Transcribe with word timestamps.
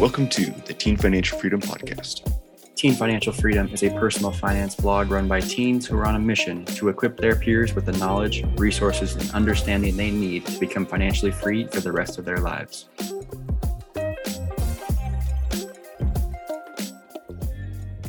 Welcome 0.00 0.28
to 0.30 0.46
the 0.66 0.74
Teen 0.74 0.96
Financial 0.96 1.38
Freedom 1.38 1.60
Podcast. 1.60 2.28
Teen 2.74 2.94
Financial 2.94 3.32
Freedom 3.32 3.68
is 3.68 3.84
a 3.84 3.90
personal 3.90 4.32
finance 4.32 4.74
blog 4.74 5.08
run 5.08 5.28
by 5.28 5.38
teens 5.38 5.86
who 5.86 5.96
are 5.96 6.04
on 6.04 6.16
a 6.16 6.18
mission 6.18 6.64
to 6.64 6.88
equip 6.88 7.16
their 7.16 7.36
peers 7.36 7.76
with 7.76 7.86
the 7.86 7.92
knowledge, 7.92 8.44
resources, 8.56 9.14
and 9.14 9.30
understanding 9.30 9.96
they 9.96 10.10
need 10.10 10.46
to 10.46 10.58
become 10.58 10.84
financially 10.84 11.30
free 11.30 11.68
for 11.68 11.80
the 11.80 11.92
rest 11.92 12.18
of 12.18 12.24
their 12.24 12.38
lives. 12.38 12.86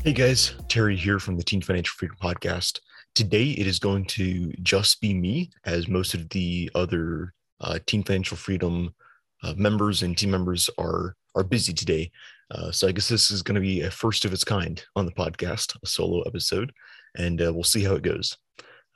Hey 0.04 0.13
guys, 0.13 0.55
Terry 0.67 0.95
here 0.95 1.20
from 1.20 1.38
the 1.38 1.44
Teen 1.44 1.62
Financial 1.62 1.94
Freedom 1.95 2.17
Podcast. 2.20 2.80
Today 3.13 3.52
it 3.52 3.67
is 3.67 3.77
going 3.77 4.05
to 4.05 4.52
just 4.63 5.02
be 5.02 5.13
me, 5.13 5.52
as 5.66 5.88
most 5.88 6.16
of 6.16 6.30
the 6.30 6.72
other 6.73 7.36
uh, 7.62 7.77
Teen 7.86 8.04
Financial 8.04 8.36
Freedom 8.36 8.95
uh, 9.44 9.54
members 9.55 10.02
and 10.02 10.17
team 10.17 10.31
members 10.31 10.67
are 10.80 11.16
are 11.35 11.44
busy 11.44 11.73
today. 11.73 12.12
Uh, 12.52 12.71
so 12.71 12.88
I 12.88 12.91
guess 12.91 13.09
this 13.09 13.31
is 13.31 13.41
going 13.41 13.55
to 13.55 13.62
be 13.62 13.81
a 13.81 13.91
first 13.91 14.26
of 14.26 14.34
its 14.34 14.43
kind 14.43 14.84
on 14.95 15.05
the 15.05 15.12
podcast, 15.12 15.76
a 15.84 15.88
solo 15.88 16.21
episode, 16.21 16.71
and 17.17 17.41
uh, 17.41 17.52
we'll 17.53 17.63
see 17.63 17.84
how 17.84 17.95
it 17.95 18.03
goes. 18.03 18.38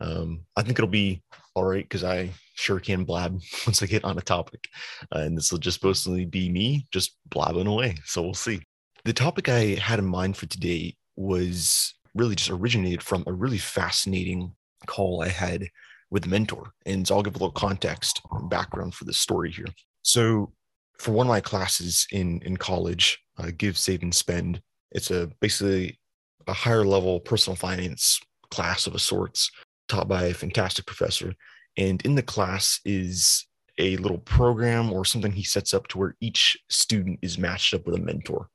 Um, 0.02 0.46
I 0.56 0.62
think 0.62 0.80
it'll 0.80 0.90
be 0.90 1.22
all 1.56 1.64
right 1.64 1.84
because 1.84 2.04
I 2.04 2.30
sure 2.56 2.80
can 2.80 3.04
blab 3.04 3.40
once 3.66 3.84
I 3.84 3.86
get 3.86 4.04
on 4.04 4.18
a 4.18 4.22
topic, 4.22 4.68
uh, 5.14 5.20
and 5.20 5.38
this 5.38 5.52
will 5.52 5.60
just 5.60 5.84
mostly 5.84 6.26
be 6.26 6.50
me 6.50 6.88
just 6.92 7.18
blabbing 7.30 7.68
away. 7.68 7.96
So 8.06 8.22
we'll 8.22 8.34
see. 8.34 8.62
The 9.06 9.14
topic 9.14 9.50
I 9.50 9.76
had 9.76 10.00
in 10.00 10.06
mind 10.06 10.38
for 10.38 10.46
today 10.46 10.96
was 11.16 11.94
really 12.16 12.36
just 12.36 12.50
originated 12.50 13.02
from 13.04 13.24
a 13.28 13.34
really 13.34 13.58
fascinating 13.58 14.54
call 14.88 15.22
I 15.22 15.30
had 15.30 15.68
with 16.12 16.26
a 16.26 16.30
mentor. 16.30 16.72
And 16.86 17.08
so 17.08 17.16
I'll 17.16 17.24
give 17.24 17.36
a 17.36 17.40
little 17.40 17.52
context 17.52 18.22
and 18.32 18.50
background 18.50 18.96
for 18.96 19.06
this 19.06 19.20
story 19.20 19.52
here. 19.52 19.68
So 20.02 20.52
for 21.00 21.12
one 21.12 21.28
of 21.28 21.32
my 21.32 21.42
classes 21.42 22.06
in 22.12 22.42
in 22.44 22.58
college, 22.58 23.20
uh, 23.38 23.52
Give, 23.58 23.78
Save, 23.78 24.04
and 24.04 24.14
Spend, 24.14 24.62
it's 24.92 25.12
a 25.12 25.30
basically 25.40 26.00
a 26.48 26.54
higher 26.54 26.86
level 26.86 27.20
personal 27.20 27.56
finance 27.56 28.20
class 28.52 28.88
of 28.88 28.96
a 28.96 29.00
sorts 29.00 29.52
taught 29.88 30.08
by 30.08 30.26
a 30.26 30.34
fantastic 30.34 30.86
professor. 30.86 31.34
And 31.78 32.02
in 32.04 32.16
the 32.16 32.24
class 32.24 32.80
is 32.86 33.46
a 33.78 33.96
little 33.98 34.18
program 34.18 34.92
or 34.92 35.06
something 35.06 35.32
he 35.32 35.44
sets 35.44 35.74
up 35.74 35.88
to 35.88 35.98
where 35.98 36.16
each 36.20 36.58
student 36.70 37.20
is 37.22 37.38
matched 37.38 37.74
up 37.74 37.86
with 37.86 37.96
a 37.96 38.02
mentor 38.02 38.50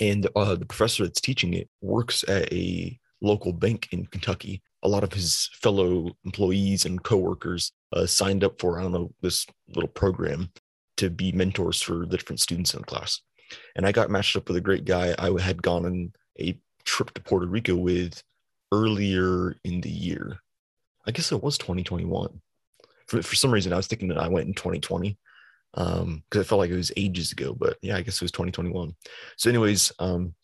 and 0.00 0.26
uh, 0.34 0.54
the 0.54 0.64
professor 0.64 1.04
that's 1.04 1.20
teaching 1.20 1.54
it 1.54 1.68
works 1.80 2.24
at 2.28 2.52
a 2.52 2.98
local 3.20 3.52
bank 3.52 3.88
in 3.92 4.06
Kentucky. 4.06 4.62
A 4.82 4.88
lot 4.88 5.04
of 5.04 5.12
his 5.12 5.50
fellow 5.54 6.10
employees 6.24 6.86
and 6.86 7.02
coworkers 7.02 7.72
uh, 7.92 8.06
signed 8.06 8.42
up 8.42 8.60
for 8.60 8.78
I 8.78 8.82
don't 8.82 8.92
know 8.92 9.12
this 9.20 9.46
little 9.74 9.88
program 9.88 10.50
to 10.96 11.10
be 11.10 11.32
mentors 11.32 11.80
for 11.80 12.06
the 12.06 12.16
different 12.16 12.40
students 12.40 12.74
in 12.74 12.80
the 12.80 12.86
class. 12.86 13.20
And 13.76 13.86
I 13.86 13.92
got 13.92 14.10
matched 14.10 14.36
up 14.36 14.48
with 14.48 14.56
a 14.56 14.62
great 14.62 14.84
guy 14.84 15.14
I 15.18 15.40
had 15.40 15.62
gone 15.62 15.84
on 15.84 16.12
a 16.40 16.58
trip 16.84 17.12
to 17.14 17.22
Puerto 17.22 17.46
Rico 17.46 17.76
with 17.76 18.22
earlier 18.72 19.56
in 19.64 19.80
the 19.80 19.90
year. 19.90 20.40
I 21.06 21.10
guess 21.10 21.32
it 21.32 21.42
was 21.42 21.58
2021. 21.58 22.40
For, 23.06 23.22
for 23.22 23.34
some 23.34 23.52
reason, 23.52 23.72
I 23.72 23.76
was 23.76 23.86
thinking 23.86 24.08
that 24.08 24.18
I 24.18 24.28
went 24.28 24.48
in 24.48 24.54
2020 24.54 25.18
um 25.74 26.22
because 26.28 26.44
it 26.44 26.48
felt 26.48 26.58
like 26.58 26.70
it 26.70 26.76
was 26.76 26.92
ages 26.96 27.32
ago 27.32 27.54
but 27.58 27.78
yeah 27.82 27.96
i 27.96 28.02
guess 28.02 28.16
it 28.16 28.22
was 28.22 28.32
2021 28.32 28.94
so 29.36 29.48
anyways 29.48 29.92
um 29.98 30.34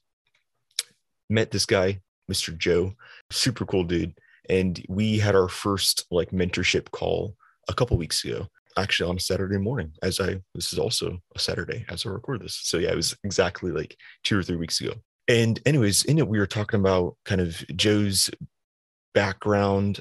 met 1.29 1.51
this 1.51 1.67
guy 1.67 2.01
mr 2.31 2.57
joe 2.57 2.95
super 3.31 3.67
cool 3.67 3.85
dude 3.85 4.15
and 4.49 4.85
we 4.89 5.19
had 5.19 5.37
our 5.37 5.49
first 5.49 6.07
like 6.11 6.31
mentorship 6.31 6.91
call 6.91 7.37
a 7.69 7.75
couple 7.75 7.97
weeks 7.99 8.25
ago 8.25 8.49
actually 8.79 9.09
on 9.09 9.17
a 9.17 9.21
saturday 9.21 9.59
morning 9.59 9.93
as 10.03 10.21
i 10.21 10.41
this 10.55 10.73
is 10.73 10.79
also 10.79 11.19
a 11.35 11.39
saturday 11.39 11.85
as 11.89 12.05
i 12.07 12.09
record 12.09 12.41
this 12.41 12.59
so 12.63 12.79
yeah 12.79 12.91
it 12.91 12.97
was 12.97 13.17
exactly 13.25 13.71
like 13.71 13.97
two 14.25 14.39
or 14.39 14.43
three 14.43 14.57
weeks 14.57 14.81
ago 14.81 14.93
and 15.29 15.61
anyways 15.67 16.05
in 16.05 16.19
it 16.19 16.29
we 16.29 16.39
were 16.39 16.47
talking 16.47 16.81
about 16.81 17.17
kind 17.25 17.41
of 17.41 17.65
joe's 17.77 18.31
background 19.15 20.01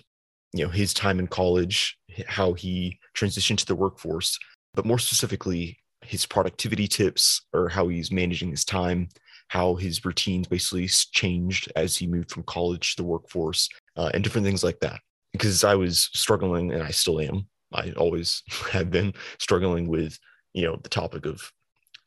you 0.53 0.63
know 0.63 0.69
his 0.69 0.93
time 0.93 1.19
in 1.19 1.27
college 1.27 1.97
how 2.27 2.53
he 2.53 2.97
transitioned 3.15 3.57
to 3.57 3.65
the 3.65 3.75
workforce 3.75 4.37
but 4.77 4.85
more 4.85 4.99
specifically, 4.99 5.79
his 6.05 6.27
productivity 6.27 6.87
tips 6.87 7.41
or 7.51 7.67
how 7.67 7.87
he's 7.87 8.11
managing 8.11 8.51
his 8.51 8.63
time, 8.63 9.09
how 9.47 9.73
his 9.73 10.05
routines 10.05 10.47
basically 10.47 10.87
changed 10.87 11.71
as 11.75 11.97
he 11.97 12.05
moved 12.05 12.29
from 12.29 12.43
college 12.43 12.95
to 12.95 13.01
the 13.01 13.07
workforce, 13.07 13.67
uh, 13.95 14.11
and 14.13 14.23
different 14.23 14.45
things 14.45 14.63
like 14.63 14.79
that. 14.81 14.99
Because 15.33 15.63
I 15.63 15.73
was 15.73 16.11
struggling, 16.13 16.71
and 16.71 16.83
I 16.83 16.91
still 16.91 17.19
am. 17.19 17.47
I 17.73 17.91
always 17.91 18.43
have 18.71 18.91
been 18.91 19.13
struggling 19.39 19.87
with, 19.87 20.17
you 20.53 20.63
know, 20.65 20.79
the 20.81 20.89
topic 20.89 21.25
of 21.25 21.51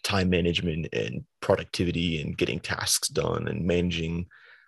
time 0.03 0.31
management 0.31 0.89
and 0.93 1.25
productivity 1.41 2.21
and 2.23 2.37
getting 2.37 2.59
tasks 2.59 3.09
done 3.09 3.49
and 3.49 3.67
managing 3.67 4.27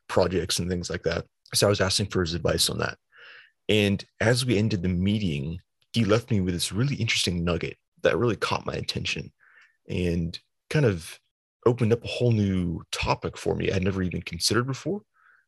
projects 0.08 0.58
and 0.58 0.69
things 0.69 0.91
like 0.91 1.03
that. 1.04 1.25
So 1.54 1.66
I 1.66 1.70
was 1.70 1.80
asking 1.80 2.06
for 2.06 2.20
his 2.20 2.34
advice 2.34 2.69
on 2.69 2.78
that. 2.78 2.98
And 3.69 4.04
as 4.20 4.44
we 4.44 4.58
ended 4.58 4.82
the 4.82 4.88
meeting, 4.88 5.58
he 5.92 6.04
left 6.04 6.30
me 6.30 6.41
with 6.41 6.54
this 6.54 6.72
really 6.72 6.97
interesting 6.97 7.44
nugget 7.44 7.76
that 8.03 8.19
really 8.19 8.36
caught 8.36 8.66
my 8.66 8.74
attention 8.74 9.32
and 9.88 10.38
kind 10.70 10.84
of 10.84 11.19
opened 11.66 11.92
up 11.92 12.04
a 12.04 12.09
whole 12.09 12.32
new 12.32 12.82
topic 12.91 13.36
for 13.36 13.54
me 13.54 13.70
I'd 13.70 13.84
never 13.84 14.03
even 14.03 14.22
considered 14.22 14.66
before 14.66 15.03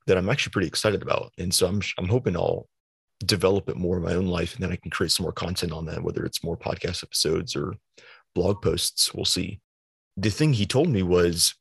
that 0.07 0.17
I'm 0.17 0.29
actually 0.29 0.53
pretty 0.53 0.69
excited 0.69 1.03
about. 1.03 1.33
And 1.39 1.53
so 1.53 1.67
I'm 1.67 1.81
I'm 1.99 2.09
hoping 2.09 2.37
I'll 2.37 2.69
develop 3.21 3.69
it 3.69 3.77
more 3.77 3.97
in 3.97 4.03
my 4.03 4.15
own 4.15 4.27
life 4.27 4.55
and 4.55 4.63
then 4.63 4.73
I 4.73 4.77
can 4.77 4.91
create 4.91 5.13
some 5.13 5.25
more 5.25 5.33
content 5.33 5.73
on 5.73 5.87
that, 5.87 6.03
whether 6.03 6.25
it's 6.25 6.45
more 6.45 6.57
podcast 6.57 7.03
episodes 7.03 7.55
or 7.57 7.75
blog 8.35 8.61
posts. 8.63 9.15
We'll 9.15 9.25
see. 9.25 9.61
The 10.17 10.31
thing 10.31 10.53
he 10.53 10.67
told 10.67 10.89
me 10.89 11.03
was 11.03 11.55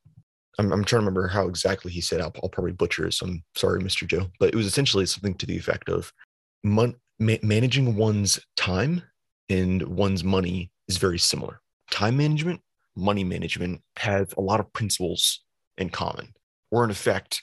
I'm, 0.58 0.72
I'm 0.72 0.84
trying 0.84 1.00
to 1.00 1.06
remember 1.06 1.28
how 1.28 1.48
exactly 1.48 1.92
he 1.92 2.00
said. 2.00 2.20
I'll, 2.20 2.32
I'll 2.42 2.48
probably 2.48 2.72
butcher 2.72 3.06
it. 3.06 3.14
So 3.14 3.26
I'm 3.26 3.42
sorry, 3.54 3.80
Mr. 3.80 4.06
Joe, 4.06 4.28
but 4.38 4.50
it 4.50 4.54
was 4.54 4.66
essentially 4.66 5.06
something 5.06 5.34
to 5.34 5.46
the 5.46 5.56
effect 5.56 5.88
of 5.88 6.12
mon- 6.62 6.96
ma- 7.18 7.36
managing 7.42 7.96
one's 7.96 8.40
time 8.56 9.02
and 9.48 9.82
one's 9.82 10.24
money 10.24 10.70
is 10.88 10.96
very 10.96 11.18
similar. 11.18 11.60
Time 11.90 12.16
management, 12.16 12.60
money 12.96 13.24
management 13.24 13.80
have 13.96 14.34
a 14.36 14.40
lot 14.40 14.60
of 14.60 14.72
principles 14.72 15.40
in 15.76 15.90
common. 15.90 16.32
Or, 16.70 16.84
in 16.84 16.90
effect, 16.90 17.42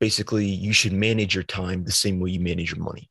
basically, 0.00 0.46
you 0.46 0.72
should 0.72 0.92
manage 0.92 1.34
your 1.34 1.44
time 1.44 1.84
the 1.84 1.92
same 1.92 2.20
way 2.20 2.30
you 2.30 2.40
manage 2.40 2.72
your 2.72 2.82
money. 2.82 3.10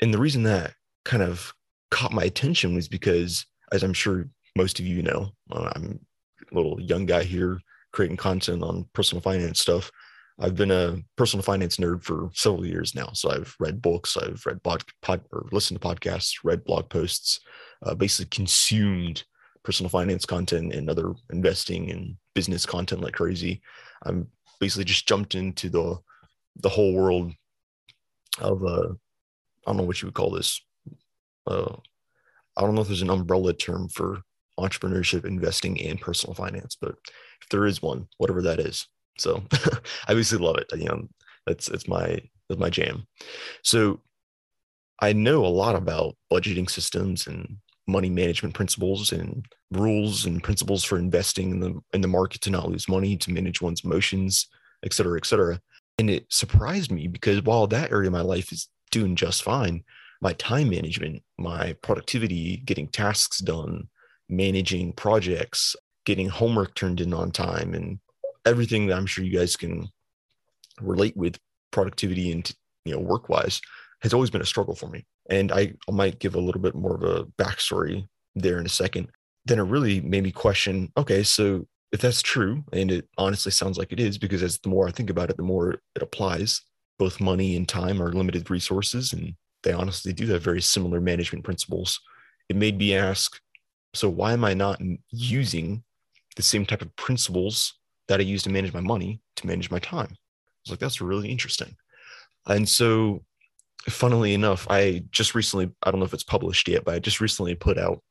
And 0.00 0.12
the 0.12 0.18
reason 0.18 0.42
that 0.44 0.74
kind 1.04 1.22
of 1.22 1.52
caught 1.90 2.12
my 2.12 2.24
attention 2.24 2.74
was 2.74 2.88
because, 2.88 3.46
as 3.72 3.82
I'm 3.82 3.92
sure 3.92 4.28
most 4.56 4.80
of 4.80 4.86
you 4.86 5.02
know, 5.02 5.30
uh, 5.50 5.72
I'm 5.74 6.00
a 6.50 6.54
little 6.54 6.80
young 6.80 7.06
guy 7.06 7.22
here 7.22 7.60
creating 7.92 8.16
content 8.16 8.62
on 8.62 8.86
personal 8.92 9.22
finance 9.22 9.60
stuff. 9.60 9.90
I've 10.38 10.54
been 10.54 10.70
a 10.70 10.98
personal 11.16 11.42
finance 11.42 11.78
nerd 11.78 12.02
for 12.02 12.30
several 12.34 12.66
years 12.66 12.94
now. 12.94 13.08
So 13.14 13.30
I've 13.30 13.54
read 13.58 13.80
books, 13.80 14.16
I've 14.18 14.44
read 14.44 14.62
pod, 14.62 14.84
pod 15.00 15.22
or 15.32 15.46
listened 15.50 15.80
to 15.80 15.88
podcasts, 15.88 16.34
read 16.44 16.64
blog 16.64 16.90
posts, 16.90 17.40
uh, 17.82 17.94
basically 17.94 18.26
consumed 18.26 19.24
personal 19.62 19.88
finance 19.88 20.26
content 20.26 20.74
and 20.74 20.90
other 20.90 21.14
investing 21.32 21.90
and 21.90 22.16
business 22.34 22.66
content 22.66 23.00
like 23.00 23.14
crazy. 23.14 23.62
I'm 24.04 24.28
basically 24.60 24.84
just 24.84 25.08
jumped 25.08 25.34
into 25.34 25.68
the 25.70 25.98
the 26.56 26.68
whole 26.68 26.94
world 26.94 27.32
of 28.40 28.64
uh 28.64 28.88
I 29.66 29.70
don't 29.70 29.78
know 29.78 29.82
what 29.84 30.00
you 30.00 30.06
would 30.06 30.14
call 30.14 30.30
this. 30.30 30.60
Uh 31.46 31.76
I 32.56 32.62
don't 32.62 32.74
know 32.74 32.80
if 32.80 32.86
there's 32.86 33.02
an 33.02 33.10
umbrella 33.10 33.52
term 33.52 33.88
for 33.88 34.22
entrepreneurship, 34.58 35.26
investing, 35.26 35.80
and 35.82 36.00
personal 36.00 36.34
finance, 36.34 36.76
but 36.80 36.94
if 37.42 37.48
there 37.50 37.66
is 37.66 37.82
one, 37.82 38.06
whatever 38.16 38.40
that 38.42 38.58
is. 38.58 38.86
So 39.18 39.42
I 39.52 39.78
obviously 40.08 40.38
love 40.38 40.56
it. 40.56 40.66
You 40.74 40.86
know, 40.86 41.08
that's 41.46 41.68
it's 41.68 41.88
my 41.88 42.20
that's 42.48 42.60
my 42.60 42.70
jam. 42.70 43.06
So 43.62 44.00
I 45.00 45.12
know 45.12 45.44
a 45.44 45.48
lot 45.48 45.76
about 45.76 46.16
budgeting 46.32 46.70
systems 46.70 47.26
and 47.26 47.58
money 47.86 48.10
management 48.10 48.54
principles 48.54 49.12
and 49.12 49.46
rules 49.70 50.26
and 50.26 50.42
principles 50.42 50.84
for 50.84 50.98
investing 50.98 51.50
in 51.50 51.60
the 51.60 51.80
in 51.92 52.00
the 52.00 52.08
market 52.08 52.40
to 52.42 52.50
not 52.50 52.68
lose 52.68 52.88
money, 52.88 53.16
to 53.18 53.32
manage 53.32 53.60
one's 53.60 53.84
emotions, 53.84 54.48
et 54.84 54.92
cetera, 54.92 55.18
et 55.18 55.26
cetera. 55.26 55.60
And 55.98 56.10
it 56.10 56.26
surprised 56.30 56.92
me 56.92 57.06
because 57.08 57.42
while 57.42 57.66
that 57.68 57.90
area 57.90 58.08
of 58.08 58.12
my 58.12 58.20
life 58.20 58.52
is 58.52 58.68
doing 58.90 59.16
just 59.16 59.42
fine, 59.42 59.84
my 60.20 60.32
time 60.34 60.70
management, 60.70 61.22
my 61.38 61.74
productivity, 61.82 62.58
getting 62.58 62.88
tasks 62.88 63.38
done, 63.38 63.88
managing 64.28 64.92
projects, 64.92 65.76
getting 66.04 66.28
homework 66.28 66.74
turned 66.74 67.00
in 67.00 67.12
on 67.12 67.30
time, 67.30 67.74
and 67.74 67.98
everything 68.44 68.86
that 68.86 68.96
I'm 68.96 69.06
sure 69.06 69.24
you 69.24 69.36
guys 69.36 69.56
can 69.56 69.88
relate 70.80 71.16
with 71.16 71.38
productivity 71.70 72.32
and 72.32 72.50
you 72.84 72.92
know 72.92 73.00
work 73.00 73.28
wise 73.28 73.60
has 74.00 74.14
always 74.14 74.30
been 74.30 74.42
a 74.42 74.46
struggle 74.46 74.74
for 74.74 74.88
me. 74.88 75.04
And 75.28 75.50
I, 75.50 75.72
might 75.90 76.18
give 76.18 76.34
a 76.34 76.40
little 76.40 76.60
bit 76.60 76.74
more 76.74 76.94
of 76.94 77.02
a 77.02 77.24
backstory 77.42 78.06
there 78.34 78.58
in 78.58 78.66
a 78.66 78.70
second. 78.70 79.08
Then 79.46 79.58
it 79.58 79.62
really 79.62 80.00
made 80.00 80.22
me 80.22 80.30
question 80.30 80.92
okay, 80.96 81.22
so 81.22 81.66
if 81.92 82.00
that's 82.00 82.22
true, 82.22 82.64
and 82.72 82.90
it 82.90 83.08
honestly 83.16 83.52
sounds 83.52 83.78
like 83.78 83.92
it 83.92 84.00
is, 84.00 84.18
because 84.18 84.42
as 84.42 84.58
the 84.58 84.68
more 84.68 84.88
I 84.88 84.90
think 84.90 85.08
about 85.08 85.30
it, 85.30 85.36
the 85.36 85.42
more 85.42 85.70
it 85.94 86.02
applies, 86.02 86.62
both 86.98 87.20
money 87.20 87.56
and 87.56 87.68
time 87.68 88.02
are 88.02 88.12
limited 88.12 88.50
resources, 88.50 89.12
and 89.12 89.34
they 89.62 89.72
honestly 89.72 90.12
do 90.12 90.26
have 90.28 90.42
very 90.42 90.62
similar 90.62 91.00
management 91.00 91.44
principles. 91.44 92.00
It 92.48 92.56
made 92.56 92.78
me 92.78 92.94
ask, 92.94 93.40
so 93.94 94.08
why 94.08 94.32
am 94.32 94.44
I 94.44 94.54
not 94.54 94.80
using 95.10 95.82
the 96.36 96.42
same 96.42 96.64
type 96.64 96.82
of 96.82 96.94
principles 96.96 97.74
that 98.08 98.20
I 98.20 98.22
use 98.22 98.42
to 98.44 98.50
manage 98.50 98.72
my 98.72 98.80
money 98.80 99.20
to 99.36 99.46
manage 99.46 99.70
my 99.70 99.78
time. 99.78 100.08
I 100.10 100.16
was 100.64 100.70
like, 100.70 100.78
that's 100.78 101.00
really 101.00 101.28
interesting. 101.28 101.74
And 102.46 102.68
so, 102.68 103.24
funnily 103.88 104.34
enough, 104.34 104.66
I 104.70 105.04
just 105.10 105.34
recently, 105.34 105.70
I 105.82 105.90
don't 105.90 106.00
know 106.00 106.06
if 106.06 106.14
it's 106.14 106.24
published 106.24 106.68
yet, 106.68 106.84
but 106.84 106.94
I 106.94 106.98
just 106.98 107.20
recently 107.20 107.54
put 107.54 107.78
out 107.78 108.02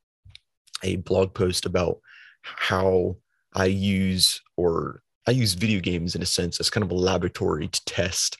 a 0.84 0.98
blog 0.98 1.34
post 1.34 1.66
about 1.66 2.00
how 2.42 3.16
I 3.54 3.66
use 3.66 4.42
or 4.58 5.02
I 5.28 5.32
use 5.32 5.54
video 5.54 5.80
games 5.80 6.16
in 6.16 6.22
a 6.22 6.26
sense 6.26 6.60
as 6.60 6.70
kind 6.70 6.84
of 6.84 6.92
a 6.92 6.96
laboratory 6.96 7.68
to 7.68 7.86
test 7.86 8.38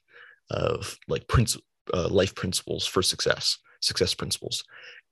of 0.50 0.98
like 1.08 1.28
princ- 1.28 1.62
uh, 1.94 2.08
life 2.10 2.36
principles 2.36 2.86
for 2.86 3.02
success, 3.02 3.58
success 3.82 4.14
principles, 4.14 4.64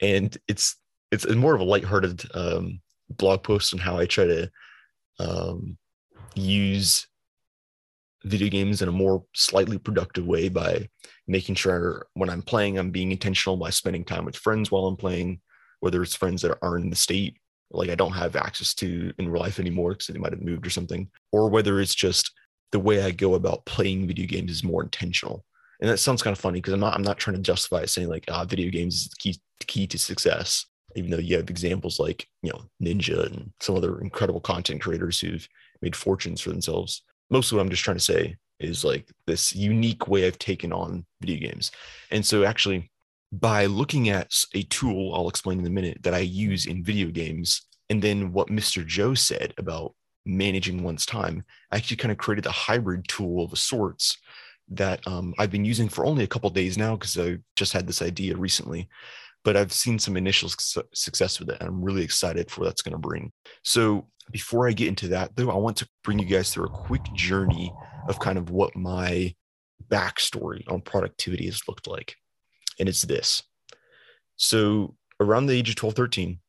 and 0.02 0.38
it's 0.48 0.78
it's 1.12 1.28
more 1.30 1.54
of 1.54 1.62
a 1.62 1.66
lighthearted 1.66 2.24
um, 2.34 2.80
blog 3.10 3.44
post 3.44 3.74
on 3.74 3.80
how 3.80 3.98
I 3.98 4.06
try 4.06 4.26
to 4.26 4.52
um, 5.20 5.78
use 6.36 7.08
video 8.24 8.50
games 8.50 8.82
in 8.82 8.90
a 8.90 8.92
more 8.92 9.24
slightly 9.36 9.78
productive 9.78 10.26
way 10.26 10.50
by 10.50 10.88
making 11.28 11.56
sure 11.56 12.08
when 12.14 12.30
I'm 12.30 12.42
playing, 12.42 12.78
I'm 12.78 12.90
being 12.90 13.12
intentional 13.12 13.58
by 13.58 13.70
spending 13.70 14.06
time 14.06 14.26
with 14.26 14.38
friends 14.38 14.72
while 14.72 14.86
I'm 14.86 14.96
playing, 14.96 15.42
whether 15.82 16.02
it's 16.02 16.16
friends 16.16 16.42
that 16.42 16.58
aren't 16.62 16.86
in 16.86 16.90
the 16.90 16.96
state 16.96 17.38
like 17.74 17.90
I 17.90 17.96
don't 17.96 18.14
have 18.14 18.36
access 18.36 18.74
to 18.76 19.14
in 19.18 19.30
real 19.30 19.42
life 19.42 19.60
anymore 19.60 19.92
because 19.92 20.08
they 20.08 20.20
might 20.20 20.32
have 20.32 20.42
moved 20.42 20.66
or 20.66 20.70
something, 20.70 21.10
or 21.32 21.50
whether 21.50 21.80
it's 21.80 21.96
just 21.96 22.32
the 22.74 22.80
way 22.80 23.04
I 23.04 23.12
go 23.12 23.36
about 23.36 23.66
playing 23.66 24.08
video 24.08 24.26
games 24.26 24.52
is 24.52 24.64
more 24.64 24.82
intentional. 24.82 25.46
And 25.80 25.90
that 25.90 26.00
sounds 26.00 26.24
kind 26.24 26.36
of 26.36 26.42
funny 26.42 26.60
because 26.60 26.74
I'm 26.74 26.80
not 26.80 26.96
I'm 26.96 27.04
not 27.04 27.20
trying 27.20 27.36
to 27.36 27.42
justify 27.42 27.82
it 27.82 27.90
saying 27.90 28.10
like 28.10 28.26
ah 28.30 28.44
video 28.46 28.70
games 28.72 28.96
is 28.96 29.08
the 29.10 29.16
key 29.20 29.40
key 29.68 29.88
to 29.88 30.00
success, 30.00 30.66
even 30.96 31.12
though 31.12 31.20
you 31.20 31.38
have 31.38 31.50
examples 31.50 32.00
like 32.00 32.28
you 32.42 32.52
know 32.52 32.66
Ninja 32.82 33.28
and 33.28 33.54
some 33.62 33.76
other 33.76 34.02
incredible 34.02 34.42
content 34.42 34.82
creators 34.82 35.20
who've 35.20 35.48
made 35.82 35.96
fortunes 35.96 36.42
for 36.42 36.50
themselves. 36.50 37.04
Mostly 37.30 37.58
what 37.58 37.62
I'm 37.62 37.70
just 37.70 37.84
trying 37.84 37.98
to 37.98 38.04
say 38.04 38.38
is 38.60 38.84
like 38.84 39.08
this 39.28 39.56
unique 39.56 40.08
way 40.08 40.26
I've 40.26 40.40
taken 40.40 40.74
on 40.74 41.06
video 41.22 41.48
games. 41.48 41.72
And 42.10 42.26
so 42.26 42.44
actually 42.44 42.90
by 43.32 43.68
looking 43.68 44.10
at 44.10 44.34
a 44.56 44.64
tool 44.64 45.14
I'll 45.14 45.30
explain 45.30 45.60
in 45.60 45.66
a 45.68 45.70
minute 45.70 46.00
that 46.02 46.14
I 46.16 46.20
use 46.20 46.66
in 46.66 46.84
video 46.84 47.10
games, 47.10 47.68
and 47.92 48.02
then 48.02 48.34
what 48.34 48.48
Mr. 48.48 48.86
Joe 48.86 49.14
said 49.14 49.54
about 49.60 49.94
managing 50.26 50.84
one's 50.84 51.06
time, 51.06 51.44
I 51.72 51.78
actually 51.78 51.98
kind 51.98 52.12
of 52.12 52.18
created 52.18 52.46
a 52.46 52.52
hybrid 52.52 53.08
tool 53.08 53.46
of 53.46 53.58
sorts 53.58 54.18
that 54.70 55.06
um, 55.08 55.34
I've 55.38 55.52
been 55.52 55.66
using 55.66 55.90
for 55.90 56.06
only 56.06 56.24
a 56.24 56.28
couple 56.28 56.50
days 56.50 56.78
now 56.78 56.96
because 56.96 57.18
I 57.18 57.38
just 57.56 57.74
had 57.74 57.88
this 57.88 58.02
idea 58.02 58.36
recently. 58.36 58.88
But 59.44 59.58
I've 59.58 59.74
seen 59.74 60.00
some 60.00 60.16
initial 60.16 60.48
su- 60.48 60.84
success 60.94 61.38
with 61.40 61.50
it, 61.50 61.58
and 61.60 61.68
I'm 61.68 61.84
really 61.84 62.04
excited 62.04 62.50
for 62.50 62.62
what 62.62 62.68
that's 62.68 62.82
going 62.82 62.94
to 62.94 62.98
bring. 62.98 63.32
So 63.64 64.08
before 64.32 64.70
I 64.70 64.72
get 64.72 64.88
into 64.88 65.10
that, 65.10 65.36
though, 65.36 65.52
I 65.52 65.56
want 65.56 65.76
to 65.78 65.90
bring 66.04 66.20
you 66.20 66.26
guys 66.26 66.54
through 66.54 66.66
a 66.66 66.70
quick 66.70 67.04
journey 67.14 67.74
of 68.08 68.20
kind 68.20 68.38
of 68.38 68.52
what 68.52 68.74
my 68.76 69.36
backstory 69.90 70.64
on 70.72 70.80
productivity 70.80 71.46
has 71.46 71.62
looked 71.68 71.88
like 71.88 72.16
and 72.80 72.90
it's 72.90 73.04
this. 73.04 73.44
So 74.36 74.96
around 75.20 75.46
the 75.46 75.54
age 75.54 75.70
of 75.70 75.76
12, 75.76 75.96
13, 75.96 76.40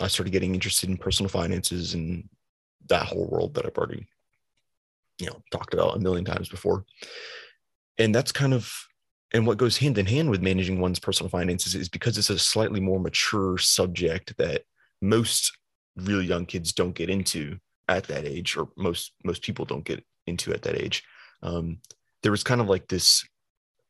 I 0.00 0.08
started 0.08 0.30
getting 0.30 0.54
interested 0.54 0.88
in 0.88 0.96
personal 0.96 1.28
finances 1.28 1.94
and 1.94 2.28
that 2.88 3.06
whole 3.06 3.26
world 3.28 3.54
that 3.54 3.66
I've 3.66 3.76
already, 3.76 4.06
you 5.18 5.26
know, 5.26 5.42
talked 5.50 5.74
about 5.74 5.96
a 5.96 6.00
million 6.00 6.24
times 6.24 6.48
before. 6.48 6.84
And 7.98 8.14
that's 8.14 8.32
kind 8.32 8.54
of 8.54 8.72
and 9.34 9.46
what 9.46 9.58
goes 9.58 9.78
hand 9.78 9.96
in 9.96 10.06
hand 10.06 10.30
with 10.30 10.42
managing 10.42 10.78
one's 10.78 10.98
personal 10.98 11.30
finances 11.30 11.74
is 11.74 11.88
because 11.88 12.18
it's 12.18 12.30
a 12.30 12.38
slightly 12.38 12.80
more 12.80 13.00
mature 13.00 13.56
subject 13.56 14.36
that 14.36 14.62
most 15.00 15.56
really 15.96 16.26
young 16.26 16.44
kids 16.46 16.72
don't 16.72 16.94
get 16.94 17.08
into 17.08 17.56
at 17.88 18.04
that 18.04 18.26
age, 18.26 18.56
or 18.56 18.68
most 18.76 19.12
most 19.24 19.42
people 19.42 19.64
don't 19.64 19.84
get 19.84 20.04
into 20.26 20.52
at 20.52 20.62
that 20.62 20.76
age. 20.76 21.02
Um, 21.42 21.78
there 22.22 22.32
was 22.32 22.44
kind 22.44 22.60
of 22.60 22.68
like 22.68 22.88
this 22.88 23.24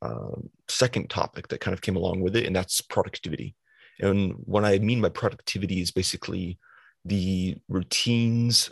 um, 0.01 0.49
second 0.69 1.11
topic 1.11 1.49
that 1.49 1.61
kind 1.61 1.75
of 1.75 1.81
came 1.81 1.97
along 1.97 2.21
with 2.21 2.37
it, 2.37 2.47
and 2.47 2.55
that's 2.55 2.81
productivity. 2.81 3.55
And 4.01 4.33
what 4.45 4.65
I 4.65 4.79
mean 4.79 5.01
by 5.01 5.11
productivity 5.11 5.81
is 5.81 5.91
basically 5.91 6.59
the 7.05 7.57
routines 7.69 8.71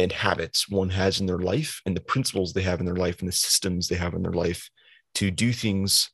and 0.00 0.12
habits 0.12 0.68
one 0.68 0.88
has 0.88 1.20
in 1.20 1.26
their 1.26 1.38
life, 1.38 1.82
and 1.84 1.94
the 1.94 2.00
principles 2.00 2.52
they 2.52 2.62
have 2.62 2.80
in 2.80 2.86
their 2.86 2.96
life, 2.96 3.20
and 3.20 3.28
the 3.28 3.32
systems 3.32 3.86
they 3.86 3.96
have 3.96 4.14
in 4.14 4.22
their 4.22 4.32
life 4.32 4.70
to 5.14 5.30
do 5.30 5.52
things, 5.52 6.10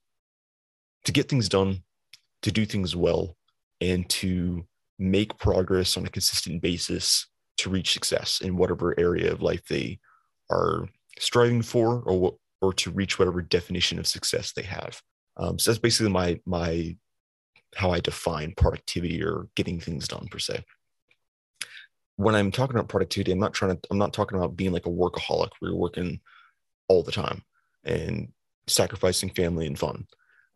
to 1.05 1.13
get 1.13 1.29
things 1.29 1.49
done, 1.49 1.85
to 2.43 2.51
do 2.51 2.67
things 2.67 2.97
well, 2.97 3.37
and 3.81 4.09
to 4.09 4.67
make 4.99 5.39
progress 5.39 5.97
on 5.97 6.05
a 6.05 6.11
consistent 6.11 6.61
basis 6.61 7.29
to 7.59 7.71
reach 7.71 7.93
success 7.93 8.41
in 8.43 8.57
whatever 8.57 8.99
area 8.99 9.33
of 9.33 9.41
life 9.41 9.63
they 9.69 9.99
are 10.51 10.89
striving 11.19 11.63
for 11.63 12.03
or 12.03 12.37
or 12.63 12.73
to 12.73 12.91
reach 12.91 13.19
whatever 13.19 13.41
definition 13.43 13.99
of 13.99 14.07
success 14.07 14.53
they 14.53 14.63
have. 14.63 15.01
Um, 15.37 15.59
so 15.59 15.71
that's 15.71 15.81
basically 15.81 16.11
my 16.11 16.41
my 16.45 16.97
how 17.77 17.93
I 17.93 18.01
define 18.01 18.55
productivity 18.57 19.23
or 19.23 19.49
getting 19.55 19.79
things 19.79 20.09
done 20.09 20.27
per 20.31 20.39
se. 20.39 20.65
When 22.17 22.35
I'm 22.35 22.51
talking 22.51 22.77
about 22.77 22.89
productivity, 22.89 23.33
I'm 23.33 23.39
not 23.39 23.55
trying 23.55 23.77
to 23.77 23.89
I'm 23.91 23.99
not 23.99 24.13
talking 24.13 24.39
about 24.39 24.57
being 24.57 24.73
like 24.73 24.87
a 24.87 24.91
workaholic 24.91 25.51
where 25.59 25.71
you're 25.71 25.79
working 25.79 26.21
all 26.89 27.03
the 27.03 27.13
time 27.13 27.43
and 27.85 28.33
sacrificing 28.67 29.31
family 29.31 29.67
and 29.67 29.79
fun. 29.79 30.07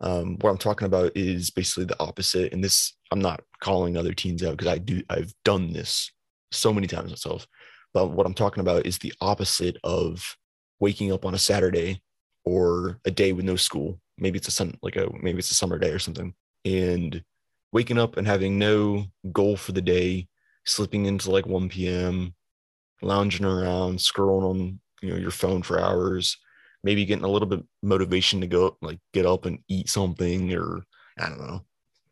Um, 0.00 0.38
what 0.40 0.50
I'm 0.50 0.58
talking 0.58 0.86
about 0.86 1.12
is 1.14 1.50
basically 1.50 1.84
the 1.84 2.00
opposite. 2.00 2.52
And 2.52 2.64
this, 2.64 2.96
I'm 3.10 3.20
not 3.20 3.42
calling 3.60 3.96
other 3.96 4.14
teens 4.14 4.42
out 4.42 4.56
because 4.56 4.72
I 4.72 4.78
do, 4.78 5.02
I've 5.10 5.32
done 5.44 5.72
this 5.72 6.10
so 6.50 6.72
many 6.72 6.86
times 6.86 7.10
myself. 7.10 7.46
But 7.92 8.08
what 8.08 8.26
I'm 8.26 8.34
talking 8.34 8.60
about 8.60 8.86
is 8.86 8.98
the 8.98 9.12
opposite 9.20 9.76
of 9.84 10.36
waking 10.78 11.12
up 11.12 11.24
on 11.24 11.34
a 11.34 11.38
Saturday 11.38 12.02
or 12.44 12.98
a 13.04 13.10
day 13.10 13.32
with 13.32 13.44
no 13.44 13.56
school. 13.56 14.00
Maybe 14.16 14.38
it's 14.38 14.48
a 14.48 14.52
sun, 14.52 14.78
like 14.82 14.96
a 14.96 15.08
maybe 15.22 15.38
it's 15.38 15.50
a 15.50 15.54
summer 15.54 15.78
day 15.78 15.90
or 15.90 15.98
something, 15.98 16.34
and 16.64 17.22
waking 17.72 17.98
up 17.98 18.16
and 18.16 18.26
having 18.26 18.58
no 18.58 19.06
goal 19.32 19.56
for 19.56 19.72
the 19.72 19.82
day, 19.82 20.28
slipping 20.70 21.06
into 21.06 21.31
like 21.31 21.46
1 21.46 21.69
p.m., 21.69 22.34
lounging 23.02 23.46
around, 23.46 23.99
scrolling 23.99 24.50
on 24.50 24.81
you 25.02 25.11
know 25.11 25.17
your 25.17 25.31
phone 25.31 25.62
for 25.62 25.81
hours, 25.81 26.37
maybe 26.84 27.05
getting 27.05 27.25
a 27.25 27.28
little 27.28 27.49
bit 27.49 27.64
motivation 27.82 28.40
to 28.40 28.46
go 28.46 28.76
like 28.82 28.99
get 29.12 29.26
up 29.26 29.46
and 29.46 29.58
eat 29.69 29.88
something 29.88 30.52
or 30.55 30.82
I 31.19 31.28
don't 31.28 31.40
know, 31.40 31.64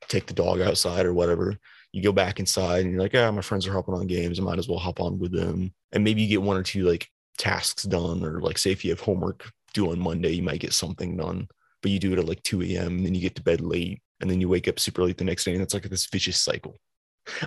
take 0.08 0.26
the 0.26 0.34
dog 0.34 0.60
outside 0.60 1.06
or 1.06 1.14
whatever. 1.14 1.56
You 1.92 2.02
go 2.02 2.12
back 2.12 2.38
inside 2.38 2.82
and 2.82 2.92
you're 2.92 3.00
like, 3.00 3.14
yeah, 3.14 3.30
my 3.30 3.40
friends 3.40 3.66
are 3.66 3.72
hopping 3.72 3.94
on 3.94 4.06
games. 4.06 4.38
I 4.38 4.42
might 4.42 4.58
as 4.58 4.68
well 4.68 4.78
hop 4.78 5.00
on 5.00 5.18
with 5.18 5.32
them. 5.32 5.72
And 5.92 6.04
maybe 6.04 6.22
you 6.22 6.28
get 6.28 6.42
one 6.42 6.56
or 6.56 6.62
two 6.62 6.84
like 6.84 7.08
tasks 7.38 7.84
done 7.84 8.22
or 8.24 8.40
like 8.40 8.58
say 8.58 8.72
if 8.72 8.84
you 8.84 8.90
have 8.90 9.00
homework 9.00 9.50
due 9.72 9.90
on 9.90 9.98
monday 9.98 10.32
you 10.32 10.42
might 10.42 10.60
get 10.60 10.72
something 10.72 11.16
done 11.16 11.48
but 11.80 11.90
you 11.90 11.98
do 11.98 12.12
it 12.12 12.18
at 12.18 12.26
like 12.26 12.42
2 12.42 12.62
a.m 12.62 12.98
and 12.98 13.06
then 13.06 13.14
you 13.14 13.20
get 13.20 13.36
to 13.36 13.42
bed 13.42 13.60
late 13.60 14.02
and 14.20 14.28
then 14.28 14.40
you 14.40 14.48
wake 14.48 14.68
up 14.68 14.78
super 14.78 15.04
late 15.04 15.16
the 15.16 15.24
next 15.24 15.44
day 15.44 15.54
and 15.54 15.62
it's 15.62 15.72
like 15.72 15.84
this 15.84 16.06
vicious 16.06 16.36
cycle 16.36 16.76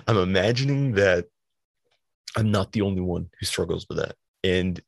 i'm 0.06 0.16
imagining 0.16 0.92
that 0.92 1.26
i'm 2.36 2.50
not 2.50 2.72
the 2.72 2.82
only 2.82 3.00
one 3.00 3.28
who 3.38 3.46
struggles 3.46 3.86
with 3.88 3.98
that 3.98 4.14
and 4.44 4.80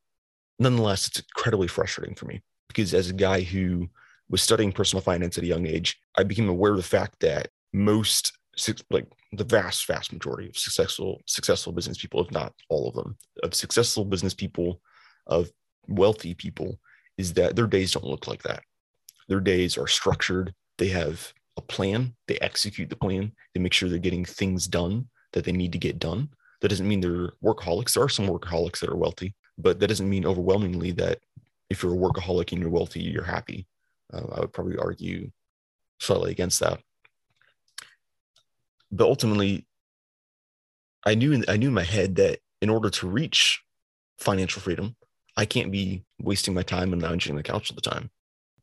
nonetheless 0.59 1.07
it's 1.07 1.21
incredibly 1.21 1.69
frustrating 1.69 2.15
for 2.15 2.27
me 2.27 2.43
because 2.69 2.95
as 2.95 3.11
a 3.11 3.15
guy 3.15 3.41
who 3.41 3.89
was 4.31 4.43
studying 4.43 4.73
personal 4.73 5.03
finance 5.03 5.37
at 5.39 5.45
a 5.45 5.49
young 5.49 5.67
age 5.67 5.99
i 6.17 6.23
became 6.23 6.49
aware 6.49 6.73
of 6.73 6.77
the 6.77 6.83
fact 6.83 7.19
that 7.21 7.49
most 7.73 8.33
like 8.91 9.07
the 9.33 9.45
vast 9.45 9.87
vast 9.87 10.13
majority 10.13 10.49
of 10.49 10.57
successful 10.57 11.21
successful 11.27 11.73
business 11.73 11.99
people 11.99 12.23
if 12.23 12.31
not 12.31 12.53
all 12.69 12.89
of 12.89 12.95
them 12.95 13.17
of 13.43 13.53
successful 13.53 14.05
business 14.05 14.33
people 14.33 14.81
of 15.27 15.51
wealthy 15.89 16.35
people 16.35 16.79
is 17.17 17.33
that 17.35 17.57
their 17.57 17.67
days 17.67 17.93
don't 17.93 18.05
look 18.05 18.27
like 18.27 18.43
that. 18.43 18.63
Their 19.29 19.41
days 19.41 19.79
are 19.79 19.87
structured. 19.87 20.55
They 20.79 20.89
have 20.89 21.33
a 21.56 21.62
plan. 21.62 22.14
They 22.26 22.38
execute 22.38 22.90
the 22.90 22.96
plan. 22.96 23.32
They 23.52 23.61
make 23.61 23.73
sure 23.73 23.88
they're 23.88 23.99
getting 23.99 24.25
things 24.25 24.66
done 24.66 25.08
that 25.32 25.44
they 25.44 25.52
need 25.52 25.73
to 25.73 25.78
get 25.78 25.99
done. 25.99 26.30
That 26.61 26.68
doesn't 26.68 26.88
mean 26.88 27.00
they're 27.00 27.32
workaholics. 27.42 27.94
There 27.94 28.02
are 28.02 28.08
some 28.08 28.26
workaholics 28.26 28.80
that 28.80 28.90
are 28.90 28.96
wealthy, 28.96 29.34
but 29.58 29.80
that 29.80 29.88
doesn't 29.88 30.08
mean 30.08 30.26
overwhelmingly 30.26 30.92
that 30.92 31.20
if 31.70 31.82
you're 31.82 31.94
a 31.94 31.96
workaholic 31.96 32.52
and 32.52 32.61
you're 32.61 32.70
wealthy, 32.70 33.02
you're 33.02 33.25
happy. 33.25 33.66
Uh, 34.12 34.23
I 34.32 34.40
would 34.40 34.52
probably 34.52 34.78
argue 34.78 35.30
slightly 36.00 36.30
against 36.30 36.61
that. 36.61 36.80
But 38.90 39.08
ultimately, 39.08 39.66
I 41.04 41.14
knew 41.14 41.32
in, 41.32 41.44
I 41.49 41.56
knew 41.56 41.68
in 41.68 41.75
my 41.75 41.82
head 41.82 42.16
that 42.16 42.38
in 42.62 42.70
order 42.70 42.90
to 42.90 43.08
reach 43.08 43.62
financial 44.18 44.62
freedom, 44.62 44.96
I 45.37 45.44
can't 45.44 45.73
be 45.73 46.04
wasting 46.20 46.54
my 46.54 46.62
time 46.62 46.92
and 46.92 47.02
lounging 47.02 47.32
on 47.32 47.37
the 47.37 47.42
couch 47.42 47.70
all 47.70 47.75
the 47.75 47.80
time. 47.80 48.11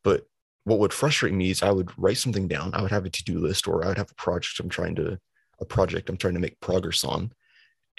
But 0.04 0.26
what 0.64 0.80
would 0.80 0.94
frustrate 0.94 1.34
me 1.34 1.50
is 1.50 1.64
I 1.64 1.72
would 1.72 1.92
write 1.98 2.18
something 2.18 2.48
down. 2.48 2.74
I 2.74 2.82
would 2.82 2.92
have 2.92 3.06
a 3.06 3.10
to-do 3.10 3.40
list 3.40 3.68
or 3.68 3.84
I 3.84 3.88
would 3.88 3.98
have 3.98 4.12
a 4.12 4.16
project 4.16 4.60
I'm 4.60 4.70
trying 4.70 4.96
to 4.96 5.18
a 5.60 5.66
project 5.66 6.10
I'm 6.10 6.18
trying 6.18 6.34
to 6.34 6.40
make 6.40 6.60
progress 6.60 7.04
on. 7.04 7.32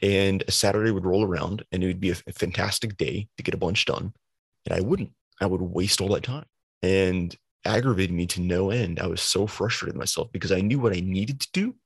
And 0.03 0.43
a 0.49 0.51
Saturday 0.51 0.91
would 0.91 1.05
roll 1.05 1.25
around 1.25 1.65
and 1.71 1.83
it 1.83 1.87
would 1.87 2.01
be 2.01 2.11
a, 2.11 2.17
a 2.27 2.33
fantastic 2.33 2.97
day 2.97 3.29
to 3.37 3.43
get 3.43 3.55
a 3.55 3.59
bunch 3.59 3.85
done. 3.85 4.13
And 4.67 4.77
I 4.77 4.81
wouldn't. 4.81 5.11
I 5.41 5.47
would 5.47 5.61
waste 5.61 6.01
all 6.01 6.09
that 6.11 6.25
time. 6.25 6.47
And 6.83 7.35
aggravated 7.65 8.15
me 8.15 8.27
to 8.27 8.41
no 8.41 8.71
end. 8.71 8.99
I 8.99 9.07
was 9.07 9.21
so 9.21 9.47
frustrated 9.47 9.97
myself 9.97 10.33
because 10.33 10.53
I 10.53 10.61
knew 10.61 10.81
what 10.81 10.97
I 10.97 11.01
needed 11.01 11.41
to 11.41 11.49
do, 11.53 11.77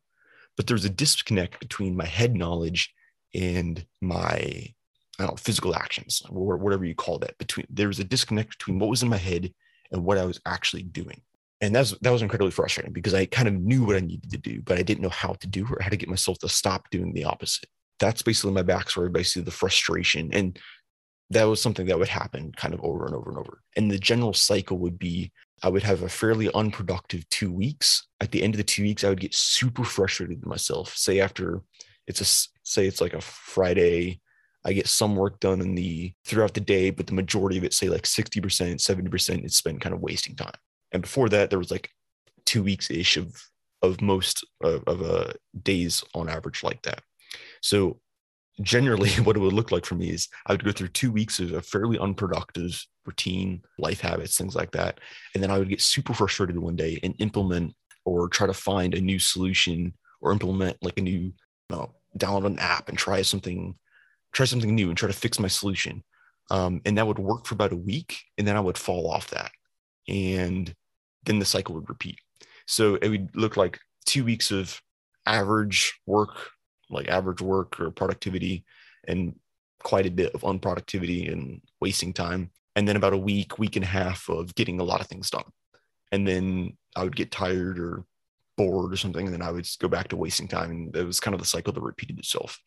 but 0.57 0.67
there's 0.67 0.87
a 0.87 0.91
disconnect 0.91 1.61
between 1.61 1.97
my 1.97 2.07
head 2.07 2.35
knowledge 2.35 2.95
and 3.35 3.85
my 4.01 4.73
I 5.19 5.23
don't 5.23 5.31
know, 5.31 5.37
physical 5.37 5.75
actions 5.75 6.23
or 6.29 6.57
whatever 6.59 6.85
you 6.85 6.95
call 6.95 7.19
that 7.21 7.39
between 7.39 7.67
there 7.71 7.89
was 7.89 7.99
a 7.99 8.05
disconnect 8.05 8.51
between 8.51 8.79
what 8.79 8.91
was 8.91 9.03
in 9.03 9.09
my 9.09 9.17
head 9.17 9.53
and 9.93 10.05
what 10.05 10.19
I 10.19 10.25
was 10.25 10.41
actually 10.47 10.83
doing. 10.83 11.21
And 11.61 11.75
that's 11.75 11.93
that 12.03 12.11
was 12.11 12.23
incredibly 12.23 12.51
frustrating 12.51 12.93
because 12.93 13.15
I 13.15 13.27
kind 13.27 13.49
of 13.49 13.55
knew 13.55 13.85
what 13.85 13.97
I 13.97 14.01
needed 14.01 14.31
to 14.31 14.39
do, 14.39 14.61
but 14.63 14.79
I 14.79 14.83
didn't 14.83 15.03
know 15.03 15.09
how 15.09 15.33
to 15.35 15.47
do 15.47 15.67
or 15.71 15.81
how 15.81 15.89
to 15.89 15.97
get 15.97 16.09
myself 16.09 16.39
to 16.41 16.49
stop 16.49 16.91
doing 16.91 17.13
the 17.13 17.25
opposite. 17.25 17.69
That's 17.99 18.23
basically 18.23 18.53
my 18.53 18.63
backstory, 18.63 19.11
basically 19.11 19.43
the 19.43 19.51
frustration. 19.51 20.31
And 20.35 20.59
that 21.31 21.45
was 21.45 21.61
something 21.63 21.87
that 21.87 21.99
would 21.99 22.09
happen 22.09 22.53
kind 22.53 22.75
of 22.75 22.81
over 22.83 23.07
and 23.07 23.15
over 23.15 23.31
and 23.31 23.39
over. 23.39 23.63
And 23.77 23.91
the 23.91 23.99
general 23.99 24.35
cycle 24.35 24.79
would 24.79 24.99
be 24.99 25.33
I 25.63 25.69
would 25.71 25.83
have 25.83 26.03
a 26.03 26.09
fairly 26.09 26.51
unproductive 26.53 27.29
two 27.31 27.51
weeks. 27.51 28.07
At 28.21 28.31
the 28.31 28.43
end 28.43 28.55
of 28.55 28.59
the 28.59 28.65
two 28.65 28.83
weeks, 28.83 29.05
I 29.05 29.09
would 29.09 29.21
get 29.21 29.35
super 29.35 29.85
frustrated 29.85 30.41
with 30.41 30.47
myself. 30.47 30.95
Say 30.95 31.21
after 31.21 31.63
it's 32.07 32.21
a 32.21 32.25
say 32.63 32.87
it's 32.87 33.01
like 33.01 33.15
a 33.15 33.21
Friday, 33.21 34.21
I 34.67 34.73
get 34.73 34.89
some 34.89 35.17
work 35.17 35.41
done 35.41 35.61
in 35.61 35.75
the 35.75 36.13
throughout 36.27 36.55
the 36.55 36.61
day, 36.61 36.91
but 36.91 37.07
the 37.07 37.15
majority 37.15 37.57
of 37.57 37.65
it, 37.65 37.73
say 37.73 37.89
like 37.89 38.03
60%, 38.03 38.41
70%, 38.41 39.45
is 39.45 39.57
spent 39.57 39.81
kind 39.81 39.95
of 39.95 40.03
wasting 40.03 40.35
time. 40.35 40.53
And 40.93 41.03
before 41.03 41.29
that, 41.29 41.51
there 41.51 41.59
was 41.59 41.71
like 41.71 41.91
two 42.45 42.63
weeks 42.63 42.91
ish 42.91 43.17
of 43.17 43.35
of 43.83 44.01
most 44.01 44.45
of, 44.63 44.83
of 44.87 45.03
uh, 45.03 45.33
days 45.63 46.03
on 46.15 46.29
average 46.29 46.63
like 46.63 46.83
that. 46.83 47.03
So 47.63 48.01
generally 48.61 49.11
what 49.23 49.37
it 49.37 49.41
would 49.41 49.53
look 49.53 49.71
like 49.71 49.85
for 49.85 49.95
me 49.95 50.11
is 50.11 50.29
I 50.47 50.53
would 50.53 50.65
go 50.65 50.73
through 50.73 50.89
two 50.89 51.13
weeks 51.13 51.41
of 51.41 51.53
a 51.53 51.63
fairly 51.63 51.99
unproductive 51.99 52.85
routine, 53.05 53.63
life 53.79 54.01
habits, 54.01 54.37
things 54.37 54.55
like 54.55 54.73
that. 54.73 55.01
And 55.35 55.43
then 55.43 55.51
I 55.51 55.59
would 55.59 55.69
get 55.69 55.81
super 55.81 56.15
frustrated 56.15 56.59
one 56.59 56.77
day 56.77 56.99
and 57.03 57.15
implement 57.19 57.75
or 58.05 58.29
try 58.29 58.47
to 58.47 58.55
find 58.55 58.95
a 58.95 59.01
new 59.01 59.19
solution 59.19 59.95
or 60.21 60.33
implement 60.33 60.77
like 60.83 60.99
a 60.99 61.03
new, 61.03 61.33
know, 61.71 61.95
download 62.19 62.47
an 62.47 62.59
app 62.59 62.89
and 62.89 62.97
try 62.97 63.23
something, 63.23 63.75
try 64.33 64.47
something 64.47 64.75
new 64.75 64.89
and 64.89 64.97
try 64.97 65.07
to 65.07 65.13
fix 65.13 65.39
my 65.39 65.49
solution. 65.49 66.03
Um, 66.51 66.81
and 66.85 66.97
that 66.99 67.07
would 67.07 67.19
work 67.19 67.47
for 67.47 67.55
about 67.55 67.73
a 67.73 67.77
week. 67.77 68.19
And 68.39 68.47
then 68.47 68.57
I 68.57 68.61
would 68.61 68.79
fall 68.79 69.11
off 69.11 69.31
that. 69.31 69.51
And 70.09 70.73
then 71.25 71.39
the 71.39 71.45
cycle 71.45 71.75
would 71.75 71.89
repeat. 71.89 72.19
So 72.67 72.97
it 72.97 73.09
would 73.09 73.31
look 73.35 73.57
like 73.57 73.79
two 74.05 74.25
weeks 74.25 74.51
of 74.51 74.81
average 75.27 75.95
work 76.07 76.51
like 76.91 77.09
average 77.09 77.41
work 77.41 77.81
or 77.81 77.91
productivity 77.91 78.65
and 79.07 79.35
quite 79.83 80.07
a 80.07 80.11
bit 80.11 80.35
of 80.35 80.43
unproductivity 80.43 81.33
and 81.33 81.61
wasting 81.81 82.13
time. 82.13 82.51
And 82.75 82.87
then 82.87 82.97
about 82.97 83.13
a 83.13 83.19
week, 83.19 83.59
week 83.59 83.77
and 83.77 83.85
a 83.85 83.89
half 83.89 84.29
of 84.29 84.55
getting 84.55 84.81
a 84.81 84.85
lot 84.85 85.01
of 85.01 85.07
things 85.07 85.31
done. 85.31 85.45
And 86.13 86.27
then 86.27 86.77
I 86.95 87.05
would 87.05 87.17
get 87.17 87.31
tired 87.31 87.79
or 87.79 88.05
bored 88.57 88.93
or 88.93 88.97
something. 88.97 89.27
And 89.27 89.35
then 89.35 89.43
I 89.43 89.51
would 89.51 89.69
go 89.81 89.89
back 89.89 90.09
to 90.09 90.17
wasting 90.17 90.49
time. 90.49 90.71
And 90.71 90.97
it 90.97 91.05
was 91.05 91.21
kind 91.21 91.35
of 91.35 91.41
the 91.41 91.47
cycle 91.47 91.73
that 91.73 91.81
repeated 91.81 92.19
itself. 92.19 92.61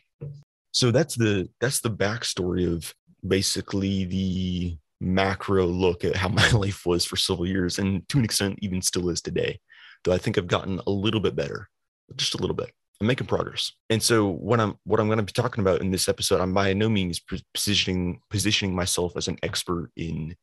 So 0.71 0.91
that's 0.91 1.15
the 1.15 1.49
that's 1.59 1.81
the 1.81 1.91
backstory 1.91 2.71
of 2.71 2.93
basically 3.27 4.05
the 4.05 4.77
macro 5.01 5.65
look 5.65 6.03
at 6.03 6.15
how 6.15 6.27
my 6.41 6.49
life 6.51 6.85
was 6.85 7.05
for 7.05 7.15
several 7.15 7.47
years 7.47 7.79
and 7.79 8.07
to 8.09 8.17
an 8.17 8.25
extent 8.25 8.59
even 8.61 8.81
still 8.81 9.09
is 9.09 9.21
today. 9.21 9.59
Though 10.03 10.13
I 10.13 10.17
think 10.17 10.37
I've 10.37 10.47
gotten 10.47 10.79
a 10.87 10.91
little 10.91 11.19
bit 11.19 11.35
better, 11.35 11.67
just 12.15 12.35
a 12.35 12.37
little 12.37 12.55
bit. 12.55 12.71
I'm 13.01 13.07
making 13.07 13.27
progress. 13.27 13.71
And 13.89 14.03
so 14.03 14.27
what 14.27 14.59
I'm 14.59 14.77
what 14.83 14.99
I'm 14.99 15.07
going 15.07 15.17
to 15.17 15.23
be 15.23 15.31
talking 15.31 15.61
about 15.61 15.81
in 15.81 15.91
this 15.91 16.09
episode, 16.09 16.41
I'm 16.41 16.53
by 16.53 16.73
no 16.73 16.89
means 16.89 17.21
positioning 17.53 18.19
positioning 18.29 18.75
myself 18.75 19.15
as 19.15 19.27
an 19.27 19.37
expert 19.41 19.91
in 19.95 20.35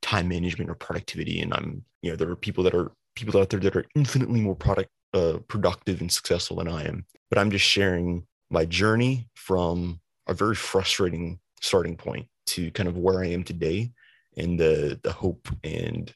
time 0.00 0.28
management 0.28 0.70
or 0.70 0.74
productivity. 0.74 1.40
And 1.40 1.52
I'm, 1.54 1.84
you 2.02 2.10
know, 2.10 2.16
there 2.16 2.30
are 2.30 2.36
people 2.36 2.62
that 2.64 2.74
are 2.74 2.92
people 3.16 3.40
out 3.40 3.50
there 3.50 3.60
that 3.60 3.76
are 3.76 3.86
infinitely 3.96 4.40
more 4.40 4.54
product 4.54 4.90
uh, 5.12 5.38
productive 5.48 6.00
and 6.00 6.12
successful 6.12 6.58
than 6.58 6.68
I 6.68 6.84
am. 6.84 7.06
But 7.30 7.38
I'm 7.38 7.50
just 7.50 7.64
sharing 7.64 8.26
my 8.50 8.64
journey 8.64 9.28
from 9.34 10.00
a 10.26 10.34
very 10.34 10.54
frustrating 10.54 11.38
starting 11.60 11.96
point 11.96 12.26
to 12.46 12.70
kind 12.72 12.88
of 12.88 12.96
where 12.96 13.22
I 13.22 13.28
am 13.28 13.44
today 13.44 13.92
and 14.36 14.58
the 14.58 14.98
the 15.02 15.12
hope 15.12 15.48
and 15.62 16.12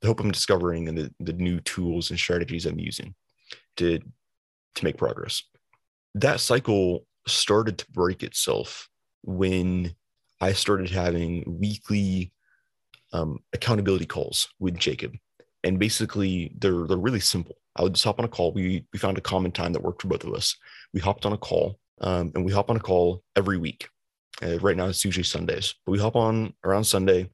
the 0.00 0.06
hope 0.06 0.20
I'm 0.20 0.30
discovering 0.30 0.88
and 0.88 0.96
the, 0.96 1.14
the 1.20 1.34
new 1.34 1.60
tools 1.60 2.10
and 2.10 2.18
strategies 2.18 2.66
I'm 2.66 2.80
using 2.80 3.14
to 3.76 3.98
to 3.98 4.84
make 4.84 4.96
progress. 4.96 5.42
That 6.14 6.40
cycle 6.40 7.06
started 7.26 7.78
to 7.78 7.90
break 7.92 8.22
itself 8.22 8.88
when 9.22 9.94
I 10.40 10.52
started 10.52 10.90
having 10.90 11.44
weekly 11.46 12.32
um, 13.12 13.40
accountability 13.52 14.06
calls 14.06 14.48
with 14.58 14.78
Jacob. 14.78 15.14
And 15.64 15.78
basically, 15.78 16.52
they're, 16.58 16.86
they're 16.86 16.96
really 16.96 17.20
simple. 17.20 17.56
I 17.76 17.82
would 17.82 17.94
just 17.94 18.04
hop 18.04 18.18
on 18.18 18.24
a 18.24 18.28
call. 18.28 18.52
We, 18.52 18.84
we 18.92 18.98
found 18.98 19.18
a 19.18 19.22
common 19.22 19.52
time 19.52 19.72
that 19.72 19.82
worked 19.82 20.02
for 20.02 20.08
both 20.08 20.24
of 20.24 20.34
us. 20.34 20.56
We 20.92 21.00
hopped 21.00 21.26
on 21.26 21.32
a 21.32 21.38
call 21.38 21.78
um, 22.00 22.32
and 22.34 22.44
we 22.44 22.52
hop 22.52 22.70
on 22.70 22.76
a 22.76 22.80
call 22.80 23.22
every 23.36 23.58
week. 23.58 23.88
Uh, 24.42 24.58
right 24.58 24.76
now, 24.76 24.86
it's 24.86 25.04
usually 25.04 25.24
Sundays, 25.24 25.74
but 25.84 25.92
we 25.92 25.98
hop 25.98 26.16
on 26.16 26.54
around 26.64 26.84
Sunday 26.84 27.28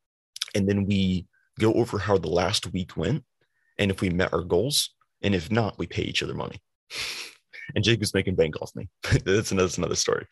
and 0.55 0.69
then 0.69 0.87
we 0.87 1.27
go 1.59 1.73
over 1.75 1.99
how 1.99 2.19
the 2.19 2.29
last 2.29 2.73
week 2.73 2.97
went 2.97 3.25
and 3.79 3.91
if 3.91 4.01
we 4.01 4.11
met 4.11 4.33
our 4.33 4.43
goals. 4.43 4.91
And 5.23 5.35
if 5.35 5.51
not, 5.51 5.79
we 5.79 5.87
pay 5.87 6.03
each 6.03 6.23
other 6.23 6.35
money 6.35 6.61
and 7.75 7.85
Jake 7.85 8.01
was 8.01 8.15
making 8.15 8.37
bank 8.37 8.61
off 8.61 8.75
me. 8.75 8.89
that's, 9.25 9.53
another, 9.53 9.67
that's 9.67 9.79
another 9.79 9.95
story. 9.95 10.27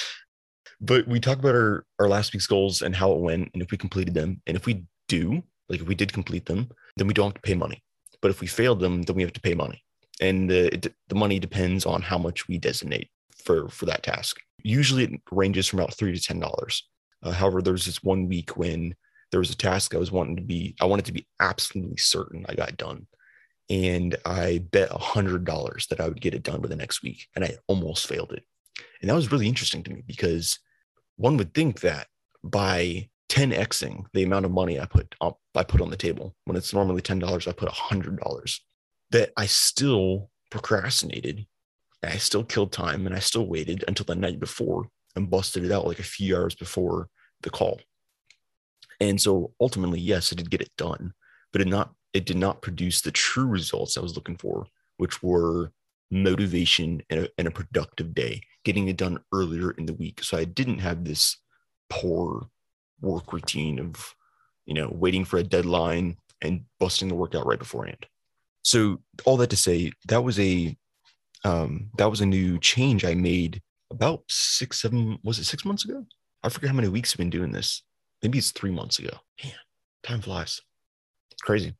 but 0.80 1.06
we 1.06 1.20
talk 1.20 1.38
about 1.38 1.54
our, 1.54 1.84
our 1.98 2.08
last 2.08 2.32
week's 2.32 2.46
goals 2.46 2.82
and 2.82 2.94
how 2.94 3.12
it 3.12 3.20
went 3.20 3.50
and 3.52 3.62
if 3.62 3.70
we 3.70 3.78
completed 3.78 4.14
them. 4.14 4.40
And 4.46 4.56
if 4.56 4.66
we 4.66 4.84
do, 5.08 5.42
like 5.68 5.80
if 5.80 5.86
we 5.86 5.94
did 5.94 6.12
complete 6.12 6.46
them, 6.46 6.70
then 6.96 7.06
we 7.06 7.14
don't 7.14 7.26
have 7.26 7.34
to 7.34 7.40
pay 7.40 7.54
money. 7.54 7.82
But 8.20 8.30
if 8.30 8.40
we 8.40 8.46
fail 8.46 8.74
them, 8.74 9.02
then 9.02 9.16
we 9.16 9.22
have 9.22 9.32
to 9.34 9.40
pay 9.40 9.54
money. 9.54 9.82
And 10.20 10.48
the, 10.48 10.92
the 11.08 11.14
money 11.14 11.38
depends 11.38 11.84
on 11.84 12.02
how 12.02 12.18
much 12.18 12.48
we 12.48 12.58
designate 12.58 13.10
for, 13.36 13.68
for 13.68 13.86
that 13.86 14.02
task. 14.02 14.38
Usually 14.62 15.04
it 15.04 15.20
ranges 15.30 15.66
from 15.66 15.80
about 15.80 15.94
three 15.94 16.14
to 16.14 16.20
ten 16.20 16.40
dollars. 16.40 16.88
Uh, 17.22 17.32
however, 17.32 17.60
there 17.60 17.72
was 17.72 17.86
this 17.86 18.02
one 18.02 18.28
week 18.28 18.56
when 18.56 18.94
there 19.30 19.40
was 19.40 19.50
a 19.50 19.56
task 19.56 19.94
I 19.94 19.98
was 19.98 20.12
wanting 20.12 20.36
to 20.36 20.42
be, 20.42 20.74
I 20.80 20.84
wanted 20.84 21.06
to 21.06 21.12
be 21.12 21.26
absolutely 21.40 21.96
certain 21.96 22.46
I 22.48 22.54
got 22.54 22.76
done 22.76 23.06
and 23.70 24.16
I 24.24 24.62
bet 24.70 24.90
a 24.90 24.98
hundred 24.98 25.44
dollars 25.44 25.86
that 25.88 26.00
I 26.00 26.08
would 26.08 26.20
get 26.20 26.34
it 26.34 26.42
done 26.42 26.60
by 26.60 26.68
the 26.68 26.76
next 26.76 27.02
week, 27.02 27.28
and 27.34 27.44
I 27.44 27.56
almost 27.66 28.06
failed 28.06 28.32
it. 28.32 28.44
And 29.00 29.08
that 29.08 29.14
was 29.14 29.32
really 29.32 29.48
interesting 29.48 29.82
to 29.84 29.90
me 29.90 30.02
because 30.06 30.58
one 31.16 31.36
would 31.36 31.54
think 31.54 31.80
that 31.80 32.08
by 32.42 33.08
10xing 33.28 34.04
the 34.12 34.22
amount 34.22 34.44
of 34.44 34.50
money 34.50 34.78
I 34.78 34.86
put 34.86 35.14
up, 35.20 35.38
I 35.54 35.64
put 35.64 35.80
on 35.80 35.90
the 35.90 35.96
table 35.96 36.34
when 36.44 36.56
it's 36.56 36.74
normally 36.74 37.02
ten 37.02 37.18
dollars, 37.18 37.46
I 37.46 37.52
put 37.52 37.68
hundred 37.68 38.18
dollars. 38.20 38.60
That 39.10 39.30
I 39.36 39.46
still 39.46 40.30
procrastinated, 40.50 41.46
I 42.02 42.16
still 42.16 42.44
killed 42.44 42.72
time, 42.72 43.06
and 43.06 43.14
I 43.14 43.20
still 43.20 43.46
waited 43.46 43.84
until 43.86 44.06
the 44.06 44.14
night 44.14 44.40
before 44.40 44.88
and 45.16 45.30
busted 45.30 45.64
it 45.64 45.72
out 45.72 45.86
like 45.86 45.98
a 45.98 46.04
few 46.04 46.36
hours 46.36 46.54
before 46.54 47.08
the 47.42 47.50
call. 47.50 47.80
And 49.00 49.20
so 49.20 49.52
ultimately, 49.60 50.00
yes, 50.00 50.32
I 50.32 50.36
did 50.36 50.50
get 50.50 50.60
it 50.60 50.70
done, 50.76 51.12
but 51.52 51.60
it 51.60 51.68
not 51.68 51.92
it 52.12 52.26
did 52.26 52.36
not 52.36 52.62
produce 52.62 53.00
the 53.00 53.10
true 53.10 53.46
results 53.46 53.96
I 53.96 54.00
was 54.00 54.14
looking 54.14 54.36
for, 54.36 54.66
which 54.98 55.22
were 55.22 55.72
motivation 56.10 57.02
and 57.10 57.24
a, 57.24 57.28
and 57.38 57.48
a 57.48 57.50
productive 57.50 58.14
day, 58.14 58.40
getting 58.64 58.88
it 58.88 58.96
done 58.96 59.18
earlier 59.32 59.72
in 59.72 59.86
the 59.86 59.94
week. 59.94 60.22
So 60.22 60.38
I 60.38 60.44
didn't 60.44 60.78
have 60.78 61.04
this 61.04 61.38
poor 61.90 62.48
work 63.00 63.32
routine 63.32 63.78
of, 63.78 64.14
you 64.66 64.74
know, 64.74 64.88
waiting 64.92 65.24
for 65.24 65.38
a 65.38 65.42
deadline 65.42 66.16
and 66.42 66.64
busting 66.78 67.08
the 67.08 67.14
workout 67.14 67.46
right 67.46 67.58
beforehand. 67.58 68.06
So 68.62 69.00
all 69.24 69.36
that 69.38 69.50
to 69.50 69.56
say, 69.56 69.92
that 70.08 70.22
was 70.22 70.38
a 70.38 70.76
um, 71.44 71.90
that 71.98 72.10
was 72.10 72.22
a 72.22 72.26
new 72.26 72.58
change 72.58 73.04
I 73.04 73.14
made 73.14 73.60
about 73.90 74.22
six, 74.28 74.80
seven, 74.80 75.18
was 75.22 75.38
it 75.38 75.44
six 75.44 75.64
months 75.64 75.84
ago? 75.84 76.06
I 76.42 76.48
forget 76.48 76.70
how 76.70 76.76
many 76.76 76.88
weeks 76.88 77.12
I've 77.12 77.18
been 77.18 77.28
doing 77.28 77.52
this. 77.52 77.82
Maybe 78.22 78.38
it's 78.38 78.50
three 78.50 78.70
months 78.70 78.98
ago. 78.98 79.10
Man, 79.42 79.52
time 80.02 80.22
flies 80.22 80.62
crazy. 81.44 81.74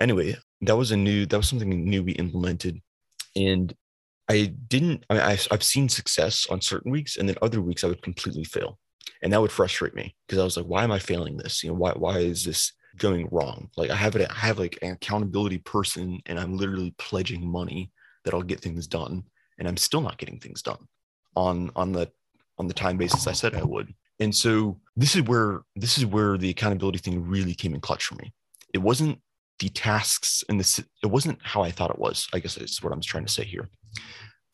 Anyway, 0.00 0.36
that 0.62 0.76
was 0.76 0.92
a 0.92 0.96
new, 0.96 1.26
that 1.26 1.36
was 1.36 1.48
something 1.48 1.68
new 1.68 2.02
we 2.02 2.12
implemented. 2.12 2.80
And 3.36 3.74
I 4.28 4.52
didn't, 4.68 5.04
I 5.10 5.14
mean, 5.14 5.22
I, 5.22 5.38
I've 5.50 5.62
seen 5.62 5.88
success 5.88 6.46
on 6.50 6.60
certain 6.60 6.90
weeks 6.90 7.16
and 7.16 7.28
then 7.28 7.36
other 7.42 7.60
weeks 7.60 7.84
I 7.84 7.88
would 7.88 8.02
completely 8.02 8.44
fail. 8.44 8.78
And 9.22 9.32
that 9.32 9.40
would 9.40 9.52
frustrate 9.52 9.94
me 9.94 10.14
because 10.26 10.40
I 10.40 10.44
was 10.44 10.56
like, 10.56 10.66
why 10.66 10.84
am 10.84 10.92
I 10.92 10.98
failing 10.98 11.36
this? 11.36 11.62
You 11.62 11.70
know, 11.70 11.76
why, 11.76 11.92
why 11.92 12.18
is 12.18 12.44
this 12.44 12.72
going 12.96 13.28
wrong? 13.30 13.68
Like 13.76 13.90
I 13.90 13.96
have 13.96 14.16
it, 14.16 14.30
I 14.30 14.46
have 14.46 14.58
like 14.58 14.78
an 14.82 14.92
accountability 14.92 15.58
person 15.58 16.20
and 16.26 16.38
I'm 16.38 16.56
literally 16.56 16.94
pledging 16.98 17.46
money 17.46 17.90
that 18.24 18.34
I'll 18.34 18.42
get 18.42 18.60
things 18.60 18.86
done. 18.86 19.24
And 19.58 19.66
I'm 19.66 19.76
still 19.76 20.00
not 20.00 20.18
getting 20.18 20.38
things 20.38 20.62
done 20.62 20.86
on, 21.34 21.70
on 21.74 21.92
the, 21.92 22.10
on 22.58 22.68
the 22.68 22.74
time 22.74 22.96
basis 22.96 23.26
I 23.26 23.32
said 23.32 23.54
I 23.54 23.64
would. 23.64 23.92
And 24.20 24.34
so 24.34 24.80
this 24.96 25.14
is 25.14 25.22
where 25.22 25.62
this 25.76 25.96
is 25.96 26.04
where 26.04 26.36
the 26.36 26.50
accountability 26.50 26.98
thing 26.98 27.24
really 27.24 27.54
came 27.54 27.72
in 27.72 27.80
clutch 27.80 28.04
for 28.04 28.16
me 28.16 28.32
it 28.74 28.78
wasn't 28.78 29.20
the 29.58 29.68
tasks 29.70 30.44
and 30.48 30.60
the 30.60 30.84
it 31.02 31.06
wasn't 31.06 31.38
how 31.42 31.62
I 31.62 31.70
thought 31.70 31.90
it 31.90 31.98
was. 31.98 32.28
I 32.32 32.38
guess 32.38 32.56
is 32.56 32.82
what 32.82 32.92
I'm 32.92 33.00
trying 33.00 33.26
to 33.26 33.32
say 33.32 33.44
here. 33.44 33.68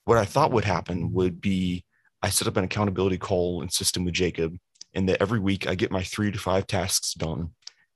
What 0.04 0.18
I 0.18 0.24
thought 0.24 0.52
would 0.52 0.64
happen 0.64 1.12
would 1.12 1.40
be 1.40 1.83
I 2.24 2.30
set 2.30 2.48
up 2.48 2.56
an 2.56 2.64
accountability 2.64 3.18
call 3.18 3.60
and 3.60 3.70
system 3.70 4.02
with 4.02 4.14
Jacob, 4.14 4.56
and 4.94 5.06
that 5.10 5.20
every 5.20 5.38
week 5.38 5.68
I 5.68 5.74
get 5.74 5.90
my 5.90 6.02
three 6.02 6.32
to 6.32 6.38
five 6.38 6.66
tasks 6.66 7.12
done, 7.12 7.50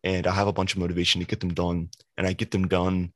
and 0.04 0.26
I 0.26 0.34
have 0.34 0.48
a 0.48 0.52
bunch 0.52 0.74
of 0.74 0.80
motivation 0.80 1.22
to 1.22 1.26
get 1.26 1.40
them 1.40 1.54
done, 1.54 1.88
and 2.18 2.26
I 2.26 2.34
get 2.34 2.50
them 2.50 2.68
done 2.68 3.14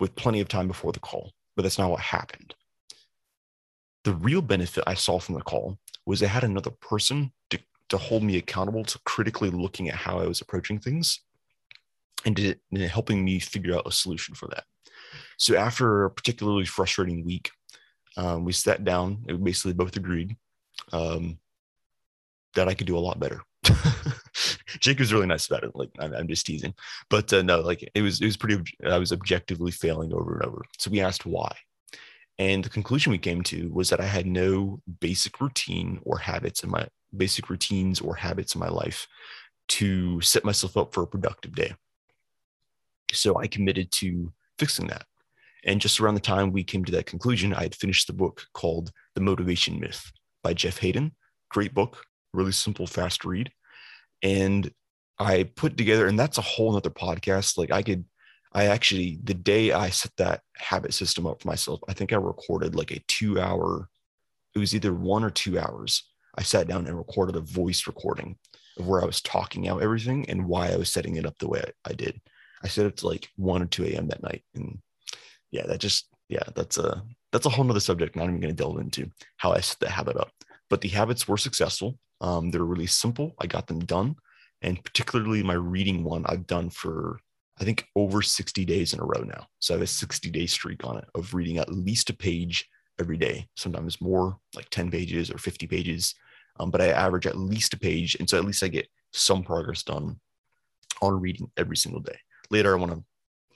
with 0.00 0.16
plenty 0.16 0.40
of 0.40 0.48
time 0.48 0.66
before 0.66 0.92
the 0.92 1.00
call. 1.00 1.32
But 1.54 1.64
that's 1.64 1.78
not 1.78 1.90
what 1.90 2.00
happened. 2.00 2.54
The 4.04 4.14
real 4.14 4.40
benefit 4.40 4.84
I 4.86 4.94
saw 4.94 5.18
from 5.18 5.34
the 5.34 5.42
call 5.42 5.76
was 6.06 6.22
I 6.22 6.28
had 6.28 6.44
another 6.44 6.70
person 6.70 7.30
to, 7.50 7.58
to 7.90 7.98
hold 7.98 8.22
me 8.22 8.38
accountable 8.38 8.84
to 8.84 8.98
critically 9.04 9.50
looking 9.50 9.90
at 9.90 9.96
how 9.96 10.18
I 10.18 10.26
was 10.26 10.40
approaching 10.40 10.78
things 10.78 11.20
and, 12.24 12.34
to, 12.38 12.54
and 12.72 12.80
helping 12.84 13.22
me 13.22 13.38
figure 13.38 13.76
out 13.76 13.86
a 13.86 13.92
solution 13.92 14.34
for 14.34 14.48
that. 14.48 14.64
So 15.36 15.56
after 15.56 16.06
a 16.06 16.10
particularly 16.10 16.64
frustrating 16.64 17.22
week, 17.22 17.50
um, 18.16 18.46
we 18.46 18.52
sat 18.52 18.82
down 18.82 19.26
and 19.28 19.44
basically 19.44 19.74
both 19.74 19.96
agreed 19.96 20.34
um, 20.92 21.38
that 22.54 22.68
I 22.68 22.74
could 22.74 22.86
do 22.86 22.96
a 22.96 23.00
lot 23.00 23.18
better. 23.18 23.42
Jake 24.80 24.98
was 24.98 25.12
really 25.12 25.26
nice 25.26 25.46
about 25.46 25.64
it. 25.64 25.72
Like 25.74 25.90
I'm, 25.98 26.14
I'm 26.14 26.28
just 26.28 26.46
teasing, 26.46 26.74
but 27.08 27.32
uh, 27.32 27.42
no, 27.42 27.60
like 27.60 27.88
it 27.94 28.02
was 28.02 28.20
it 28.20 28.26
was 28.26 28.36
pretty. 28.36 28.62
I 28.84 28.98
was 28.98 29.12
objectively 29.12 29.70
failing 29.70 30.12
over 30.12 30.34
and 30.34 30.44
over. 30.44 30.62
So 30.78 30.90
we 30.90 31.00
asked 31.00 31.24
why, 31.24 31.54
and 32.38 32.64
the 32.64 32.70
conclusion 32.70 33.12
we 33.12 33.18
came 33.18 33.42
to 33.44 33.70
was 33.70 33.90
that 33.90 34.00
I 34.00 34.06
had 34.06 34.26
no 34.26 34.80
basic 35.00 35.40
routine 35.40 36.00
or 36.02 36.18
habits 36.18 36.62
in 36.62 36.70
my 36.70 36.86
basic 37.16 37.48
routines 37.48 38.00
or 38.00 38.14
habits 38.14 38.54
in 38.54 38.60
my 38.60 38.68
life 38.68 39.06
to 39.66 40.20
set 40.20 40.44
myself 40.44 40.76
up 40.76 40.92
for 40.92 41.02
a 41.02 41.06
productive 41.06 41.54
day. 41.54 41.74
So 43.12 43.38
I 43.38 43.46
committed 43.46 43.90
to 43.92 44.32
fixing 44.58 44.88
that. 44.88 45.06
And 45.64 45.80
just 45.80 46.00
around 46.00 46.14
the 46.14 46.20
time 46.20 46.52
we 46.52 46.64
came 46.64 46.84
to 46.84 46.92
that 46.92 47.06
conclusion, 47.06 47.54
I 47.54 47.62
had 47.62 47.74
finished 47.74 48.06
the 48.06 48.12
book 48.12 48.46
called 48.52 48.90
The 49.14 49.22
Motivation 49.22 49.80
Myth 49.80 50.12
by 50.44 50.54
Jeff 50.54 50.78
Haden. 50.78 51.12
Great 51.50 51.74
book, 51.74 52.04
really 52.32 52.52
simple, 52.52 52.86
fast 52.86 53.24
read. 53.24 53.50
And 54.22 54.70
I 55.18 55.50
put 55.56 55.76
together, 55.76 56.06
and 56.06 56.18
that's 56.18 56.38
a 56.38 56.42
whole 56.42 56.72
nother 56.72 56.90
podcast. 56.90 57.58
Like 57.58 57.72
I 57.72 57.82
could, 57.82 58.04
I 58.52 58.66
actually, 58.66 59.18
the 59.24 59.34
day 59.34 59.72
I 59.72 59.90
set 59.90 60.12
that 60.18 60.42
habit 60.56 60.94
system 60.94 61.26
up 61.26 61.42
for 61.42 61.48
myself, 61.48 61.80
I 61.88 61.94
think 61.94 62.12
I 62.12 62.16
recorded 62.16 62.76
like 62.76 62.92
a 62.92 63.02
two 63.08 63.40
hour, 63.40 63.88
it 64.54 64.60
was 64.60 64.74
either 64.74 64.94
one 64.94 65.24
or 65.24 65.30
two 65.30 65.58
hours. 65.58 66.04
I 66.36 66.42
sat 66.42 66.68
down 66.68 66.86
and 66.86 66.96
recorded 66.96 67.36
a 67.36 67.40
voice 67.40 67.86
recording 67.86 68.36
of 68.78 68.86
where 68.86 69.02
I 69.02 69.06
was 69.06 69.20
talking 69.20 69.68
out 69.68 69.82
everything 69.82 70.28
and 70.28 70.46
why 70.46 70.68
I 70.68 70.76
was 70.76 70.92
setting 70.92 71.16
it 71.16 71.26
up 71.26 71.38
the 71.38 71.48
way 71.48 71.62
I, 71.64 71.90
I 71.90 71.92
did. 71.94 72.20
I 72.62 72.68
set 72.68 72.86
it 72.86 72.96
to 72.98 73.08
like 73.08 73.28
1 73.36 73.62
or 73.62 73.66
2 73.66 73.84
a.m. 73.86 74.08
that 74.08 74.22
night. 74.22 74.42
And 74.54 74.78
yeah, 75.50 75.66
that 75.66 75.80
just, 75.80 76.08
yeah, 76.28 76.42
that's 76.54 76.78
a, 76.78 77.02
that's 77.34 77.46
a 77.46 77.50
whole 77.50 77.64
nother 77.64 77.80
subject. 77.80 78.14
Not 78.14 78.28
even 78.28 78.38
going 78.38 78.54
to 78.54 78.62
delve 78.62 78.78
into 78.78 79.10
how 79.38 79.50
I 79.50 79.58
set 79.58 79.80
the 79.80 79.90
habit 79.90 80.16
up, 80.16 80.30
but 80.70 80.80
the 80.80 80.88
habits 80.88 81.26
were 81.26 81.36
successful. 81.36 81.98
Um, 82.20 82.52
they're 82.52 82.62
really 82.62 82.86
simple. 82.86 83.34
I 83.40 83.48
got 83.48 83.66
them 83.66 83.80
done. 83.80 84.14
And 84.62 84.82
particularly 84.84 85.42
my 85.42 85.54
reading 85.54 86.04
one, 86.04 86.24
I've 86.26 86.46
done 86.46 86.70
for, 86.70 87.18
I 87.60 87.64
think, 87.64 87.88
over 87.96 88.22
60 88.22 88.64
days 88.64 88.94
in 88.94 89.00
a 89.00 89.04
row 89.04 89.24
now. 89.24 89.48
So 89.58 89.74
I 89.74 89.78
have 89.78 89.82
a 89.82 89.86
60 89.88 90.30
day 90.30 90.46
streak 90.46 90.84
on 90.84 90.96
it 90.96 91.06
of 91.16 91.34
reading 91.34 91.58
at 91.58 91.72
least 91.72 92.08
a 92.08 92.14
page 92.14 92.70
every 93.00 93.16
day, 93.16 93.48
sometimes 93.56 94.00
more, 94.00 94.38
like 94.54 94.70
10 94.70 94.92
pages 94.92 95.28
or 95.28 95.38
50 95.38 95.66
pages. 95.66 96.14
Um, 96.60 96.70
but 96.70 96.80
I 96.80 96.90
average 96.90 97.26
at 97.26 97.36
least 97.36 97.74
a 97.74 97.78
page. 97.78 98.14
And 98.20 98.30
so 98.30 98.38
at 98.38 98.44
least 98.44 98.62
I 98.62 98.68
get 98.68 98.86
some 99.12 99.42
progress 99.42 99.82
done 99.82 100.20
on 101.02 101.20
reading 101.20 101.50
every 101.56 101.76
single 101.76 102.00
day. 102.00 102.16
Later, 102.48 102.76
I 102.76 102.78
want 102.78 102.92
to 102.92 103.02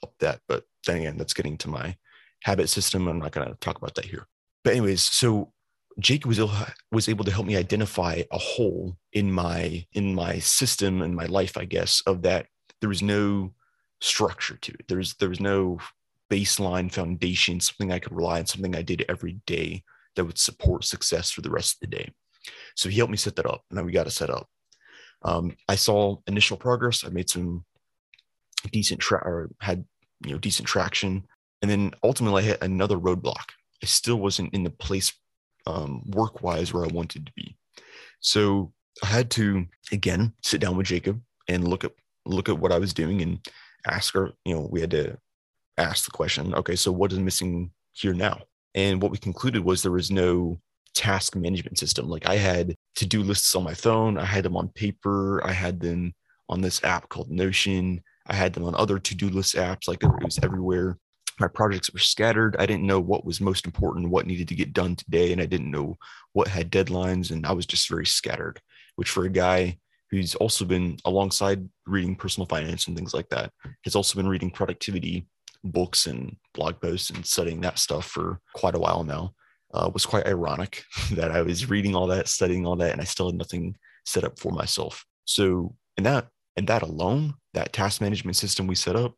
up 0.02 0.14
that, 0.18 0.40
but 0.48 0.64
then 0.84 0.96
again, 0.98 1.16
that's 1.16 1.34
getting 1.34 1.56
to 1.58 1.68
my 1.68 1.96
habit 2.42 2.68
system. 2.68 3.08
I'm 3.08 3.18
not 3.18 3.32
going 3.32 3.48
to 3.48 3.54
talk 3.56 3.78
about 3.78 3.94
that 3.96 4.04
here. 4.04 4.26
But 4.64 4.72
anyways, 4.72 5.02
so 5.02 5.52
Jake 5.98 6.26
was 6.26 6.40
was 6.92 7.08
able 7.08 7.24
to 7.24 7.32
help 7.32 7.46
me 7.46 7.56
identify 7.56 8.22
a 8.30 8.38
hole 8.38 8.96
in 9.12 9.32
my 9.32 9.86
in 9.92 10.14
my 10.14 10.38
system 10.38 11.02
and 11.02 11.14
my 11.14 11.26
life, 11.26 11.56
I 11.56 11.64
guess, 11.64 12.02
of 12.06 12.22
that 12.22 12.46
there 12.80 12.88
was 12.88 13.02
no 13.02 13.52
structure 14.00 14.56
to 14.56 14.72
it. 14.72 14.86
There 14.88 14.98
was 14.98 15.14
there 15.14 15.28
was 15.28 15.40
no 15.40 15.78
baseline 16.30 16.92
foundation, 16.92 17.60
something 17.60 17.90
I 17.90 17.98
could 17.98 18.12
rely 18.12 18.38
on, 18.38 18.46
something 18.46 18.76
I 18.76 18.82
did 18.82 19.04
every 19.08 19.40
day 19.46 19.82
that 20.14 20.24
would 20.24 20.38
support 20.38 20.84
success 20.84 21.30
for 21.30 21.40
the 21.40 21.50
rest 21.50 21.76
of 21.76 21.80
the 21.80 21.96
day. 21.96 22.12
So 22.76 22.88
he 22.88 22.98
helped 22.98 23.10
me 23.10 23.16
set 23.16 23.36
that 23.36 23.46
up, 23.46 23.64
and 23.70 23.78
then 23.78 23.86
we 23.86 23.92
got 23.92 24.04
to 24.04 24.10
set 24.10 24.30
up. 24.30 24.48
Um, 25.22 25.56
I 25.68 25.74
saw 25.74 26.16
initial 26.26 26.56
progress. 26.56 27.04
I 27.04 27.08
made 27.08 27.28
some 27.28 27.64
decent 28.70 29.00
tra- 29.00 29.22
or 29.24 29.50
had 29.60 29.84
you 30.24 30.32
know 30.32 30.38
decent 30.38 30.68
traction, 30.68 31.26
and 31.62 31.70
then 31.70 31.92
ultimately 32.02 32.42
I 32.42 32.46
hit 32.46 32.62
another 32.62 32.98
roadblock. 32.98 33.50
I 33.82 33.86
still 33.86 34.16
wasn't 34.16 34.54
in 34.54 34.64
the 34.64 34.70
place 34.70 35.12
um, 35.66 36.02
work 36.10 36.42
wise 36.42 36.72
where 36.72 36.84
I 36.84 36.88
wanted 36.88 37.26
to 37.26 37.32
be. 37.36 37.56
So 38.20 38.72
I 39.02 39.06
had 39.06 39.30
to 39.32 39.66
again 39.92 40.32
sit 40.42 40.60
down 40.60 40.76
with 40.76 40.86
Jacob 40.86 41.20
and 41.48 41.68
look 41.68 41.84
at 41.84 41.92
look 42.24 42.48
at 42.48 42.58
what 42.58 42.72
I 42.72 42.78
was 42.78 42.94
doing 42.94 43.22
and 43.22 43.38
ask 43.86 44.14
her. 44.14 44.32
You 44.44 44.54
know, 44.54 44.68
we 44.70 44.80
had 44.80 44.90
to 44.92 45.18
ask 45.76 46.04
the 46.04 46.10
question. 46.10 46.54
Okay, 46.54 46.76
so 46.76 46.90
what 46.90 47.12
is 47.12 47.18
missing 47.18 47.70
here 47.92 48.14
now? 48.14 48.40
And 48.74 49.00
what 49.00 49.10
we 49.10 49.18
concluded 49.18 49.64
was 49.64 49.82
there 49.82 49.92
was 49.92 50.10
no 50.10 50.60
task 50.94 51.36
management 51.36 51.78
system. 51.78 52.08
Like 52.08 52.26
I 52.26 52.36
had 52.36 52.74
to 52.96 53.06
do 53.06 53.22
lists 53.22 53.54
on 53.54 53.62
my 53.62 53.74
phone. 53.74 54.18
I 54.18 54.24
had 54.24 54.44
them 54.44 54.56
on 54.56 54.68
paper. 54.68 55.44
I 55.46 55.52
had 55.52 55.80
them 55.80 56.12
on 56.48 56.60
this 56.60 56.82
app 56.82 57.08
called 57.08 57.30
Notion. 57.30 58.02
I 58.26 58.34
had 58.34 58.52
them 58.52 58.64
on 58.64 58.74
other 58.74 58.98
to 58.98 59.14
do 59.14 59.28
list 59.28 59.54
apps. 59.54 59.88
Like 59.88 60.02
it 60.02 60.10
was 60.22 60.38
everywhere 60.42 60.98
my 61.40 61.48
projects 61.48 61.92
were 61.92 61.98
scattered. 61.98 62.56
I 62.58 62.66
didn't 62.66 62.86
know 62.86 63.00
what 63.00 63.24
was 63.24 63.40
most 63.40 63.66
important, 63.66 64.10
what 64.10 64.26
needed 64.26 64.48
to 64.48 64.54
get 64.54 64.72
done 64.72 64.96
today, 64.96 65.32
and 65.32 65.40
I 65.40 65.46
didn't 65.46 65.70
know 65.70 65.96
what 66.32 66.48
had 66.48 66.70
deadlines. 66.70 67.30
And 67.30 67.46
I 67.46 67.52
was 67.52 67.66
just 67.66 67.88
very 67.88 68.06
scattered, 68.06 68.60
which 68.96 69.10
for 69.10 69.24
a 69.24 69.30
guy 69.30 69.78
who's 70.10 70.34
also 70.36 70.64
been 70.64 70.96
alongside 71.04 71.68
reading 71.86 72.16
personal 72.16 72.46
finance 72.46 72.86
and 72.86 72.96
things 72.96 73.14
like 73.14 73.28
that, 73.28 73.52
has 73.84 73.94
also 73.94 74.16
been 74.16 74.28
reading 74.28 74.50
productivity 74.50 75.26
books 75.64 76.06
and 76.06 76.36
blog 76.54 76.80
posts 76.80 77.10
and 77.10 77.24
studying 77.26 77.60
that 77.60 77.78
stuff 77.78 78.06
for 78.06 78.40
quite 78.54 78.74
a 78.74 78.78
while 78.78 79.04
now. 79.04 79.34
Uh, 79.74 79.90
was 79.92 80.06
quite 80.06 80.26
ironic 80.26 80.82
that 81.12 81.30
I 81.30 81.42
was 81.42 81.68
reading 81.68 81.94
all 81.94 82.06
that, 82.06 82.28
studying 82.28 82.66
all 82.66 82.76
that, 82.76 82.92
and 82.92 83.02
I 83.02 83.04
still 83.04 83.26
had 83.26 83.36
nothing 83.36 83.76
set 84.06 84.24
up 84.24 84.38
for 84.38 84.50
myself. 84.50 85.04
So, 85.26 85.74
and 85.98 86.06
that 86.06 86.28
and 86.56 86.66
that 86.68 86.82
alone, 86.82 87.34
that 87.52 87.72
task 87.72 88.00
management 88.00 88.36
system 88.36 88.66
we 88.66 88.74
set 88.74 88.96
up 88.96 89.14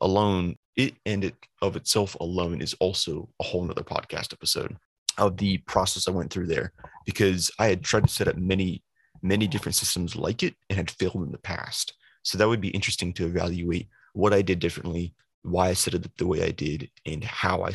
alone 0.00 0.56
it 0.76 0.94
and 1.06 1.24
it 1.24 1.34
of 1.62 1.76
itself 1.76 2.16
alone 2.20 2.60
is 2.60 2.74
also 2.74 3.28
a 3.40 3.44
whole 3.44 3.64
nother 3.64 3.82
podcast 3.82 4.32
episode 4.32 4.76
of 5.18 5.36
the 5.36 5.58
process 5.58 6.08
I 6.08 6.12
went 6.12 6.32
through 6.32 6.46
there 6.46 6.72
because 7.04 7.50
I 7.58 7.66
had 7.66 7.82
tried 7.82 8.04
to 8.04 8.12
set 8.12 8.28
up 8.28 8.36
many, 8.36 8.82
many 9.22 9.46
different 9.46 9.74
systems 9.74 10.16
like 10.16 10.42
it 10.42 10.54
and 10.68 10.76
had 10.76 10.90
failed 10.90 11.16
in 11.16 11.32
the 11.32 11.38
past. 11.38 11.94
So 12.22 12.38
that 12.38 12.48
would 12.48 12.60
be 12.60 12.68
interesting 12.68 13.12
to 13.14 13.26
evaluate 13.26 13.88
what 14.12 14.32
I 14.32 14.42
did 14.42 14.58
differently, 14.58 15.14
why 15.42 15.68
I 15.68 15.74
set 15.74 15.94
it 15.94 16.04
up 16.04 16.12
the 16.16 16.26
way 16.26 16.42
I 16.42 16.50
did, 16.50 16.90
and 17.06 17.24
how 17.24 17.62
I 17.62 17.72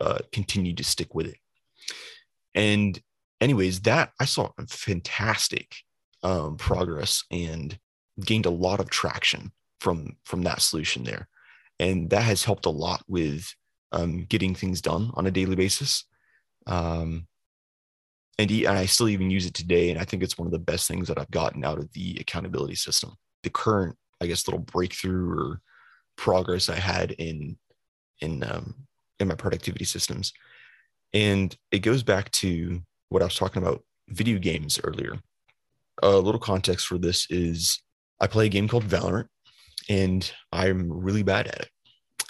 uh, 0.00 0.18
continued 0.32 0.76
to 0.78 0.84
stick 0.84 1.14
with 1.14 1.26
it. 1.26 1.38
And, 2.54 3.00
anyways, 3.40 3.80
that 3.82 4.12
I 4.20 4.24
saw 4.24 4.50
fantastic 4.68 5.74
um, 6.22 6.56
progress 6.56 7.24
and 7.30 7.78
gained 8.24 8.46
a 8.46 8.50
lot 8.50 8.80
of 8.80 8.90
traction 8.90 9.52
from 9.80 10.16
from 10.24 10.42
that 10.42 10.60
solution 10.60 11.04
there 11.04 11.26
and 11.80 12.10
that 12.10 12.22
has 12.22 12.44
helped 12.44 12.66
a 12.66 12.70
lot 12.70 13.02
with 13.08 13.52
um, 13.92 14.26
getting 14.26 14.54
things 14.54 14.82
done 14.82 15.10
on 15.14 15.26
a 15.26 15.30
daily 15.30 15.56
basis. 15.56 16.04
Um, 16.66 17.26
and, 18.38 18.50
and 18.50 18.68
I 18.68 18.84
still 18.84 19.08
even 19.08 19.30
use 19.30 19.46
it 19.46 19.54
today, 19.54 19.90
and 19.90 19.98
I 19.98 20.04
think 20.04 20.22
it's 20.22 20.36
one 20.36 20.46
of 20.46 20.52
the 20.52 20.58
best 20.58 20.86
things 20.86 21.08
that 21.08 21.18
I've 21.18 21.30
gotten 21.30 21.64
out 21.64 21.78
of 21.78 21.90
the 21.94 22.18
accountability 22.20 22.74
system. 22.74 23.14
The 23.42 23.50
current, 23.50 23.96
I 24.20 24.26
guess, 24.26 24.46
little 24.46 24.60
breakthrough 24.60 25.30
or 25.30 25.60
progress 26.16 26.68
I 26.68 26.76
had 26.76 27.12
in 27.12 27.56
in 28.20 28.44
um, 28.44 28.74
in 29.18 29.28
my 29.28 29.34
productivity 29.34 29.86
systems, 29.86 30.34
and 31.14 31.56
it 31.72 31.78
goes 31.78 32.02
back 32.02 32.30
to 32.32 32.82
what 33.08 33.22
I 33.22 33.26
was 33.26 33.36
talking 33.36 33.62
about 33.62 33.82
video 34.08 34.38
games 34.38 34.78
earlier. 34.84 35.18
A 36.02 36.10
little 36.10 36.40
context 36.40 36.86
for 36.86 36.98
this 36.98 37.26
is 37.30 37.82
I 38.20 38.26
play 38.26 38.46
a 38.46 38.50
game 38.50 38.68
called 38.68 38.84
Valorant, 38.84 39.28
and 39.90 40.32
I'm 40.52 40.90
really 40.90 41.24
bad 41.24 41.48
at 41.48 41.60
it. 41.62 41.70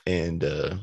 And 0.06 0.42
uh, 0.42 0.76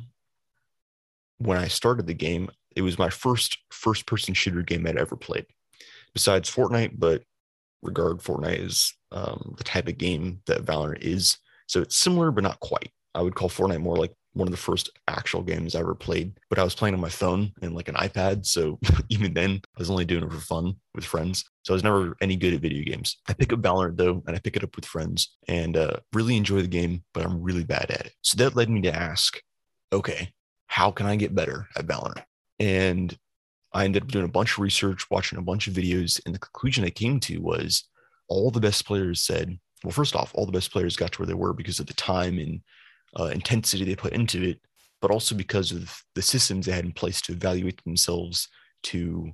when 1.40 1.58
I 1.58 1.68
started 1.68 2.06
the 2.06 2.14
game, 2.14 2.50
it 2.76 2.84
was 2.84 3.00
my 3.00 3.10
first 3.10 3.58
first 3.72 4.06
person 4.06 4.36
shooter 4.36 4.62
game 4.62 4.86
I'd 4.86 4.98
ever 4.98 5.16
played, 5.16 5.48
besides 6.14 6.54
Fortnite. 6.54 6.94
But 6.98 7.24
regard 7.82 8.20
Fortnite 8.20 8.64
is 8.64 8.94
um, 9.12 9.56
the 9.58 9.64
type 9.64 9.88
of 9.88 9.98
game 9.98 10.42
that 10.46 10.64
Valorant 10.64 11.02
is, 11.02 11.38
so 11.66 11.82
it's 11.82 11.98
similar 11.98 12.30
but 12.30 12.44
not 12.44 12.60
quite. 12.60 12.92
I 13.16 13.24
would 13.24 13.34
call 13.34 13.50
Fortnite 13.50 13.82
more 13.82 13.98
like 13.98 14.14
one 14.38 14.48
of 14.48 14.52
the 14.52 14.58
first 14.58 14.90
actual 15.08 15.42
games 15.42 15.76
I 15.76 15.80
ever 15.80 15.96
played, 15.96 16.40
but 16.50 16.60
I 16.60 16.64
was 16.64 16.76
playing 16.76 16.94
on 16.94 17.02
my 17.02 17.10
phone 17.10 17.52
and 17.62 17.76
like 17.76 17.90
an 17.90 17.96
iPad. 17.96 18.46
So 18.46 18.80
even 19.10 19.34
then, 19.34 19.62
I 19.76 19.80
was 19.80 19.90
only 19.90 20.06
doing 20.06 20.24
it 20.24 20.32
for 20.32 20.40
fun 20.40 20.76
with 20.96 21.06
friends. 21.06 21.44
So 21.64 21.74
I 21.74 21.76
was 21.76 21.84
never 21.84 22.16
any 22.22 22.36
good 22.36 22.54
at 22.54 22.62
video 22.62 22.84
games. 22.84 23.18
I 23.28 23.34
pick 23.34 23.52
up 23.52 23.62
Valorant 23.62 23.98
though, 23.98 24.24
and 24.28 24.36
I 24.36 24.40
pick 24.40 24.56
it 24.56 24.64
up 24.64 24.76
with 24.76 24.86
friends 24.86 25.36
and 25.48 25.76
uh, 25.76 25.98
really 26.14 26.38
enjoy 26.38 26.62
the 26.62 26.68
game, 26.68 27.04
but 27.14 27.26
I'm 27.26 27.42
really 27.42 27.64
bad 27.64 27.92
at 27.92 28.06
it. 28.06 28.14
So 28.22 28.38
that 28.38 28.56
led 28.56 28.70
me 28.70 28.82
to 28.82 28.96
ask, 28.96 29.42
okay, 29.92 30.32
how 30.68 30.92
can 30.92 31.06
I 31.06 31.16
get 31.16 31.36
better 31.36 31.68
at 31.76 31.88
Valorant? 31.88 32.24
And 32.60 33.18
I 33.74 33.86
ended 33.86 34.04
up 34.04 34.10
doing 34.10 34.26
a 34.26 34.30
bunch 34.30 34.54
of 34.54 34.60
research, 34.60 35.10
watching 35.10 35.38
a 35.38 35.44
bunch 35.44 35.68
of 35.68 35.74
videos, 35.74 36.22
and 36.26 36.34
the 36.34 36.40
conclusion 36.40 36.84
I 36.84 36.90
came 36.90 37.20
to 37.22 37.40
was 37.40 37.84
all 38.28 38.52
the 38.52 38.60
best 38.60 38.86
players 38.86 39.22
said, 39.24 39.58
well, 39.84 39.92
first 39.92 40.16
off, 40.16 40.32
all 40.34 40.46
the 40.46 40.52
best 40.52 40.72
players 40.72 40.96
got 40.96 41.12
to 41.12 41.20
where 41.20 41.28
they 41.28 41.34
were 41.34 41.54
because 41.54 41.80
of 41.80 41.86
the 41.86 41.94
time 41.94 42.40
and 42.40 42.62
uh, 43.20 43.26
intensity 43.26 43.86
they 43.86 43.96
put 43.96 44.14
into 44.14 44.42
it, 44.44 44.60
but 45.02 45.12
also 45.12 45.36
because 45.36 45.72
of 45.72 46.02
the 46.16 46.22
systems 46.22 46.66
they 46.66 46.72
had 46.72 46.86
in 46.86 46.92
place 46.92 47.22
to 47.22 47.34
evaluate 47.34 47.84
themselves, 47.84 48.48
to 48.84 49.32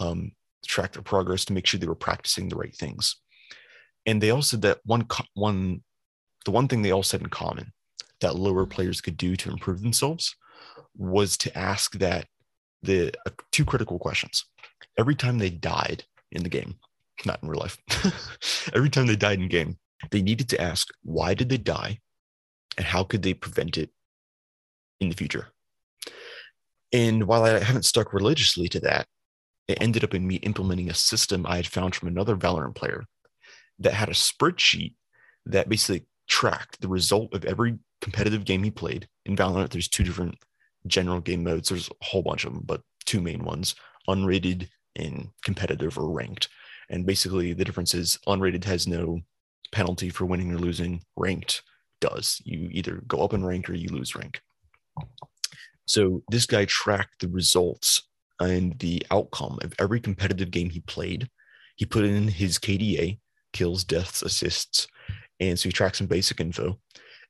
um, 0.00 0.32
track 0.66 0.92
their 0.92 1.02
progress 1.02 1.44
to 1.44 1.52
make 1.52 1.66
sure 1.66 1.78
they 1.78 1.86
were 1.86 1.94
practicing 1.94 2.48
the 2.48 2.56
right 2.56 2.74
things. 2.74 3.16
And 4.06 4.20
they 4.20 4.30
all 4.30 4.42
said 4.42 4.62
that 4.62 4.80
one 4.84 5.06
one 5.34 5.82
the 6.44 6.50
one 6.50 6.68
thing 6.68 6.82
they 6.82 6.92
all 6.92 7.02
said 7.02 7.22
in 7.22 7.28
common 7.28 7.72
that 8.20 8.36
lower 8.36 8.66
players 8.66 9.00
could 9.00 9.16
do 9.16 9.36
to 9.36 9.50
improve 9.50 9.82
themselves 9.82 10.34
was 10.96 11.36
to 11.38 11.56
ask 11.58 11.94
that 11.98 12.26
the 12.82 13.12
uh, 13.26 13.30
two 13.50 13.64
critical 13.64 13.98
questions. 13.98 14.44
Every 14.98 15.14
time 15.14 15.38
they 15.38 15.50
died 15.50 16.04
in 16.32 16.42
the 16.42 16.48
game, 16.48 16.74
not 17.24 17.42
in 17.42 17.48
real 17.48 17.60
life, 17.60 17.78
every 18.74 18.90
time 18.90 19.06
they 19.06 19.16
died 19.16 19.40
in 19.40 19.48
game, 19.48 19.78
they 20.10 20.22
needed 20.22 20.48
to 20.50 20.60
ask 20.60 20.88
why 21.02 21.34
did 21.34 21.48
they 21.48 21.56
die 21.56 21.98
and 22.76 22.86
how 22.86 23.04
could 23.04 23.22
they 23.22 23.34
prevent 23.34 23.78
it 23.78 23.90
in 25.00 25.08
the 25.08 25.16
future. 25.16 25.48
And 26.92 27.24
while 27.24 27.44
I 27.44 27.58
haven't 27.58 27.84
stuck 27.84 28.12
religiously 28.12 28.68
to 28.68 28.80
that, 28.80 29.06
it 29.66 29.78
ended 29.80 30.04
up 30.04 30.14
in 30.14 30.26
me 30.26 30.36
implementing 30.36 30.90
a 30.90 30.94
system 30.94 31.46
I 31.46 31.56
had 31.56 31.66
found 31.66 31.94
from 31.94 32.08
another 32.08 32.36
Valorant 32.36 32.74
player 32.74 33.04
that 33.78 33.94
had 33.94 34.08
a 34.08 34.12
spreadsheet 34.12 34.94
that 35.46 35.68
basically 35.68 36.06
tracked 36.28 36.80
the 36.80 36.88
result 36.88 37.34
of 37.34 37.44
every 37.44 37.78
competitive 38.00 38.44
game 38.44 38.62
he 38.62 38.70
played. 38.70 39.08
In 39.24 39.36
Valorant, 39.36 39.70
there's 39.70 39.88
two 39.88 40.04
different 40.04 40.36
general 40.86 41.20
game 41.20 41.42
modes. 41.42 41.68
There's 41.68 41.88
a 41.88 42.04
whole 42.04 42.22
bunch 42.22 42.44
of 42.44 42.52
them, 42.52 42.62
but 42.64 42.82
two 43.06 43.20
main 43.20 43.44
ones 43.44 43.74
unrated 44.08 44.68
and 44.96 45.30
competitive 45.42 45.98
or 45.98 46.10
ranked. 46.10 46.48
And 46.90 47.06
basically, 47.06 47.54
the 47.54 47.64
difference 47.64 47.94
is 47.94 48.18
unrated 48.26 48.64
has 48.64 48.86
no 48.86 49.20
penalty 49.72 50.10
for 50.10 50.26
winning 50.26 50.52
or 50.52 50.58
losing, 50.58 51.02
ranked 51.16 51.62
does. 52.04 52.40
You 52.44 52.68
either 52.70 53.02
go 53.06 53.22
up 53.24 53.32
in 53.32 53.44
rank 53.44 53.68
or 53.68 53.74
you 53.74 53.88
lose 53.88 54.14
rank. 54.14 54.40
So 55.86 56.22
this 56.30 56.46
guy 56.46 56.66
tracked 56.66 57.20
the 57.20 57.28
results 57.28 58.02
and 58.40 58.78
the 58.78 59.02
outcome 59.10 59.58
of 59.62 59.74
every 59.78 60.00
competitive 60.00 60.50
game 60.50 60.70
he 60.70 60.80
played. 60.80 61.28
He 61.76 61.86
put 61.86 62.04
in 62.04 62.28
his 62.28 62.58
KDA, 62.58 63.18
kills, 63.52 63.84
deaths, 63.84 64.22
assists, 64.22 64.86
and 65.40 65.58
so 65.58 65.68
he 65.68 65.72
tracked 65.72 65.96
some 65.96 66.06
basic 66.06 66.40
info. 66.40 66.78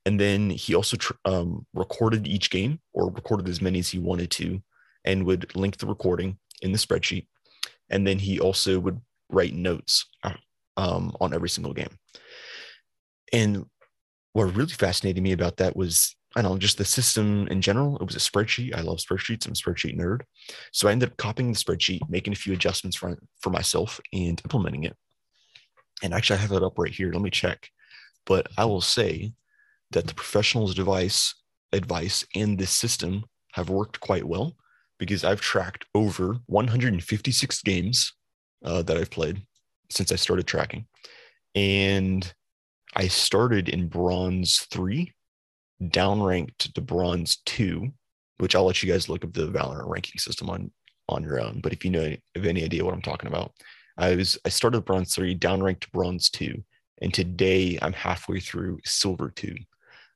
And 0.05 0.19
then 0.19 0.49
he 0.49 0.75
also 0.75 0.97
tr- 0.97 1.13
um, 1.23 1.65
recorded 1.73 2.27
each 2.27 2.49
game 2.49 2.79
or 2.93 3.09
recorded 3.09 3.47
as 3.47 3.61
many 3.61 3.79
as 3.79 3.89
he 3.89 3.97
wanted 3.97 4.29
to 4.31 4.61
and 5.05 5.25
would 5.25 5.55
link 5.55 5.77
the 5.77 5.87
recording 5.87 6.37
in 6.61 6.71
the 6.71 6.77
spreadsheet. 6.77 7.27
And 7.89 8.05
then 8.05 8.19
he 8.19 8.39
also 8.39 8.79
would 8.79 8.99
write 9.29 9.53
notes 9.53 10.05
uh, 10.23 10.33
um, 10.77 11.15
on 11.19 11.33
every 11.33 11.49
single 11.49 11.73
game. 11.73 11.97
And 13.33 13.65
what 14.35 14.53
really 14.53 14.67
fascinated 14.67 15.23
me 15.23 15.31
about 15.31 15.55
that 15.57 15.77
was 15.77 16.13
I 16.35 16.41
don't 16.41 16.51
know, 16.51 16.57
just 16.57 16.77
the 16.77 16.83
system 16.83 17.47
in 17.47 17.61
general. 17.61 17.95
It 17.95 18.05
was 18.05 18.17
a 18.17 18.19
spreadsheet. 18.19 18.75
I 18.75 18.81
love 18.81 18.97
spreadsheets. 18.97 19.45
I'm 19.45 19.53
a 19.53 19.55
spreadsheet 19.55 19.97
nerd. 19.97 20.23
So 20.73 20.89
I 20.89 20.91
ended 20.91 21.09
up 21.09 21.17
copying 21.17 21.53
the 21.53 21.57
spreadsheet, 21.57 22.01
making 22.09 22.33
a 22.33 22.35
few 22.35 22.51
adjustments 22.51 22.97
for, 22.97 23.17
for 23.39 23.51
myself 23.51 24.01
and 24.11 24.41
implementing 24.43 24.83
it. 24.83 24.97
And 26.03 26.13
actually, 26.13 26.39
I 26.39 26.41
have 26.41 26.51
it 26.51 26.63
up 26.63 26.77
right 26.77 26.91
here. 26.91 27.13
Let 27.13 27.21
me 27.21 27.29
check. 27.29 27.69
But 28.25 28.47
I 28.57 28.65
will 28.65 28.81
say 28.81 29.31
that 29.91 30.07
the 30.07 30.13
professional's 30.13 30.75
device 30.75 31.33
advice 31.71 32.25
and 32.35 32.57
this 32.57 32.71
system 32.71 33.23
have 33.53 33.69
worked 33.69 34.01
quite 34.01 34.25
well 34.25 34.57
because 34.99 35.23
I've 35.23 35.39
tracked 35.39 35.85
over 35.95 36.35
156 36.47 37.61
games 37.61 38.11
uh, 38.65 38.81
that 38.81 38.97
I've 38.97 39.09
played 39.09 39.41
since 39.89 40.11
I 40.11 40.17
started 40.17 40.47
tracking. 40.47 40.87
And 41.55 42.33
I 42.95 43.07
started 43.07 43.69
in 43.69 43.87
bronze 43.87 44.67
three, 44.71 45.13
downranked 45.81 46.73
to 46.73 46.81
bronze 46.81 47.37
two, 47.45 47.89
which 48.37 48.55
I'll 48.55 48.65
let 48.65 48.81
you 48.81 48.91
guys 48.91 49.09
look 49.09 49.25
up 49.25 49.33
the 49.33 49.47
Valorant 49.47 49.89
ranking 49.89 50.19
system 50.19 50.49
on 50.49 50.71
on 51.07 51.23
your 51.23 51.39
own. 51.39 51.59
But 51.61 51.73
if 51.73 51.85
you 51.85 51.91
know 51.91 52.15
have 52.35 52.45
any 52.45 52.63
idea 52.63 52.83
what 52.83 52.93
I'm 52.93 53.01
talking 53.01 53.27
about, 53.27 53.51
I 53.97 54.15
was 54.15 54.37
I 54.45 54.49
started 54.49 54.85
bronze 54.85 55.13
three, 55.13 55.37
downranked 55.37 55.81
to 55.81 55.89
bronze 55.91 56.29
two, 56.29 56.63
and 57.01 57.13
today 57.13 57.77
I'm 57.81 57.93
halfway 57.93 58.39
through 58.39 58.79
silver 58.85 59.29
two, 59.29 59.55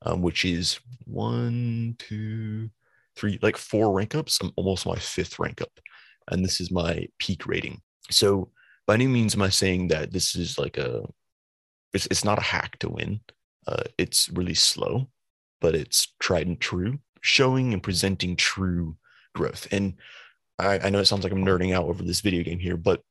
um, 0.04 0.22
which 0.22 0.46
is 0.46 0.80
one, 1.06 1.96
two, 2.00 2.70
three, 3.16 3.40
like 3.42 3.58
four 3.58 3.92
rank 3.94 4.16
ups. 4.16 4.40
I'm 4.42 4.52
almost 4.56 4.86
my 4.86 4.96
fifth 4.96 5.40
rank 5.40 5.62
up, 5.62 5.72
and 6.32 6.44
this 6.44 6.62
is 6.62 6.72
my 6.72 7.08
peak 7.20 7.46
rating. 7.46 7.82
So 8.10 8.52
by 8.88 8.96
any 8.96 9.08
means 9.08 9.36
am 9.36 9.42
I 9.42 9.50
saying 9.50 9.90
that 9.90 10.12
this 10.12 10.36
is 10.36 10.58
like 10.58 10.78
a 10.78 11.04
it's, 11.94 12.08
it's 12.08 12.26
not 12.26 12.40
a 12.40 12.44
hack 12.44 12.78
to 12.80 12.90
win. 12.90 13.22
Uh, 13.68 13.84
it's 13.98 14.30
really 14.30 14.54
slow, 14.54 15.10
but 15.62 15.76
it's 15.76 16.14
tried 16.20 16.48
and 16.48 16.60
true, 16.60 17.00
showing 17.22 17.74
and 17.74 17.84
presenting 17.84 18.36
true 18.36 18.96
growth. 19.36 19.68
And 19.72 19.96
I, 20.58 20.80
I 20.80 20.90
know 20.90 21.00
it 21.00 21.06
sounds 21.06 21.24
like 21.24 21.34
I'm 21.34 21.46
nerding 21.46 21.74
out 21.74 21.86
over 21.86 22.04
this 22.04 22.22
video 22.22 22.44
game 22.44 22.60
here, 22.60 22.78
but 22.78 23.04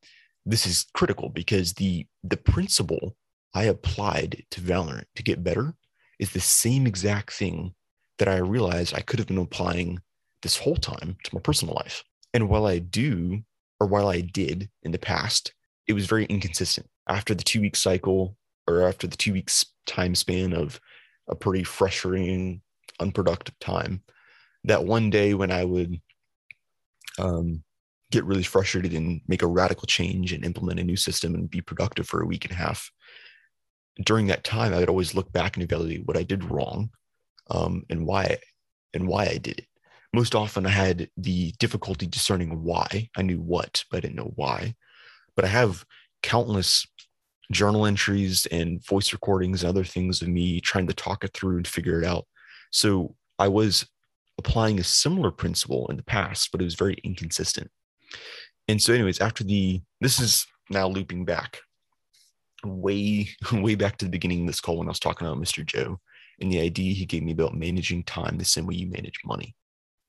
this 0.46 0.66
is 0.66 0.86
critical 0.94 1.28
because 1.28 1.74
the 1.74 2.06
the 2.24 2.36
principle 2.36 3.16
I 3.54 3.64
applied 3.64 4.44
to 4.50 4.60
Valorant 4.60 5.04
to 5.16 5.22
get 5.22 5.44
better 5.44 5.74
is 6.18 6.32
the 6.32 6.40
same 6.40 6.86
exact 6.86 7.32
thing 7.32 7.74
that 8.18 8.28
I 8.28 8.38
realized 8.38 8.94
I 8.94 9.00
could 9.00 9.18
have 9.18 9.28
been 9.28 9.38
applying 9.38 10.00
this 10.42 10.56
whole 10.56 10.76
time 10.76 11.16
to 11.24 11.34
my 11.34 11.40
personal 11.40 11.74
life. 11.74 12.02
And 12.34 12.48
while 12.48 12.66
I 12.66 12.78
do, 12.78 13.42
or 13.80 13.86
while 13.86 14.08
I 14.08 14.20
did 14.20 14.70
in 14.82 14.92
the 14.92 14.98
past, 14.98 15.52
it 15.86 15.92
was 15.92 16.06
very 16.06 16.24
inconsistent. 16.26 16.88
After 17.08 17.34
the 17.34 17.44
two 17.44 17.60
week 17.60 17.76
cycle, 17.76 18.36
or 18.68 18.86
after 18.86 19.06
the 19.06 19.16
two 19.16 19.32
weeks 19.32 19.64
time 19.86 20.14
span 20.14 20.52
of 20.52 20.80
a 21.28 21.34
pretty 21.34 21.64
frustrating, 21.64 22.60
unproductive 23.00 23.58
time, 23.58 24.02
that 24.64 24.84
one 24.84 25.10
day 25.10 25.34
when 25.34 25.50
I 25.50 25.64
would 25.64 26.00
um, 27.18 27.62
get 28.10 28.24
really 28.24 28.42
frustrated 28.42 28.92
and 28.92 29.20
make 29.26 29.42
a 29.42 29.46
radical 29.46 29.86
change 29.86 30.32
and 30.32 30.44
implement 30.44 30.80
a 30.80 30.84
new 30.84 30.96
system 30.96 31.34
and 31.34 31.50
be 31.50 31.60
productive 31.60 32.06
for 32.06 32.22
a 32.22 32.26
week 32.26 32.44
and 32.44 32.52
a 32.52 32.56
half, 32.56 32.90
during 34.04 34.26
that 34.28 34.44
time, 34.44 34.72
I 34.72 34.78
would 34.78 34.88
always 34.88 35.14
look 35.14 35.32
back 35.32 35.56
and 35.56 35.64
evaluate 35.64 36.06
what 36.06 36.16
I 36.16 36.22
did 36.22 36.44
wrong 36.44 36.90
um, 37.50 37.84
and 37.90 38.06
why 38.06 38.38
and 38.94 39.06
why 39.06 39.26
I 39.26 39.38
did 39.38 39.58
it. 39.58 39.66
Most 40.14 40.34
often, 40.34 40.64
I 40.64 40.70
had 40.70 41.10
the 41.16 41.52
difficulty 41.58 42.06
discerning 42.06 42.62
why. 42.62 43.10
I 43.16 43.22
knew 43.22 43.40
what, 43.40 43.84
but 43.90 43.98
I 43.98 44.00
didn't 44.00 44.16
know 44.16 44.32
why. 44.36 44.74
But 45.36 45.44
I 45.44 45.48
have 45.48 45.84
countless 46.22 46.86
journal 47.50 47.86
entries 47.86 48.46
and 48.46 48.84
voice 48.84 49.12
recordings 49.12 49.62
and 49.62 49.70
other 49.70 49.84
things 49.84 50.20
of 50.22 50.28
me 50.28 50.60
trying 50.60 50.86
to 50.86 50.94
talk 50.94 51.24
it 51.24 51.32
through 51.32 51.56
and 51.56 51.66
figure 51.66 52.00
it 52.00 52.06
out. 52.06 52.26
So 52.70 53.14
I 53.38 53.48
was 53.48 53.86
applying 54.38 54.78
a 54.78 54.84
similar 54.84 55.30
principle 55.30 55.86
in 55.88 55.96
the 55.96 56.02
past, 56.02 56.50
but 56.52 56.60
it 56.60 56.64
was 56.64 56.74
very 56.74 56.94
inconsistent. 57.04 57.70
And 58.68 58.80
so, 58.80 58.92
anyways, 58.92 59.20
after 59.20 59.44
the 59.44 59.80
this 60.00 60.20
is 60.20 60.46
now 60.70 60.86
looping 60.88 61.24
back 61.24 61.60
way, 62.64 63.28
way 63.52 63.74
back 63.74 63.96
to 63.98 64.04
the 64.04 64.10
beginning 64.10 64.42
of 64.42 64.46
this 64.48 64.60
call 64.60 64.78
when 64.78 64.88
I 64.88 64.90
was 64.90 65.00
talking 65.00 65.26
about 65.26 65.42
Mr. 65.42 65.64
Joe 65.64 65.98
and 66.40 66.52
the 66.52 66.60
idea 66.60 66.94
he 66.94 67.06
gave 67.06 67.22
me 67.22 67.32
about 67.32 67.54
managing 67.54 68.04
time 68.04 68.36
the 68.36 68.44
same 68.44 68.66
way 68.66 68.74
you 68.74 68.86
manage 68.86 69.20
money. 69.24 69.54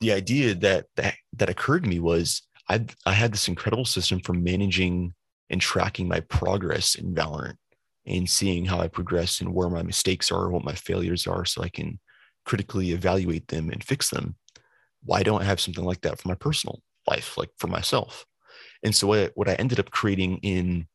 The 0.02 0.12
idea 0.12 0.56
that 0.56 0.86
that 0.96 1.16
that 1.34 1.50
occurred 1.50 1.84
to 1.84 1.90
me 1.90 2.00
was 2.00 2.42
I 2.70 2.86
I 3.06 3.14
had 3.14 3.34
this 3.34 3.48
incredible 3.48 3.86
system 3.86 4.20
for 4.20 4.34
managing 4.34 5.14
and 5.50 5.62
tracking 5.62 6.08
my 6.08 6.20
progress 6.22 6.96
in 6.96 7.14
Valorant 7.14 7.58
and 8.06 8.30
seeing 8.30 8.66
how 8.66 8.80
I 8.80 8.88
progress 8.88 9.40
and 9.42 9.54
where 9.54 9.70
my 9.70 9.84
mistakes 9.84 10.32
are, 10.32 10.50
what 10.50 10.64
my 10.64 10.74
failures 10.74 11.28
are, 11.28 11.46
so 11.46 11.62
I 11.62 11.70
can 11.70 12.00
critically 12.46 12.92
evaluate 12.92 13.48
them 13.48 13.70
and 13.70 13.84
fix 13.84 14.10
them. 14.10 14.36
Why 15.04 15.24
don't 15.24 15.42
I 15.42 15.46
have 15.46 15.62
something 15.62 15.84
like 15.84 16.02
that 16.02 16.20
for 16.20 16.28
my 16.28 16.36
personal 16.36 16.82
life, 17.08 17.38
like 17.38 17.50
for 17.58 17.68
myself? 17.68 18.26
And 18.84 18.96
so 18.96 19.08
what, 19.08 19.32
what 19.36 19.50
I 19.50 19.54
ended 19.56 19.80
up 19.80 19.92
creating 19.92 20.38
in 20.38 20.88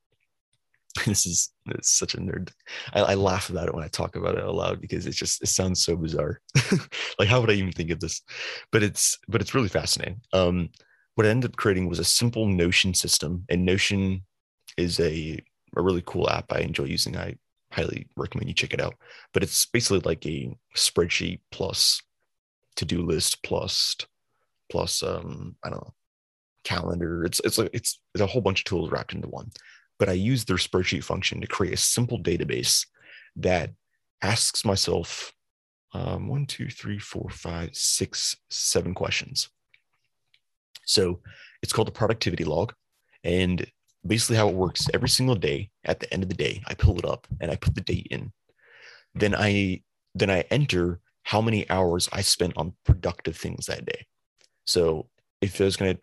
this 1.06 1.26
is 1.26 1.50
it's 1.66 1.90
such 1.90 2.14
a 2.14 2.18
nerd. 2.18 2.50
I, 2.92 3.00
I, 3.00 3.14
laugh 3.14 3.50
about 3.50 3.66
it 3.66 3.74
when 3.74 3.82
I 3.82 3.88
talk 3.88 4.14
about 4.14 4.38
it 4.38 4.44
aloud 4.44 4.80
because 4.80 5.06
it 5.06 5.12
just 5.12 5.42
it 5.42 5.48
sounds 5.48 5.84
so 5.84 5.96
bizarre. 5.96 6.40
like 7.18 7.26
how 7.26 7.40
would 7.40 7.50
I 7.50 7.54
even 7.54 7.72
think 7.72 7.90
of 7.90 7.98
this? 7.98 8.22
But 8.70 8.84
it's 8.84 9.18
but 9.26 9.40
it's 9.40 9.54
really 9.54 9.68
fascinating. 9.68 10.20
Um, 10.32 10.68
what 11.16 11.26
I 11.26 11.30
ended 11.30 11.50
up 11.50 11.56
creating 11.56 11.88
was 11.88 11.98
a 11.98 12.04
simple 12.04 12.46
Notion 12.46 12.94
system, 12.94 13.44
and 13.48 13.64
Notion 13.64 14.22
is 14.76 15.00
a, 15.00 15.40
a 15.76 15.82
really 15.82 16.02
cool 16.06 16.28
app 16.28 16.52
I 16.52 16.60
enjoy 16.60 16.84
using. 16.84 17.16
I 17.16 17.36
highly 17.70 18.06
recommend 18.16 18.48
you 18.48 18.54
check 18.54 18.74
it 18.74 18.80
out. 18.80 18.94
But 19.32 19.42
it's 19.42 19.66
basically 19.66 20.00
like 20.00 20.24
a 20.26 20.56
spreadsheet 20.76 21.40
plus 21.50 22.00
to-do 22.76 23.02
list 23.02 23.42
plus 23.42 23.96
plus 24.70 25.02
um 25.02 25.54
I 25.62 25.70
don't 25.70 25.82
know 25.82 25.94
calendar. 26.64 27.24
It's 27.24 27.40
it's 27.44 27.58
like 27.58 27.70
it's, 27.72 28.00
it's 28.14 28.22
a 28.22 28.26
whole 28.26 28.42
bunch 28.42 28.60
of 28.60 28.64
tools 28.64 28.90
wrapped 28.90 29.12
into 29.12 29.28
one. 29.28 29.50
But 29.98 30.08
I 30.08 30.12
use 30.12 30.44
their 30.44 30.56
spreadsheet 30.56 31.04
function 31.04 31.40
to 31.40 31.46
create 31.46 31.74
a 31.74 31.76
simple 31.76 32.20
database 32.20 32.86
that 33.36 33.70
asks 34.22 34.64
myself 34.64 35.32
um, 35.92 36.26
one, 36.26 36.46
two, 36.46 36.68
three, 36.68 36.98
four, 36.98 37.30
five, 37.30 37.70
six, 37.74 38.36
seven 38.50 38.94
questions. 38.94 39.50
So 40.84 41.20
it's 41.62 41.72
called 41.72 41.88
a 41.88 41.92
productivity 41.92 42.44
log. 42.44 42.72
And 43.22 43.64
basically 44.06 44.36
how 44.36 44.48
it 44.48 44.54
works 44.54 44.86
every 44.92 45.08
single 45.08 45.34
day 45.34 45.70
at 45.84 46.00
the 46.00 46.12
end 46.12 46.22
of 46.22 46.28
the 46.28 46.34
day 46.34 46.62
i 46.66 46.74
pull 46.74 46.98
it 46.98 47.04
up 47.04 47.26
and 47.40 47.50
i 47.50 47.56
put 47.56 47.74
the 47.74 47.80
date 47.80 48.06
in 48.10 48.32
then 49.14 49.34
i 49.34 49.80
then 50.14 50.30
i 50.30 50.40
enter 50.50 51.00
how 51.22 51.40
many 51.40 51.68
hours 51.70 52.08
i 52.12 52.20
spent 52.20 52.52
on 52.56 52.74
productive 52.84 53.36
things 53.36 53.66
that 53.66 53.84
day 53.84 54.06
so 54.66 55.08
if 55.40 55.60
i 55.60 55.64
was 55.64 55.76
going 55.76 55.94
to 55.94 56.00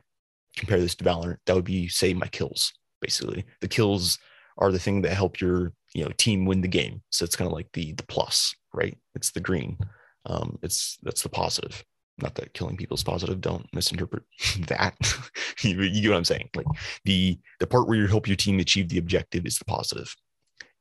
compare 0.57 0.79
this 0.79 0.95
to 0.95 1.03
valorant 1.03 1.37
that 1.45 1.55
would 1.55 1.65
be 1.65 1.87
say 1.87 2.13
my 2.13 2.27
kills 2.27 2.73
basically. 3.01 3.43
The 3.59 3.67
kills 3.67 4.17
are 4.57 4.71
the 4.71 4.79
thing 4.79 5.01
that 5.01 5.13
help 5.13 5.41
your 5.41 5.73
you 5.93 6.05
know 6.05 6.11
team 6.17 6.45
win 6.45 6.61
the 6.61 6.67
game. 6.67 7.01
So 7.09 7.25
it's 7.25 7.35
kind 7.35 7.47
of 7.47 7.53
like 7.53 7.67
the 7.73 7.93
the 7.93 8.03
plus, 8.03 8.55
right? 8.73 8.97
It's 9.15 9.31
the 9.31 9.41
green. 9.41 9.77
Um, 10.25 10.57
it's 10.61 10.97
that's 11.03 11.23
the 11.23 11.29
positive. 11.29 11.83
Not 12.17 12.35
that 12.35 12.53
killing 12.53 12.77
people 12.77 12.95
is 12.95 13.03
positive. 13.03 13.41
Don't 13.41 13.67
misinterpret 13.73 14.23
that. 14.67 14.95
you, 15.61 15.81
you 15.81 16.01
get 16.01 16.09
what 16.09 16.17
I'm 16.17 16.25
saying. 16.25 16.49
Like 16.55 16.67
the 17.05 17.39
the 17.59 17.67
part 17.67 17.87
where 17.87 17.97
you 17.97 18.07
help 18.07 18.27
your 18.27 18.37
team 18.37 18.59
achieve 18.59 18.89
the 18.89 18.97
objective 18.97 19.45
is 19.45 19.57
the. 19.57 20.15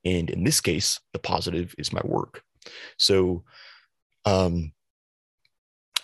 And 0.04 0.30
in 0.30 0.44
this 0.44 0.60
case, 0.60 0.98
the 1.12 1.18
positive 1.18 1.74
is 1.78 1.92
my 1.92 2.00
work. 2.04 2.42
So 2.98 3.44
um, 4.24 4.72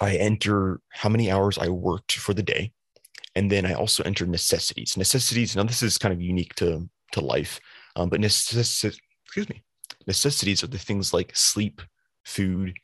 I 0.01 0.17
enter 0.17 0.81
how 0.91 1.09
many 1.09 1.31
hours 1.31 1.59
I 1.59 1.69
worked 1.69 2.12
for 2.12 2.35
the 2.35 2.43
day. 2.43 2.73
And 3.35 3.51
then 3.51 3.67
I 3.67 3.75
also 3.75 4.03
enter 4.03 4.27
necessities. 4.27 4.97
Necessities, 4.97 5.57
now 5.57 5.65
this 5.65 5.83
is 5.83 5.99
kind 5.99 6.12
of 6.12 6.23
unique 6.23 6.55
to, 6.57 6.89
to 7.12 7.21
life, 7.21 7.61
um, 7.95 8.09
but 8.09 8.21
necess- 8.21 8.99
excuse 9.25 9.49
me, 9.49 9.62
necessities 10.07 10.65
are 10.65 10.69
the 10.69 10.79
things 10.79 11.12
like 11.12 11.37
sleep, 11.37 11.83
food, 12.25 12.75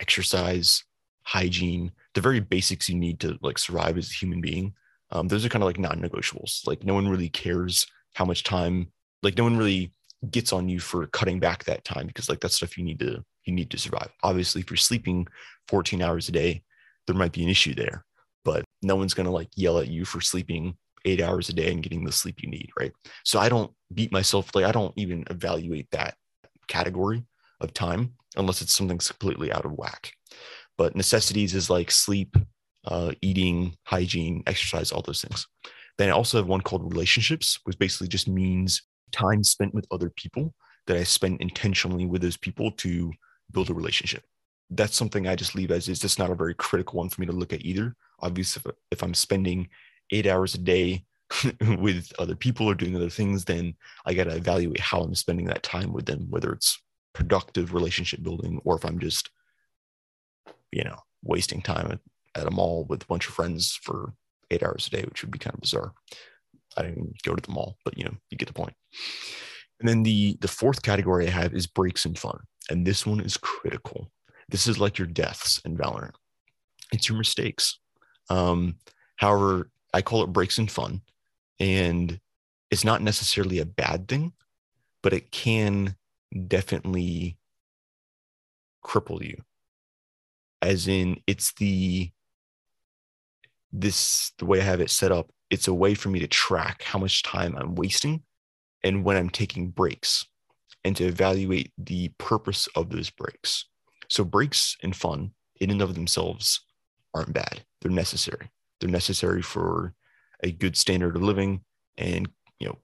exercise, 0.00 0.84
hygiene, 1.24 1.92
the 2.14 2.20
very 2.20 2.40
basics 2.40 2.88
you 2.88 2.96
need 2.96 3.20
to 3.20 3.38
like 3.42 3.58
survive 3.58 3.98
as 3.98 4.10
a 4.10 4.14
human 4.14 4.40
being. 4.40 4.74
Um, 5.10 5.28
those 5.28 5.44
are 5.44 5.48
kind 5.48 5.62
of 5.62 5.66
like 5.66 5.78
non-negotiables. 5.78 6.66
Like 6.66 6.84
no 6.84 6.94
one 6.94 7.08
really 7.08 7.28
cares 7.28 7.86
how 8.14 8.24
much 8.24 8.44
time, 8.44 8.90
like 9.22 9.36
no 9.36 9.44
one 9.44 9.56
really 9.56 9.92
gets 10.30 10.52
on 10.52 10.68
you 10.68 10.78
for 10.78 11.06
cutting 11.08 11.40
back 11.40 11.64
that 11.64 11.84
time 11.84 12.06
because 12.06 12.28
like 12.28 12.40
that's 12.40 12.54
stuff 12.54 12.78
you 12.78 12.84
need 12.84 12.98
to 13.00 13.24
you 13.44 13.52
need 13.52 13.70
to 13.70 13.78
survive. 13.78 14.10
Obviously, 14.22 14.60
if 14.60 14.70
you're 14.70 14.76
sleeping 14.76 15.26
14 15.68 16.00
hours 16.00 16.28
a 16.28 16.32
day, 16.32 16.62
there 17.06 17.16
might 17.16 17.32
be 17.32 17.42
an 17.42 17.48
issue 17.48 17.74
there, 17.74 18.04
but 18.44 18.64
no 18.82 18.96
one's 18.96 19.14
gonna 19.14 19.30
like 19.30 19.48
yell 19.56 19.78
at 19.78 19.88
you 19.88 20.04
for 20.04 20.20
sleeping 20.20 20.76
eight 21.04 21.20
hours 21.20 21.48
a 21.48 21.52
day 21.52 21.72
and 21.72 21.82
getting 21.82 22.04
the 22.04 22.12
sleep 22.12 22.36
you 22.42 22.48
need, 22.48 22.70
right? 22.78 22.92
So 23.24 23.40
I 23.40 23.48
don't 23.48 23.72
beat 23.92 24.12
myself 24.12 24.54
like 24.54 24.64
I 24.64 24.72
don't 24.72 24.94
even 24.96 25.24
evaluate 25.30 25.90
that 25.90 26.14
category 26.68 27.24
of 27.60 27.74
time 27.74 28.14
unless 28.36 28.62
it's 28.62 28.72
something 28.72 28.98
completely 28.98 29.52
out 29.52 29.64
of 29.64 29.72
whack. 29.72 30.12
But 30.78 30.96
necessities 30.96 31.54
is 31.54 31.70
like 31.70 31.90
sleep, 31.90 32.36
uh, 32.86 33.12
eating, 33.20 33.76
hygiene, 33.84 34.42
exercise, 34.46 34.92
all 34.92 35.02
those 35.02 35.22
things. 35.22 35.46
Then 35.98 36.08
I 36.08 36.12
also 36.12 36.38
have 36.38 36.46
one 36.46 36.62
called 36.62 36.90
relationships, 36.90 37.58
which 37.64 37.78
basically 37.78 38.08
just 38.08 38.28
means 38.28 38.82
time 39.12 39.44
spent 39.44 39.74
with 39.74 39.86
other 39.90 40.10
people 40.10 40.54
that 40.86 40.96
I 40.96 41.04
spend 41.04 41.40
intentionally 41.40 42.06
with 42.06 42.22
those 42.22 42.36
people 42.36 42.72
to 42.72 43.12
build 43.52 43.70
a 43.70 43.74
relationship. 43.74 44.24
That's 44.70 44.96
something 44.96 45.26
I 45.26 45.36
just 45.36 45.54
leave 45.54 45.70
as 45.70 45.88
is. 45.88 46.00
That's 46.00 46.18
not 46.18 46.30
a 46.30 46.34
very 46.34 46.54
critical 46.54 46.98
one 46.98 47.08
for 47.08 47.20
me 47.20 47.26
to 47.26 47.32
look 47.32 47.52
at 47.52 47.64
either. 47.64 47.94
Obviously, 48.20 48.62
if, 48.64 48.74
if 48.90 49.02
I'm 49.02 49.14
spending 49.14 49.68
eight 50.10 50.26
hours 50.26 50.54
a 50.54 50.58
day 50.58 51.04
with 51.78 52.10
other 52.18 52.34
people 52.34 52.66
or 52.66 52.74
doing 52.74 52.96
other 52.96 53.10
things, 53.10 53.44
then 53.44 53.74
I 54.06 54.14
got 54.14 54.24
to 54.24 54.36
evaluate 54.36 54.80
how 54.80 55.02
I'm 55.02 55.14
spending 55.14 55.46
that 55.46 55.62
time 55.62 55.92
with 55.92 56.06
them, 56.06 56.26
whether 56.30 56.52
it's 56.52 56.80
productive 57.12 57.74
relationship 57.74 58.22
building 58.22 58.60
or 58.64 58.76
if 58.76 58.84
I'm 58.84 58.98
just, 58.98 59.30
you 60.72 60.84
know, 60.84 60.96
wasting 61.22 61.62
time 61.62 61.90
at, 61.92 62.00
at 62.40 62.48
a 62.48 62.50
mall 62.50 62.84
with 62.88 63.02
a 63.02 63.06
bunch 63.06 63.28
of 63.28 63.34
friends 63.34 63.78
for 63.82 64.14
eight 64.50 64.62
hours 64.62 64.86
a 64.86 64.90
day, 64.90 65.02
which 65.02 65.22
would 65.22 65.30
be 65.30 65.38
kind 65.38 65.54
of 65.54 65.60
bizarre. 65.60 65.92
I 66.76 66.82
didn't 66.82 67.22
go 67.22 67.34
to 67.34 67.42
the 67.42 67.52
mall, 67.52 67.76
but 67.84 67.96
you 67.96 68.04
know, 68.04 68.14
you 68.30 68.38
get 68.38 68.48
the 68.48 68.54
point. 68.54 68.74
And 69.78 69.88
then 69.88 70.02
the 70.02 70.38
the 70.40 70.48
fourth 70.48 70.82
category 70.82 71.26
I 71.26 71.30
have 71.30 71.54
is 71.54 71.66
breaks 71.66 72.04
and 72.04 72.18
fun. 72.18 72.40
And 72.70 72.86
this 72.86 73.04
one 73.04 73.20
is 73.20 73.36
critical. 73.36 74.10
This 74.48 74.66
is 74.66 74.78
like 74.78 74.98
your 74.98 75.08
deaths 75.08 75.60
in 75.64 75.76
Valorant. 75.76 76.14
It's 76.92 77.08
your 77.08 77.18
mistakes. 77.18 77.78
Um, 78.28 78.76
however, 79.16 79.70
I 79.92 80.02
call 80.02 80.22
it 80.22 80.32
breaks 80.32 80.58
and 80.58 80.70
fun. 80.70 81.02
And 81.58 82.20
it's 82.70 82.84
not 82.84 83.02
necessarily 83.02 83.58
a 83.58 83.66
bad 83.66 84.08
thing, 84.08 84.32
but 85.02 85.12
it 85.12 85.30
can 85.30 85.96
definitely 86.46 87.36
cripple 88.84 89.22
you. 89.22 89.42
As 90.62 90.88
in, 90.88 91.20
it's 91.26 91.52
the 91.54 92.10
this 93.72 94.32
the 94.38 94.46
way 94.46 94.60
I 94.60 94.64
have 94.64 94.80
it 94.80 94.90
set 94.90 95.12
up 95.12 95.30
it's 95.52 95.68
a 95.68 95.74
way 95.74 95.92
for 95.92 96.08
me 96.08 96.18
to 96.18 96.26
track 96.26 96.82
how 96.82 96.98
much 96.98 97.22
time 97.22 97.54
I'm 97.58 97.74
wasting 97.74 98.22
and 98.82 99.04
when 99.04 99.18
I'm 99.18 99.28
taking 99.28 99.68
breaks 99.68 100.24
and 100.82 100.96
to 100.96 101.04
evaluate 101.04 101.72
the 101.76 102.08
purpose 102.16 102.70
of 102.74 102.88
those 102.88 103.10
breaks. 103.10 103.66
So, 104.08 104.24
breaks 104.24 104.78
and 104.82 104.96
fun 104.96 105.32
in 105.60 105.70
and 105.70 105.82
of 105.82 105.94
themselves 105.94 106.64
aren't 107.12 107.34
bad, 107.34 107.62
they're 107.82 107.90
necessary. 107.90 108.50
They're 108.80 108.88
necessary 108.88 109.42
for 109.42 109.92
a 110.42 110.50
good 110.50 110.74
standard 110.74 111.16
of 111.16 111.22
living 111.22 111.60
and, 111.98 112.28
you 112.58 112.68
know, 112.68 112.78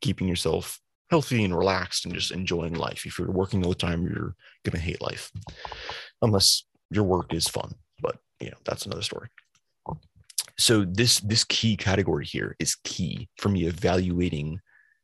keeping 0.00 0.26
yourself 0.26 0.80
healthy 1.08 1.44
and 1.44 1.56
relaxed 1.56 2.04
and 2.04 2.14
just 2.14 2.32
enjoying 2.32 2.74
life. 2.74 3.06
If 3.06 3.16
you're 3.16 3.30
working 3.30 3.62
all 3.62 3.70
the 3.70 3.76
time, 3.76 4.02
you're 4.02 4.34
to 4.68 4.78
hate 4.78 5.00
life 5.00 5.30
unless 6.20 6.64
your 6.92 7.04
work 7.04 7.32
is 7.32 7.48
fun. 7.48 7.74
But, 8.00 8.16
you 8.40 8.50
know, 8.50 8.56
that's 8.64 8.86
another 8.86 9.02
story. 9.02 9.28
So 10.58 10.84
this 10.84 11.20
this 11.20 11.44
key 11.44 11.76
category 11.76 12.26
here 12.26 12.54
is 12.58 12.76
key 12.84 13.28
for 13.38 13.48
me 13.48 13.64
evaluating 13.64 14.60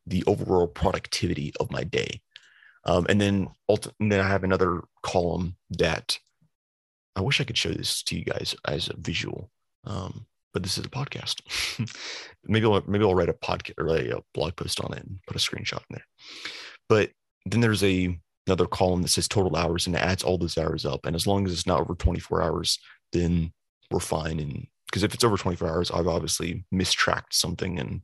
the 0.07 0.23
overall 0.27 0.67
productivity 0.67 1.53
of 1.59 1.71
my 1.71 1.85
day. 1.85 2.21
Um, 2.85 3.07
and 3.09 3.21
then 3.21 3.49
and 3.69 4.13
then 4.13 4.21
i 4.21 4.29
have 4.29 4.45
another 4.45 4.83
column 5.03 5.57
that 5.71 6.19
i 7.17 7.21
wish 7.21 7.41
i 7.41 7.45
could 7.45 7.59
show 7.59 7.71
this 7.71 8.03
to 8.05 8.17
you 8.17 8.25
guys 8.25 8.55
as 8.67 8.89
a 8.89 8.97
visual 8.97 9.51
um, 9.85 10.27
but 10.53 10.63
this 10.63 10.79
is 10.79 10.85
a 10.85 10.91
podcast. 10.91 11.41
Maybe 12.45 12.67
I'll, 12.67 12.83
maybe 12.87 13.05
I'll 13.05 13.15
write 13.15 13.29
a 13.29 13.35
podcast 13.35 13.75
or 13.79 13.89
a 13.97 14.23
blog 14.33 14.57
post 14.57 14.81
on 14.81 14.93
it 14.95 15.05
and 15.05 15.19
put 15.27 15.37
a 15.37 15.39
screenshot 15.39 15.83
in 15.91 15.91
there. 15.91 16.07
But 16.89 17.11
then 17.45 17.61
there's 17.61 17.85
a 17.85 18.19
another 18.49 18.67
column 18.67 19.03
that 19.03 19.09
says 19.09 19.29
total 19.29 19.57
hours 19.57 19.87
and 19.87 19.95
it 19.95 20.03
adds 20.03 20.23
all 20.23 20.39
those 20.39 20.59
hours 20.59 20.85
up 20.85 21.07
and 21.07 21.15
as 21.15 21.27
long 21.27 21.47
as 21.47 21.53
it's 21.53 21.67
not 21.67 21.81
over 21.81 21.95
24 21.95 22.43
hours 22.43 22.79
then 23.13 23.53
we're 23.91 24.01
fine 24.01 24.41
and 24.41 24.67
because 24.89 25.03
if 25.03 25.15
it's 25.15 25.25
over 25.25 25.37
24 25.37 25.69
hours, 25.69 25.91
I've 25.91 26.09
obviously 26.09 26.65
mistracked 26.73 27.35
something 27.35 27.79
and 27.79 28.01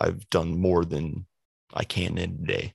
I've 0.00 0.28
done 0.30 0.58
more 0.58 0.84
than 0.84 1.26
I 1.74 1.84
can 1.84 2.16
in 2.16 2.30
a 2.42 2.46
day. 2.46 2.74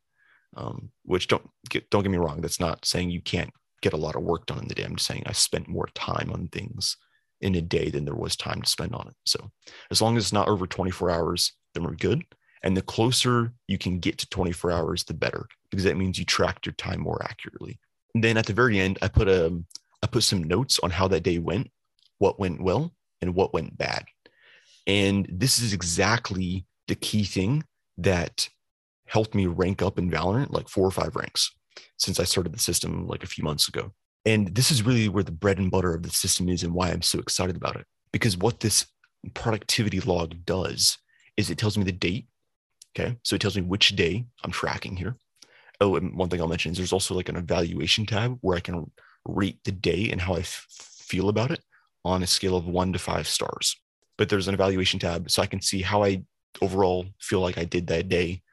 Um, 0.55 0.91
which 1.03 1.27
don't 1.27 1.49
get 1.67 1.89
don't 1.89 2.03
get 2.03 2.11
me 2.11 2.19
wrong, 2.19 2.41
that's 2.41 2.59
not 2.59 2.85
saying 2.85 3.09
you 3.09 3.21
can't 3.21 3.49
get 3.81 3.93
a 3.93 3.97
lot 3.97 4.15
of 4.15 4.21
work 4.21 4.45
done 4.45 4.59
in 4.59 4.67
the 4.67 4.75
day. 4.75 4.83
I'm 4.83 4.95
just 4.95 5.07
saying 5.07 5.23
I 5.25 5.31
spent 5.31 5.67
more 5.67 5.87
time 5.95 6.29
on 6.31 6.47
things 6.49 6.95
in 7.41 7.55
a 7.55 7.61
day 7.61 7.89
than 7.89 8.05
there 8.05 8.13
was 8.13 8.35
time 8.35 8.61
to 8.61 8.69
spend 8.69 8.93
on 8.93 9.07
it. 9.07 9.15
So 9.25 9.49
as 9.89 9.99
long 9.99 10.15
as 10.15 10.25
it's 10.25 10.33
not 10.33 10.47
over 10.47 10.67
24 10.67 11.09
hours, 11.09 11.53
then 11.73 11.83
we're 11.83 11.95
good. 11.95 12.23
And 12.63 12.77
the 12.77 12.81
closer 12.81 13.53
you 13.67 13.77
can 13.77 13.99
get 13.99 14.17
to 14.19 14.29
24 14.29 14.71
hours, 14.71 15.03
the 15.03 15.13
better, 15.13 15.47
because 15.69 15.83
that 15.83 15.97
means 15.97 16.17
you 16.17 16.25
tracked 16.25 16.65
your 16.65 16.73
time 16.73 17.01
more 17.01 17.21
accurately. 17.23 17.79
And 18.15 18.23
then 18.23 18.37
at 18.37 18.45
the 18.45 18.53
very 18.53 18.79
end, 18.79 18.99
I 19.01 19.07
put 19.07 19.27
a 19.27 19.61
I 20.01 20.07
put 20.07 20.23
some 20.23 20.43
notes 20.43 20.79
on 20.83 20.91
how 20.91 21.07
that 21.09 21.23
day 21.23 21.39
went, 21.39 21.71
what 22.17 22.39
went 22.39 22.61
well, 22.61 22.93
and 23.21 23.35
what 23.35 23.53
went 23.53 23.77
bad. 23.77 24.05
And 24.85 25.25
this 25.31 25.59
is 25.59 25.71
exactly 25.71 26.65
the 26.89 26.95
key 26.95 27.23
thing 27.23 27.63
that 27.97 28.49
helped 29.07 29.33
me 29.33 29.45
rank 29.45 29.81
up 29.81 29.97
in 29.97 30.11
Valorant 30.11 30.51
like 30.51 30.67
four 30.67 30.85
or 30.85 30.91
five 30.91 31.15
ranks 31.15 31.51
since 31.97 32.19
I 32.19 32.25
started 32.25 32.53
the 32.53 32.59
system 32.59 33.07
like 33.07 33.23
a 33.23 33.27
few 33.27 33.43
months 33.43 33.67
ago. 33.67 33.93
And 34.25 34.53
this 34.55 34.71
is 34.71 34.83
really 34.83 35.09
where 35.09 35.23
the 35.23 35.31
bread 35.31 35.57
and 35.57 35.71
butter 35.71 35.93
of 35.93 36.03
the 36.03 36.09
system 36.09 36.49
is 36.49 36.63
and 36.63 36.73
why 36.73 36.89
I'm 36.89 37.01
so 37.01 37.19
excited 37.19 37.55
about 37.55 37.75
it. 37.75 37.85
Because 38.11 38.37
what 38.37 38.59
this 38.59 38.85
productivity 39.33 39.99
log 39.99 40.45
does 40.45 40.97
is 41.37 41.49
it 41.49 41.57
tells 41.57 41.77
me 41.77 41.83
the 41.83 41.91
date. 41.91 42.27
Okay. 42.95 43.17
So 43.23 43.35
it 43.35 43.41
tells 43.41 43.55
me 43.55 43.63
which 43.63 43.95
day 43.95 44.25
I'm 44.43 44.51
tracking 44.51 44.95
here. 44.95 45.17
Oh, 45.81 45.95
and 45.95 46.15
one 46.15 46.29
thing 46.29 46.39
I'll 46.39 46.47
mention 46.47 46.71
is 46.71 46.77
there's 46.77 46.93
also 46.93 47.15
like 47.15 47.29
an 47.29 47.35
evaluation 47.35 48.05
tab 48.05 48.37
where 48.41 48.55
I 48.55 48.61
can 48.61 48.91
rate 49.25 49.59
the 49.63 49.71
day 49.71 50.09
and 50.11 50.21
how 50.21 50.35
I 50.35 50.39
f- 50.39 50.67
feel 50.69 51.29
about 51.29 51.51
it 51.51 51.61
on 52.05 52.21
a 52.21 52.27
scale 52.27 52.55
of 52.55 52.67
one 52.67 52.93
to 52.93 52.99
five 52.99 53.27
stars. 53.27 53.75
But 54.17 54.29
there's 54.29 54.47
an 54.47 54.53
evaluation 54.53 54.99
tab 54.99 55.31
so 55.31 55.41
I 55.41 55.47
can 55.47 55.61
see 55.61 55.81
how 55.81 56.03
I 56.03 56.23
overall 56.61 57.05
feel 57.19 57.39
like 57.39 57.57
I 57.57 57.65
did 57.65 57.87
that 57.87 58.09
day 58.09 58.43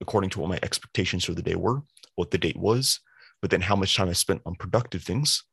according 0.00 0.30
to 0.30 0.40
what 0.40 0.48
my 0.50 0.58
expectations 0.62 1.24
for 1.24 1.32
the 1.32 1.42
day 1.42 1.54
were, 1.54 1.80
what 2.16 2.30
the 2.30 2.38
date 2.38 2.56
was, 2.56 3.00
but 3.40 3.50
then 3.50 3.60
how 3.60 3.76
much 3.76 3.96
time 3.96 4.08
I 4.08 4.12
spent 4.12 4.42
on 4.44 4.56
productive 4.56 5.02
things, 5.04 5.44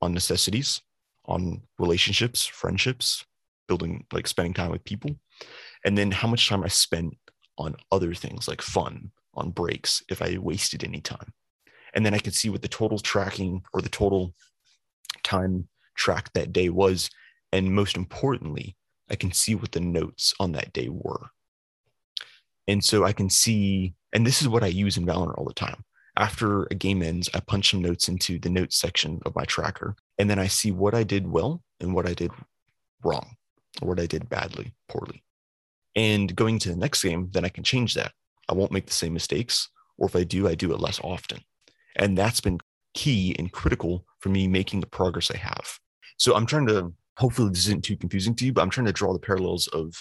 on 0.00 0.14
necessities, 0.14 0.80
on 1.26 1.60
relationships, 1.78 2.46
friendships, 2.46 3.24
building, 3.68 4.06
like 4.12 4.26
spending 4.26 4.54
time 4.54 4.70
with 4.70 4.84
people, 4.84 5.10
and 5.84 5.96
then 5.96 6.10
how 6.10 6.28
much 6.28 6.48
time 6.48 6.64
I 6.64 6.68
spent 6.68 7.14
on 7.60 7.76
other 7.92 8.14
things 8.14 8.48
like 8.48 8.62
fun, 8.62 9.10
on 9.34 9.50
breaks, 9.50 10.02
if 10.08 10.22
I 10.22 10.38
wasted 10.38 10.82
any 10.82 11.00
time. 11.00 11.32
And 11.94 12.04
then 12.04 12.14
I 12.14 12.18
can 12.18 12.32
see 12.32 12.48
what 12.48 12.62
the 12.62 12.68
total 12.68 12.98
tracking 12.98 13.62
or 13.72 13.82
the 13.82 13.88
total 13.88 14.34
time 15.22 15.68
track 15.94 16.32
that 16.32 16.52
day 16.52 16.68
was. 16.68 17.10
And 17.52 17.74
most 17.74 17.96
importantly, 17.96 18.76
I 19.10 19.16
can 19.16 19.32
see 19.32 19.54
what 19.54 19.72
the 19.72 19.80
notes 19.80 20.34
on 20.38 20.52
that 20.52 20.72
day 20.72 20.88
were. 20.88 21.30
And 22.68 22.82
so 22.84 23.04
I 23.04 23.12
can 23.12 23.28
see, 23.28 23.94
and 24.12 24.24
this 24.24 24.40
is 24.40 24.48
what 24.48 24.62
I 24.62 24.68
use 24.68 24.96
in 24.96 25.06
Valorant 25.06 25.36
all 25.36 25.44
the 25.44 25.54
time. 25.54 25.84
After 26.16 26.64
a 26.64 26.74
game 26.74 27.02
ends, 27.02 27.28
I 27.34 27.40
punch 27.40 27.70
some 27.70 27.82
notes 27.82 28.08
into 28.08 28.38
the 28.38 28.50
notes 28.50 28.76
section 28.76 29.20
of 29.24 29.34
my 29.34 29.44
tracker, 29.44 29.96
and 30.18 30.28
then 30.28 30.38
I 30.38 30.46
see 30.46 30.70
what 30.70 30.94
I 30.94 31.02
did 31.02 31.26
well 31.26 31.62
and 31.80 31.94
what 31.94 32.06
I 32.08 32.14
did 32.14 32.30
wrong, 33.02 33.36
or 33.80 33.88
what 33.88 34.00
I 34.00 34.06
did 34.06 34.28
badly, 34.28 34.74
poorly. 34.88 35.24
And 35.96 36.34
going 36.34 36.58
to 36.60 36.68
the 36.68 36.76
next 36.76 37.02
game, 37.02 37.28
then 37.32 37.44
I 37.44 37.48
can 37.48 37.64
change 37.64 37.94
that. 37.94 38.12
I 38.48 38.54
won't 38.54 38.72
make 38.72 38.86
the 38.86 38.92
same 38.92 39.12
mistakes. 39.12 39.68
Or 39.98 40.08
if 40.08 40.16
I 40.16 40.24
do, 40.24 40.48
I 40.48 40.54
do 40.54 40.72
it 40.72 40.80
less 40.80 41.00
often. 41.02 41.40
And 41.96 42.16
that's 42.16 42.40
been 42.40 42.58
key 42.94 43.34
and 43.38 43.52
critical 43.52 44.06
for 44.20 44.28
me 44.28 44.48
making 44.48 44.80
the 44.80 44.86
progress 44.86 45.30
I 45.30 45.36
have. 45.36 45.78
So 46.16 46.34
I'm 46.34 46.46
trying 46.46 46.66
to, 46.68 46.92
hopefully, 47.18 47.50
this 47.50 47.66
isn't 47.66 47.84
too 47.84 47.96
confusing 47.96 48.34
to 48.36 48.46
you, 48.46 48.52
but 48.52 48.62
I'm 48.62 48.70
trying 48.70 48.86
to 48.86 48.92
draw 48.92 49.12
the 49.12 49.18
parallels 49.18 49.66
of 49.68 49.94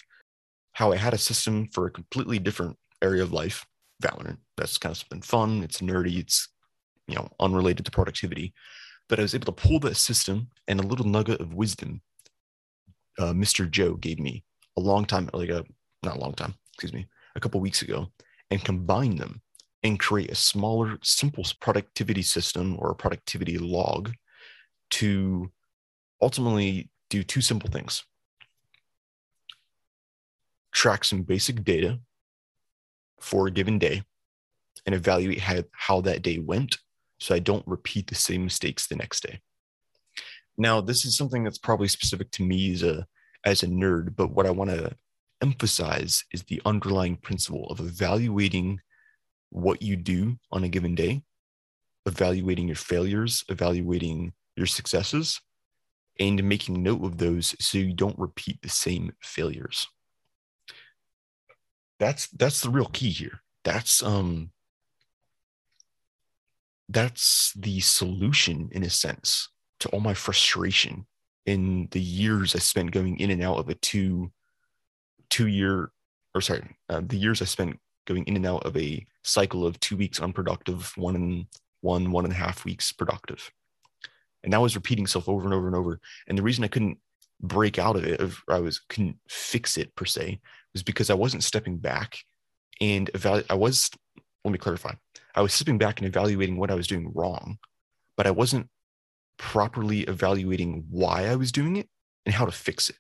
how 0.74 0.92
I 0.92 0.98
had 0.98 1.14
a 1.14 1.18
system 1.18 1.68
for 1.74 1.88
a 1.88 1.92
completely 1.92 2.40
different 2.40 2.78
area 3.02 3.24
of 3.24 3.34
life, 3.34 3.66
Valorant. 4.02 4.38
That's 4.58 4.78
kind 4.78 4.92
of 4.92 4.98
something 4.98 5.22
fun. 5.22 5.64
It's 5.64 5.82
nerdy. 5.82 6.20
It's, 6.20 6.48
you 7.08 7.16
know, 7.16 7.30
unrelated 7.40 7.86
to 7.86 7.92
productivity. 7.92 8.54
But 9.08 9.20
I 9.20 9.24
was 9.24 9.34
able 9.34 9.52
to 9.52 9.68
pull 9.68 9.80
that 9.82 9.98
system 9.98 10.50
and 10.68 10.80
a 10.80 10.86
little 10.86 11.06
nugget 11.06 11.42
of 11.42 11.54
wisdom 11.54 12.02
uh, 13.20 13.34
Mr. 13.34 13.70
Joe 13.70 13.96
gave 13.96 14.20
me 14.20 14.44
a 14.78 14.82
long 14.82 15.06
time, 15.06 15.30
like 15.34 15.50
a, 15.50 15.66
not 16.04 16.18
a 16.18 16.20
long 16.20 16.34
time, 16.34 16.56
excuse 16.74 16.94
me, 16.94 17.08
a 17.36 17.40
couple 17.40 17.60
weeks 17.60 17.82
ago, 17.82 18.08
and 18.52 18.64
combine 18.64 19.16
them 19.16 19.42
and 19.84 20.00
create 20.00 20.32
a 20.32 20.36
smaller, 20.36 20.98
simple 21.04 21.46
productivity 21.62 22.22
system 22.22 22.76
or 22.80 22.92
a 22.92 22.96
productivity 22.96 23.58
log 23.58 24.12
to 24.92 25.52
ultimately 26.22 26.90
do 27.10 27.24
two 27.24 27.42
simple 27.42 27.70
things 27.70 28.04
track 30.72 31.04
some 31.04 31.24
basic 31.24 31.64
data 31.64 32.00
for 33.20 33.48
a 33.48 33.52
given 33.52 33.80
day 33.80 34.04
and 34.86 34.96
evaluate 34.96 35.40
how, 35.40 35.64
how 35.72 36.02
that 36.02 36.22
day 36.22 36.40
went 36.40 36.78
so 37.20 37.36
I 37.36 37.40
don't 37.40 37.68
repeat 37.68 38.08
the 38.08 38.16
same 38.16 38.44
mistakes 38.44 38.88
the 38.88 38.96
next 38.96 39.24
day. 39.24 39.42
Now, 40.58 40.80
this 40.82 41.06
is 41.06 41.18
something 41.18 41.44
that's 41.44 41.58
probably 41.58 41.88
specific 41.88 42.32
to 42.32 42.44
me 42.44 42.72
as 42.74 42.84
a 42.84 43.06
as 43.46 43.64
a 43.64 43.68
nerd, 43.68 44.16
but 44.18 44.32
what 44.32 44.46
I 44.46 44.52
want 44.52 44.70
to 44.70 44.96
emphasize 45.42 46.24
is 46.32 46.44
the 46.44 46.62
underlying 46.66 47.18
principle 47.18 47.68
of 47.68 47.80
evaluating 47.80 48.80
what 49.50 49.82
you 49.82 49.96
do 49.96 50.38
on 50.52 50.64
a 50.64 50.70
given 50.70 50.96
day, 50.96 51.24
evaluating 52.06 52.68
your 52.68 52.76
failures, 52.76 53.44
evaluating 53.50 54.34
your 54.56 54.68
successes, 54.68 55.40
and 56.20 56.44
making 56.44 56.84
note 56.84 57.04
of 57.04 57.18
those 57.18 57.56
so 57.60 57.78
you 57.78 57.94
don't 57.94 58.20
repeat 58.20 58.62
the 58.62 58.70
same 58.70 59.12
failures. 59.22 59.88
That's 62.00 62.28
that's 62.28 62.62
the 62.62 62.70
real 62.70 62.86
key 62.86 63.10
here. 63.10 63.42
That's 63.64 64.04
um 64.04 64.52
that's 66.90 67.54
the 67.56 67.80
solution 67.80 68.70
in 68.72 68.84
a 68.84 68.90
sense 68.90 69.50
to 69.80 69.90
all 69.90 70.00
my 70.00 70.14
frustration 70.14 71.06
in 71.46 71.88
the 71.92 72.02
years 72.02 72.56
I 72.56 72.60
spent 72.60 72.92
going 72.92 73.20
in 73.20 73.32
and 73.32 73.44
out 73.44 73.58
of 73.58 73.70
a 73.70 73.76
two 73.76 74.32
two 75.30 75.48
year 75.48 75.92
or 76.36 76.42
sorry 76.42 76.64
uh, 76.90 77.02
the 77.06 77.18
years 77.18 77.42
I 77.42 77.46
spent 77.46 77.80
going 78.06 78.26
in 78.26 78.36
and 78.36 78.46
out 78.46 78.66
of 78.66 78.76
a 78.76 79.06
cycle 79.24 79.66
of 79.66 79.80
two 79.80 79.96
weeks 79.96 80.20
unproductive, 80.20 80.92
one 80.98 81.16
and 81.16 81.46
one, 81.82 82.12
one 82.12 82.26
and 82.26 82.34
a 82.34 82.38
half 82.38 82.66
weeks 82.66 82.92
productive. 82.92 83.52
And 84.44 84.54
that 84.54 84.62
was 84.62 84.76
repeating 84.76 85.04
itself 85.04 85.30
over 85.30 85.46
and 85.46 85.54
over 85.54 85.68
and 85.68 85.76
over. 85.76 86.00
And 86.28 86.38
the 86.38 86.42
reason 86.42 86.64
I 86.64 86.70
couldn't 86.70 86.98
break 87.42 87.78
out 87.78 87.96
of 87.96 88.06
it, 88.06 88.22
or 88.22 88.54
I 88.54 88.60
was 88.60 88.80
couldn't 88.80 89.18
fix 89.30 89.78
it 89.78 89.96
per 89.96 90.06
se, 90.06 90.40
was 90.74 90.84
because 90.84 91.10
I 91.10 91.14
wasn't 91.14 91.44
stepping 91.44 91.78
back 91.78 92.18
and 92.82 93.10
evaluate. 93.14 93.46
I 93.50 93.56
was, 93.56 93.92
let 94.44 94.52
me 94.52 94.58
clarify. 94.58 94.94
I 95.36 95.42
was 95.42 95.54
stepping 95.54 95.78
back 95.78 96.00
and 96.00 96.08
evaluating 96.08 96.58
what 96.58 96.72
I 96.72 96.76
was 96.76 96.88
doing 96.88 97.12
wrong, 97.14 97.60
but 98.18 98.28
I 98.28 98.32
wasn't 98.32 98.70
properly 99.38 100.02
evaluating 100.02 100.86
why 100.90 101.28
I 101.28 101.36
was 101.36 101.52
doing 101.52 101.78
it 101.78 101.88
and 102.26 102.34
how 102.34 102.46
to 102.46 102.52
fix 102.52 102.90
it 102.90 102.98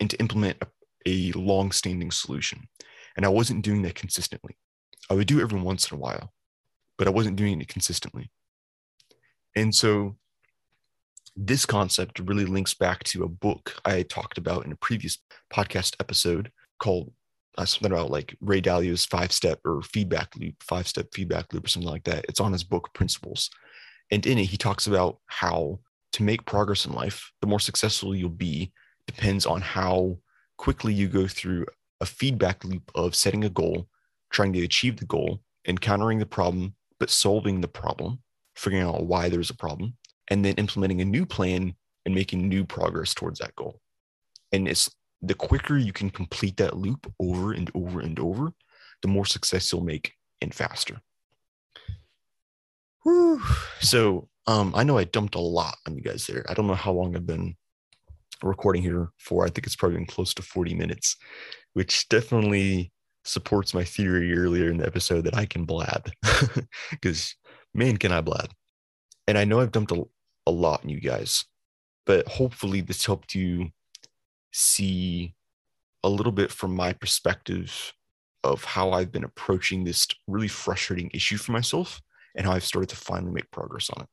and 0.00 0.08
to 0.10 0.18
implement 0.18 0.58
a, 0.60 0.66
a 1.08 1.32
long 1.32 1.72
standing 1.72 2.10
solution. 2.10 2.68
And 3.16 3.24
I 3.24 3.30
wasn't 3.30 3.64
doing 3.64 3.82
that 3.82 3.94
consistently. 3.94 4.56
I 5.10 5.14
would 5.14 5.26
do 5.26 5.40
it 5.40 5.42
every 5.42 5.60
once 5.60 5.90
in 5.90 5.96
a 5.96 6.00
while, 6.00 6.32
but 6.96 7.06
I 7.06 7.10
wasn't 7.10 7.36
doing 7.36 7.60
it 7.60 7.68
consistently. 7.68 8.30
And 9.56 9.74
so 9.74 10.16
this 11.34 11.64
concept 11.64 12.20
really 12.20 12.44
links 12.44 12.74
back 12.74 13.04
to 13.04 13.24
a 13.24 13.28
book 13.28 13.80
I 13.84 14.02
talked 14.02 14.38
about 14.38 14.66
in 14.66 14.72
a 14.72 14.76
previous 14.76 15.18
podcast 15.52 15.96
episode 16.00 16.50
called 16.78 17.12
uh, 17.56 17.64
something 17.64 17.92
about 17.92 18.10
like 18.10 18.36
Ray 18.40 18.60
Dalio's 18.60 19.04
five 19.04 19.32
step 19.32 19.60
or 19.64 19.82
feedback 19.82 20.36
loop, 20.36 20.62
five 20.62 20.86
step 20.86 21.06
feedback 21.12 21.52
loop, 21.52 21.64
or 21.64 21.68
something 21.68 21.90
like 21.90 22.04
that. 22.04 22.24
It's 22.28 22.40
on 22.40 22.52
his 22.52 22.64
book 22.64 22.92
Principles. 22.94 23.50
And 24.10 24.24
in 24.26 24.38
it, 24.38 24.46
he 24.46 24.56
talks 24.56 24.86
about 24.86 25.18
how 25.26 25.80
to 26.12 26.22
make 26.22 26.46
progress 26.46 26.86
in 26.86 26.92
life, 26.92 27.32
the 27.40 27.46
more 27.46 27.60
successful 27.60 28.14
you'll 28.14 28.30
be 28.30 28.72
depends 29.06 29.46
on 29.46 29.60
how 29.60 30.18
quickly 30.58 30.92
you 30.92 31.08
go 31.08 31.26
through 31.26 31.64
a 32.00 32.06
feedback 32.06 32.64
loop 32.64 32.90
of 32.94 33.14
setting 33.14 33.44
a 33.44 33.48
goal, 33.48 33.88
trying 34.30 34.52
to 34.52 34.62
achieve 34.62 34.98
the 34.98 35.06
goal, 35.06 35.40
encountering 35.66 36.18
the 36.18 36.26
problem, 36.26 36.74
but 37.00 37.10
solving 37.10 37.60
the 37.60 37.68
problem, 37.68 38.20
figuring 38.54 38.84
out 38.84 39.06
why 39.06 39.28
there's 39.28 39.50
a 39.50 39.56
problem, 39.56 39.96
and 40.30 40.44
then 40.44 40.54
implementing 40.54 41.00
a 41.00 41.04
new 41.04 41.24
plan 41.24 41.74
and 42.04 42.14
making 42.14 42.48
new 42.48 42.64
progress 42.64 43.14
towards 43.14 43.38
that 43.38 43.56
goal. 43.56 43.80
And 44.52 44.68
it's 44.68 44.90
the 45.22 45.34
quicker 45.34 45.76
you 45.76 45.92
can 45.92 46.10
complete 46.10 46.56
that 46.58 46.76
loop 46.76 47.12
over 47.20 47.52
and 47.52 47.70
over 47.74 48.00
and 48.00 48.18
over, 48.18 48.52
the 49.02 49.08
more 49.08 49.26
success 49.26 49.72
you'll 49.72 49.82
make 49.84 50.14
and 50.40 50.54
faster. 50.54 51.00
Whew. 53.02 53.40
So 53.80 54.28
um, 54.46 54.72
I 54.74 54.82
know 54.84 54.98
I 54.98 55.04
dumped 55.04 55.34
a 55.34 55.40
lot 55.40 55.76
on 55.86 55.96
you 55.96 56.02
guys 56.02 56.26
there. 56.26 56.44
I 56.48 56.54
don't 56.54 56.66
know 56.66 56.74
how 56.74 56.92
long 56.92 57.14
I've 57.14 57.26
been 57.26 57.56
recording 58.42 58.82
here 58.82 59.10
for. 59.18 59.44
I 59.44 59.50
think 59.50 59.66
it's 59.66 59.76
probably 59.76 59.98
been 59.98 60.06
close 60.06 60.34
to 60.34 60.42
40 60.42 60.74
minutes 60.74 61.16
which 61.78 62.08
definitely 62.08 62.92
supports 63.24 63.72
my 63.72 63.84
theory 63.84 64.36
earlier 64.36 64.68
in 64.68 64.78
the 64.78 64.86
episode 64.86 65.22
that 65.22 65.36
I 65.36 65.46
can 65.46 65.64
blab 65.64 66.10
because 66.90 67.36
man, 67.72 67.96
can 67.98 68.10
I 68.10 68.20
blab. 68.20 68.50
And 69.28 69.38
I 69.38 69.44
know 69.44 69.60
I've 69.60 69.70
dumped 69.70 69.92
a, 69.92 70.02
a 70.44 70.50
lot 70.50 70.82
on 70.82 70.90
you 70.90 70.98
guys, 70.98 71.44
but 72.04 72.26
hopefully 72.26 72.80
this 72.80 73.06
helped 73.06 73.32
you 73.36 73.68
see 74.52 75.36
a 76.02 76.08
little 76.08 76.32
bit 76.32 76.50
from 76.50 76.74
my 76.74 76.92
perspective 76.92 77.92
of 78.42 78.64
how 78.64 78.90
I've 78.90 79.12
been 79.12 79.22
approaching 79.22 79.84
this 79.84 80.08
really 80.26 80.48
frustrating 80.48 81.12
issue 81.14 81.36
for 81.36 81.52
myself 81.52 82.00
and 82.34 82.44
how 82.44 82.54
I've 82.54 82.64
started 82.64 82.88
to 82.88 82.96
finally 82.96 83.30
make 83.30 83.52
progress 83.52 83.88
on 83.90 84.02
it. 84.02 84.08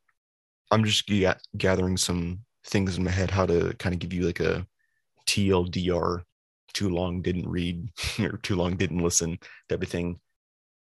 I'm 0.70 0.84
just 0.84 1.08
g- 1.08 1.26
gathering 1.56 1.96
some 1.96 2.42
things 2.66 2.98
in 2.98 3.04
my 3.04 3.10
head 3.10 3.30
how 3.30 3.46
to 3.46 3.74
kind 3.78 3.94
of 3.94 4.00
give 4.00 4.12
you 4.12 4.26
like 4.26 4.40
a 4.40 4.66
TLDR 5.26 6.22
too 6.72 6.90
long 6.90 7.22
didn't 7.22 7.48
read 7.48 7.88
or 8.20 8.36
too 8.38 8.56
long 8.56 8.76
didn't 8.76 9.02
listen 9.02 9.38
to 9.68 9.74
everything. 9.74 10.20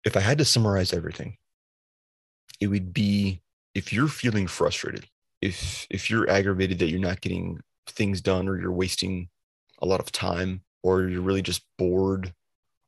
If 0.04 0.17
I 0.17 0.19
had 0.19 0.38
to 0.39 0.45
summarize 0.45 0.93
everything, 0.93 1.38
it 2.60 2.67
would 2.67 2.93
be 2.93 3.41
if 3.74 3.91
you're 3.91 4.08
feeling 4.08 4.48
frustrated, 4.48 5.06
if 5.41 5.88
if 5.89 6.10
you're 6.10 6.30
aggravated 6.30 6.80
that 6.80 6.89
you're 6.89 7.00
not 7.00 7.21
getting 7.21 7.60
things 7.88 8.21
done 8.21 8.48
or 8.48 8.60
you're 8.60 8.71
wasting 8.71 9.30
a 9.80 9.86
lot 9.86 10.00
of 10.00 10.12
time 10.12 10.62
or 10.84 11.08
you're 11.08 11.21
really 11.21 11.41
just 11.41 11.63
bored 11.78 12.34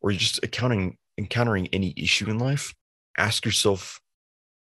or 0.02 0.12
you're 0.12 0.20
just 0.20 0.44
accounting 0.44 0.98
encountering 1.18 1.68
any 1.74 1.94
issue 1.98 2.30
in 2.30 2.38
life, 2.38 2.74
ask 3.18 3.46
yourself 3.46 4.00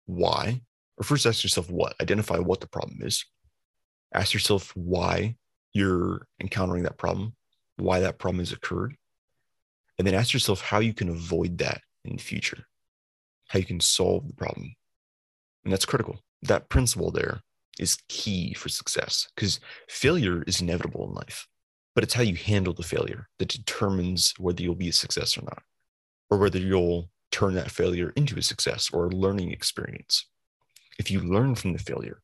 why. 0.06 0.62
Or 0.98 1.04
first 1.04 1.26
ask 1.26 1.44
yourself 1.44 1.70
what, 1.70 1.96
identify 2.02 2.40
what 2.40 2.60
the 2.60 2.68
problem 2.68 3.00
is. 3.02 3.26
Ask 4.14 4.34
yourself 4.34 4.76
why 4.76 5.36
you're 5.74 6.28
encountering 6.42 6.84
that 6.84 6.98
problem 6.98 7.36
why 7.80 8.00
that 8.00 8.20
problem 8.20 8.40
has 8.40 8.52
occurred, 8.52 8.96
and 9.98 10.08
then 10.08 10.16
ask 10.16 10.34
yourself 10.34 10.62
how 10.62 10.80
you 10.80 10.94
can 10.94 11.10
avoid 11.10 11.58
that 11.60 11.82
in 12.06 12.16
the 12.18 12.22
future, 12.22 12.66
how 13.48 13.60
you 13.60 13.66
can 13.66 13.80
solve 13.80 14.28
the 14.28 14.34
problem. 14.34 14.76
And 15.64 15.74
that's 15.74 15.86
critical. 15.86 16.20
That 16.42 16.70
principle 16.70 17.12
there 17.12 17.42
is 17.80 17.98
key 18.08 18.54
for 18.54 18.70
success 18.70 19.28
because 19.36 19.60
failure 19.88 20.44
is 20.44 20.62
inevitable 20.62 21.06
in 21.08 21.14
life, 21.14 21.48
but 21.96 22.04
it's 22.04 22.14
how 22.14 22.24
you 22.24 22.36
handle 22.36 22.74
the 22.74 22.84
failure 22.84 23.28
that 23.40 23.50
determines 23.50 24.34
whether 24.38 24.62
you'll 24.62 24.76
be 24.76 24.90
a 24.90 24.94
success 24.94 25.38
or 25.38 25.42
not, 25.42 25.64
or 26.30 26.38
whether 26.38 26.60
you'll 26.60 27.10
turn 27.32 27.54
that 27.56 27.72
failure 27.72 28.12
into 28.16 28.38
a 28.38 28.42
success 28.42 28.90
or 28.92 29.06
a 29.06 29.10
learning 29.10 29.52
experience. 29.52 30.26
If 30.98 31.12
you 31.12 31.22
learn 31.22 31.56
from 31.56 31.74
the 31.74 31.80
failure, 31.80 32.22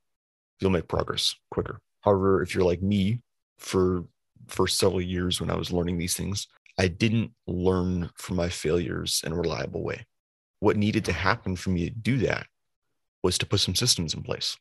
you'll 0.60 0.72
make 0.72 0.88
progress 0.88 1.36
quicker. 1.52 1.80
However, 2.02 2.42
if 2.42 2.54
you're 2.54 2.64
like 2.64 2.82
me 2.82 3.22
for 3.58 4.06
for 4.48 4.68
several 4.68 5.02
years 5.02 5.42
when 5.42 5.50
I 5.50 5.56
was 5.56 5.72
learning 5.72 5.98
these 5.98 6.16
things, 6.16 6.48
I 6.78 6.88
didn't 6.88 7.32
learn 7.48 8.10
from 8.16 8.36
my 8.36 8.50
failures 8.50 9.22
in 9.26 9.32
a 9.32 9.36
reliable 9.36 9.84
way. 9.84 10.06
What 10.60 10.78
needed 10.78 11.06
to 11.06 11.14
happen 11.14 11.56
for 11.56 11.72
me 11.72 11.90
to 11.90 11.96
do 11.96 12.18
that 12.20 12.48
was 13.24 13.38
to 13.40 13.46
put 13.46 13.60
some 13.60 13.76
systems 13.76 14.14
in 14.14 14.22
place. 14.22 14.56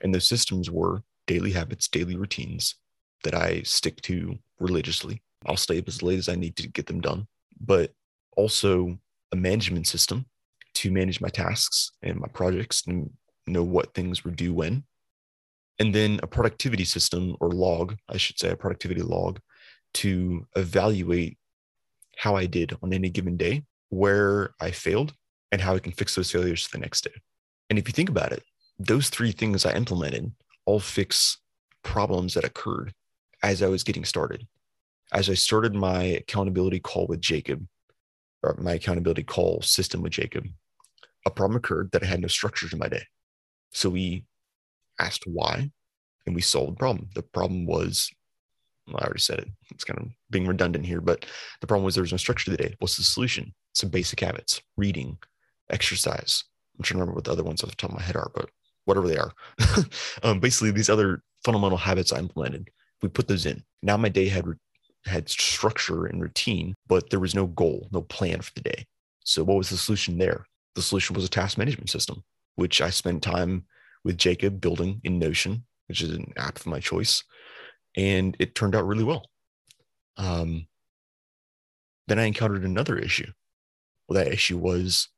And 0.00 0.14
those 0.14 0.28
systems 0.28 0.70
were 0.70 1.02
daily 1.26 1.50
habits, 1.50 1.88
daily 1.88 2.16
routines 2.16 2.76
that 3.24 3.34
I 3.34 3.62
stick 3.62 4.00
to 4.02 4.38
religiously. 4.60 5.22
I'll 5.46 5.56
stay 5.56 5.78
up 5.78 5.88
as 5.88 6.02
late 6.02 6.18
as 6.18 6.28
I 6.28 6.36
need 6.36 6.56
to 6.56 6.68
get 6.68 6.86
them 6.86 7.00
done, 7.00 7.26
but 7.60 7.92
also 8.36 8.98
a 9.32 9.36
management 9.36 9.86
system 9.86 10.26
to 10.74 10.90
manage 10.90 11.20
my 11.20 11.28
tasks 11.28 11.90
and 12.02 12.20
my 12.20 12.28
projects 12.28 12.86
and 12.86 13.10
know 13.46 13.62
what 13.62 13.94
things 13.94 14.24
were 14.24 14.30
due 14.30 14.54
when 14.54 14.84
and 15.80 15.94
then 15.94 16.20
a 16.22 16.26
productivity 16.26 16.84
system 16.84 17.36
or 17.40 17.50
log, 17.50 17.96
I 18.08 18.18
should 18.18 18.38
say, 18.38 18.50
a 18.50 18.56
productivity 18.56 19.00
log 19.00 19.40
to 19.94 20.46
evaluate 20.54 21.38
how 22.16 22.36
I 22.36 22.44
did 22.44 22.76
on 22.82 22.92
any 22.92 23.08
given 23.08 23.38
day, 23.38 23.64
where 23.88 24.54
I 24.60 24.70
failed, 24.70 25.14
and 25.50 25.60
how 25.60 25.74
I 25.74 25.78
can 25.78 25.92
fix 25.92 26.14
those 26.14 26.30
failures 26.30 26.68
the 26.68 26.78
next 26.78 27.04
day. 27.04 27.14
And 27.70 27.78
if 27.78 27.88
you 27.88 27.92
think 27.92 28.10
about 28.10 28.30
it, 28.30 28.42
those 28.78 29.08
three 29.08 29.32
things 29.32 29.64
I 29.64 29.72
implemented 29.72 30.30
all 30.66 30.80
fix 30.80 31.38
problems 31.82 32.34
that 32.34 32.44
occurred 32.44 32.92
as 33.42 33.62
I 33.62 33.68
was 33.68 33.82
getting 33.82 34.04
started. 34.04 34.46
As 35.12 35.30
I 35.30 35.34
started 35.34 35.74
my 35.74 36.02
accountability 36.02 36.78
call 36.78 37.06
with 37.06 37.20
Jacob, 37.20 37.66
or 38.42 38.54
my 38.58 38.74
accountability 38.74 39.22
call 39.22 39.62
system 39.62 40.02
with 40.02 40.12
Jacob, 40.12 40.46
a 41.26 41.30
problem 41.30 41.56
occurred 41.56 41.90
that 41.92 42.02
I 42.02 42.06
had 42.06 42.20
no 42.20 42.28
structure 42.28 42.68
to 42.68 42.76
my 42.76 42.88
day. 42.88 43.02
So 43.72 43.88
we 43.88 44.24
asked 45.00 45.24
why 45.26 45.70
and 46.26 46.34
we 46.34 46.42
solved 46.42 46.72
the 46.72 46.76
problem. 46.76 47.08
The 47.14 47.22
problem 47.22 47.66
was, 47.66 48.10
well, 48.86 48.98
I 49.00 49.04
already 49.04 49.20
said 49.20 49.40
it. 49.40 49.48
It's 49.70 49.84
kind 49.84 49.98
of 49.98 50.08
being 50.30 50.46
redundant 50.46 50.86
here, 50.86 51.00
but 51.00 51.26
the 51.60 51.66
problem 51.66 51.84
was 51.84 51.94
there 51.94 52.02
was 52.02 52.12
no 52.12 52.18
structure 52.18 52.46
to 52.46 52.50
the 52.56 52.62
day. 52.62 52.74
What's 52.78 52.96
the 52.96 53.02
solution? 53.02 53.54
Some 53.72 53.90
basic 53.90 54.20
habits, 54.20 54.60
reading, 54.76 55.18
exercise. 55.70 56.44
I'm 56.78 56.84
trying 56.84 56.98
to 56.98 57.00
remember 57.00 57.16
what 57.16 57.24
the 57.24 57.32
other 57.32 57.44
ones 57.44 57.62
off 57.62 57.70
the 57.70 57.76
top 57.76 57.90
of 57.90 57.96
my 57.96 58.02
head 58.02 58.16
are, 58.16 58.30
but 58.34 58.50
whatever 58.84 59.08
they 59.08 59.18
are. 59.18 59.32
um, 60.22 60.40
basically, 60.40 60.70
these 60.70 60.90
other 60.90 61.22
fundamental 61.44 61.78
habits 61.78 62.12
I 62.12 62.18
implemented, 62.18 62.70
we 63.02 63.08
put 63.08 63.28
those 63.28 63.46
in. 63.46 63.62
Now 63.82 63.96
my 63.96 64.08
day 64.08 64.28
had 64.28 64.44
had 65.06 65.28
structure 65.28 66.06
and 66.06 66.20
routine, 66.20 66.74
but 66.86 67.08
there 67.10 67.20
was 67.20 67.34
no 67.34 67.46
goal, 67.46 67.88
no 67.90 68.02
plan 68.02 68.40
for 68.40 68.52
the 68.54 68.60
day. 68.60 68.86
So 69.24 69.42
what 69.42 69.56
was 69.56 69.70
the 69.70 69.76
solution 69.76 70.18
there? 70.18 70.44
The 70.74 70.82
solution 70.82 71.14
was 71.14 71.24
a 71.24 71.28
task 71.28 71.56
management 71.56 71.90
system, 71.90 72.22
which 72.56 72.80
I 72.80 72.90
spent 72.90 73.22
time 73.22 73.64
with 74.04 74.18
Jacob 74.18 74.60
building 74.60 75.00
in 75.04 75.18
Notion, 75.18 75.64
which 75.88 76.02
is 76.02 76.10
an 76.10 76.32
app 76.36 76.56
of 76.56 76.66
my 76.66 76.80
choice, 76.80 77.24
and 77.96 78.36
it 78.38 78.54
turned 78.54 78.74
out 78.74 78.86
really 78.86 79.04
well. 79.04 79.26
Um, 80.16 80.66
then 82.06 82.18
I 82.18 82.24
encountered 82.24 82.64
another 82.64 82.98
issue. 82.98 83.30
Well, 84.08 84.22
that 84.22 84.32
issue 84.32 84.58
was, 84.58 85.08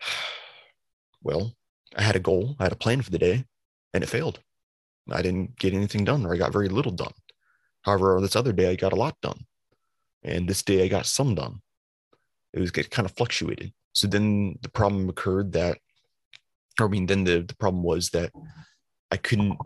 well, 1.22 1.54
I 1.96 2.02
had 2.02 2.16
a 2.16 2.20
goal, 2.20 2.56
I 2.58 2.64
had 2.64 2.72
a 2.72 2.76
plan 2.76 3.02
for 3.02 3.10
the 3.10 3.18
day, 3.18 3.44
and 3.92 4.02
it 4.02 4.08
failed. 4.08 4.40
I 5.10 5.22
didn't 5.22 5.58
get 5.58 5.74
anything 5.74 6.04
done, 6.04 6.24
or 6.24 6.34
I 6.34 6.38
got 6.38 6.52
very 6.52 6.68
little 6.68 6.92
done. 6.92 7.12
However, 7.82 8.16
on 8.16 8.22
this 8.22 8.36
other 8.36 8.52
day 8.52 8.70
I 8.70 8.76
got 8.76 8.92
a 8.92 8.96
lot 8.96 9.20
done, 9.20 9.44
and 10.22 10.48
this 10.48 10.62
day 10.62 10.82
I 10.84 10.88
got 10.88 11.06
some 11.06 11.34
done. 11.34 11.60
It 12.52 12.60
was 12.60 12.70
it 12.70 12.90
kind 12.90 13.06
of 13.06 13.16
fluctuated. 13.16 13.72
So 13.92 14.06
then 14.06 14.58
the 14.62 14.70
problem 14.70 15.08
occurred 15.08 15.52
that, 15.52 15.78
I 16.80 16.86
mean, 16.88 17.06
then 17.06 17.24
the, 17.24 17.42
the 17.42 17.56
problem 17.56 17.82
was 17.82 18.10
that 18.10 18.32
I 19.10 19.16
couldn't 19.16 19.56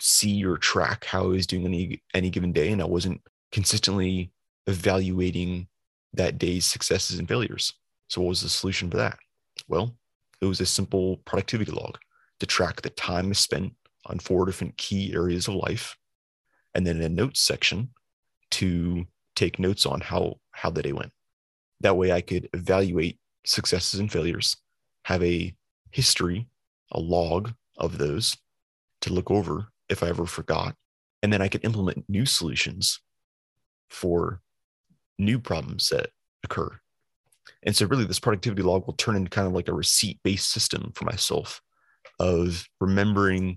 see 0.00 0.44
or 0.44 0.56
track 0.56 1.04
how 1.04 1.24
I 1.24 1.26
was 1.26 1.46
doing 1.46 1.66
any 1.66 2.02
any 2.14 2.30
given 2.30 2.52
day, 2.52 2.70
and 2.70 2.80
I 2.80 2.84
wasn't 2.84 3.20
consistently 3.50 4.30
evaluating 4.66 5.66
that 6.12 6.38
day's 6.38 6.66
successes 6.66 7.18
and 7.18 7.28
failures. 7.28 7.72
So 8.08 8.20
what 8.20 8.28
was 8.28 8.42
the 8.42 8.48
solution 8.48 8.90
for 8.90 8.98
that? 8.98 9.18
Well, 9.66 9.96
it 10.40 10.46
was 10.46 10.60
a 10.60 10.66
simple 10.66 11.18
productivity 11.18 11.72
log 11.72 11.98
to 12.40 12.46
track 12.46 12.80
the 12.80 12.90
time 12.90 13.34
spent 13.34 13.74
on 14.06 14.18
four 14.18 14.46
different 14.46 14.76
key 14.78 15.12
areas 15.12 15.48
of 15.48 15.54
life, 15.54 15.96
and 16.74 16.86
then 16.86 17.00
a 17.02 17.08
notes 17.08 17.40
section 17.40 17.90
to 18.52 19.04
take 19.34 19.58
notes 19.58 19.84
on 19.84 20.00
how 20.00 20.38
how 20.52 20.70
the 20.70 20.82
day 20.82 20.92
went. 20.92 21.12
That 21.80 21.96
way, 21.96 22.12
I 22.12 22.20
could 22.20 22.48
evaluate 22.52 23.18
successes 23.44 24.00
and 24.00 24.10
failures, 24.10 24.56
have 25.08 25.24
a 25.24 25.54
history, 25.90 26.46
a 26.92 27.00
log 27.00 27.54
of 27.78 27.96
those 27.96 28.36
to 29.00 29.10
look 29.10 29.30
over 29.30 29.68
if 29.88 30.02
I 30.02 30.08
ever 30.08 30.26
forgot, 30.26 30.74
and 31.22 31.32
then 31.32 31.40
I 31.40 31.48
could 31.48 31.64
implement 31.64 32.04
new 32.10 32.26
solutions 32.26 33.00
for 33.88 34.42
new 35.18 35.38
problems 35.38 35.88
that 35.88 36.10
occur. 36.44 36.78
And 37.62 37.74
so, 37.74 37.86
really, 37.86 38.04
this 38.04 38.20
productivity 38.20 38.60
log 38.60 38.86
will 38.86 38.92
turn 38.92 39.16
into 39.16 39.30
kind 39.30 39.46
of 39.46 39.54
like 39.54 39.68
a 39.68 39.72
receipt 39.72 40.20
based 40.22 40.50
system 40.50 40.92
for 40.94 41.06
myself 41.06 41.62
of 42.20 42.68
remembering 42.78 43.56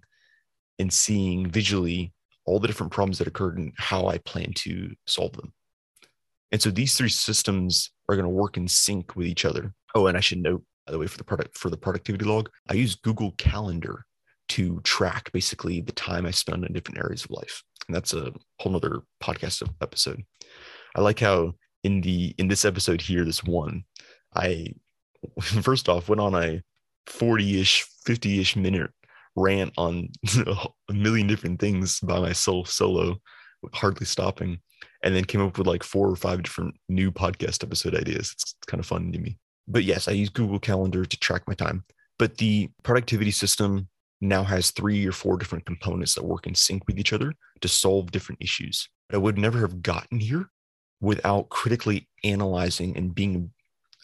and 0.80 0.91
seeing 0.91 1.52
visually 1.52 2.14
all 2.45 2.62
the 2.62 2.68
different 2.68 2.93
problems 2.93 3.18
that 3.18 3.28
occurred 3.28 3.58
and 3.58 3.74
how 3.76 4.08
I 4.08 4.20
plan 4.20 4.54
to 4.60 4.95
solve 5.06 5.34
them. 5.34 5.52
And 6.54 6.62
so 6.62 6.72
these 6.72 6.95
three 6.95 7.10
systems 7.10 7.91
are 8.08 8.16
going 8.16 8.24
to 8.24 8.30
work 8.30 8.56
in 8.56 8.70
sync 8.70 9.18
with 9.18 9.28
each 9.28 9.43
other. 9.43 9.74
Oh, 9.93 10.08
and 10.08 10.16
I 10.16 10.22
should 10.22 10.39
note, 10.39 10.64
by 10.86 10.91
the 10.91 10.99
way, 10.99 11.07
for 11.07 11.17
the 11.17 11.23
product 11.23 11.57
for 11.57 11.69
the 11.69 11.77
productivity 11.77 12.25
log, 12.25 12.49
I 12.69 12.73
use 12.73 12.95
Google 12.95 13.32
Calendar 13.38 14.05
to 14.49 14.82
track 14.82 15.32
basically 15.32 15.82
the 15.82 15.91
time 15.93 16.25
I 16.25 16.32
spend 16.32 16.65
in 16.65 16.73
different 16.73 16.99
areas 16.99 17.23
of 17.23 17.32
life. 17.32 17.63
And 17.88 17.95
that's 17.95 18.13
a 18.13 18.34
whole 18.59 18.71
nother 18.71 19.01
podcast 19.23 19.67
episode. 19.82 20.23
I 20.95 21.01
like 21.01 21.19
how 21.19 21.53
in 21.84 22.01
the 22.01 22.36
in 22.38 22.47
this 22.47 22.65
episode 22.65 23.01
here, 23.01 23.23
this 23.23 23.43
one, 23.43 23.84
I 24.36 24.73
first 25.41 25.89
off 25.89 26.09
went 26.09 26.21
on 26.21 26.36
a 26.36 26.61
40-ish, 27.07 27.86
50-ish 28.07 28.55
minute 28.55 28.91
rant 29.36 29.73
on 29.77 30.09
a 30.89 30.93
million 30.93 31.27
different 31.27 31.59
things 31.59 31.99
by 32.01 32.19
myself 32.19 32.69
solo, 32.69 33.17
hardly 33.73 34.05
stopping, 34.05 34.59
and 35.03 35.15
then 35.15 35.25
came 35.25 35.41
up 35.41 35.57
with 35.57 35.67
like 35.67 35.84
four 35.84 36.09
or 36.09 36.15
five 36.15 36.43
different 36.43 36.75
new 36.89 37.11
podcast 37.11 37.63
episode 37.63 37.95
ideas. 37.95 38.32
It's 38.34 38.55
kind 38.67 38.79
of 38.79 38.86
fun 38.86 39.11
to 39.11 39.19
me. 39.19 39.38
But 39.72 39.84
yes, 39.84 40.07
I 40.07 40.11
use 40.11 40.30
Google 40.30 40.59
Calendar 40.59 41.05
to 41.05 41.19
track 41.19 41.43
my 41.47 41.53
time. 41.53 41.84
But 42.19 42.38
the 42.38 42.69
productivity 42.84 43.32
system 43.32 43.88
now 44.19 44.43
has 44.43 44.72
three 44.72 45.07
or 45.07 45.11
four 45.11 45.38
different 45.38 45.65
components 45.65 46.13
that 46.15 46.26
work 46.26 46.45
in 46.45 46.53
sync 46.53 46.84
with 46.88 46.99
each 46.99 47.13
other 47.13 47.34
to 47.61 47.67
solve 47.67 48.11
different 48.11 48.41
issues. 48.41 48.88
I 49.11 49.17
would 49.17 49.38
never 49.38 49.59
have 49.59 49.82
gotten 49.82 50.19
here 50.19 50.49
without 50.99 51.49
critically 51.49 52.07
analyzing 52.24 52.95
and 52.95 53.15
being 53.15 53.51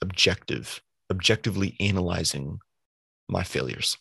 objective, 0.02 0.82
objectively 1.12 1.76
analyzing 1.80 2.60
my 3.30 3.44
failures 3.44 3.98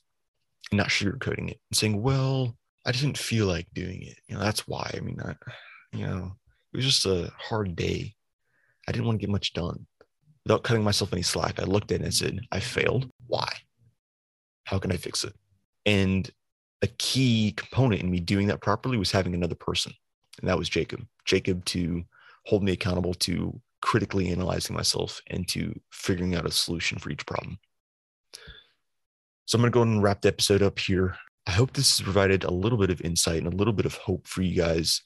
not 0.73 0.89
sugarcoating 0.89 1.51
it 1.51 1.61
and 1.71 1.77
saying, 1.77 2.03
well, 2.03 2.57
I 2.85 2.93
didn't 2.93 3.19
feel 3.19 3.47
like 3.47 3.67
doing 3.73 4.03
it. 4.03 4.19
You 4.29 4.37
know, 4.37 4.43
that's 4.43 4.67
why. 4.67 4.91
I 4.95 5.01
mean, 5.01 5.21
I, 5.21 5.35
you 5.93 6.07
know, 6.07 6.33
it 6.73 6.77
was 6.77 6.85
just 6.85 7.07
a 7.07 7.33
hard 7.39 7.77
day. 7.77 8.15
I 8.89 8.93
didn't 8.93 9.07
want 9.07 9.21
to 9.21 9.27
get 9.27 9.33
much 9.33 9.53
done. 9.53 9.87
Without 10.47 10.63
cutting 10.63 10.85
myself 10.85 11.13
any 11.13 11.23
slack, 11.23 11.59
I 11.59 11.65
looked 11.65 11.91
it 11.91 12.03
and 12.03 12.15
said, 12.15 12.39
I 12.53 12.61
failed. 12.61 13.11
Why? 13.27 13.53
How 14.63 14.79
can 14.79 14.93
I 14.93 14.97
fix 14.97 15.25
it? 15.25 15.33
And 15.87 16.31
a 16.83 16.87
key 16.87 17.53
component 17.57 18.01
in 18.01 18.13
me 18.13 18.21
doing 18.21 18.47
that 18.47 18.63
properly 18.63 18.97
was 18.97 19.11
having 19.11 19.35
another 19.35 19.57
person. 19.57 19.93
And 20.41 20.49
that 20.49 20.57
was 20.57 20.69
Jacob. 20.69 21.05
Jacob 21.25 21.65
to 21.65 22.05
hold 22.45 22.63
me 22.63 22.71
accountable 22.71 23.13
to 23.15 23.61
critically 23.83 24.29
analyzing 24.29 24.77
myself 24.77 25.21
and 25.27 25.49
to 25.49 25.75
figuring 25.91 26.37
out 26.37 26.47
a 26.47 26.53
solution 26.53 26.99
for 26.99 27.11
each 27.11 27.27
problem. 27.27 27.59
So 29.47 29.57
I'm 29.57 29.63
going 29.63 29.73
to 29.73 29.75
go 29.75 29.83
and 29.83 30.01
wrap 30.01 30.23
the 30.23 30.29
episode 30.29 30.63
up 30.63 30.79
here. 30.79 31.17
I 31.49 31.51
hope 31.51 31.73
this 31.73 31.99
has 31.99 32.05
provided 32.05 32.45
a 32.45 32.53
little 32.53 32.79
bit 32.79 32.91
of 32.91 33.01
insight 33.01 33.39
and 33.43 33.53
a 33.53 33.57
little 33.57 33.73
bit 33.73 33.87
of 33.87 33.97
hope 33.97 34.29
for 34.29 34.43
you 34.43 34.55
guys 34.55 35.03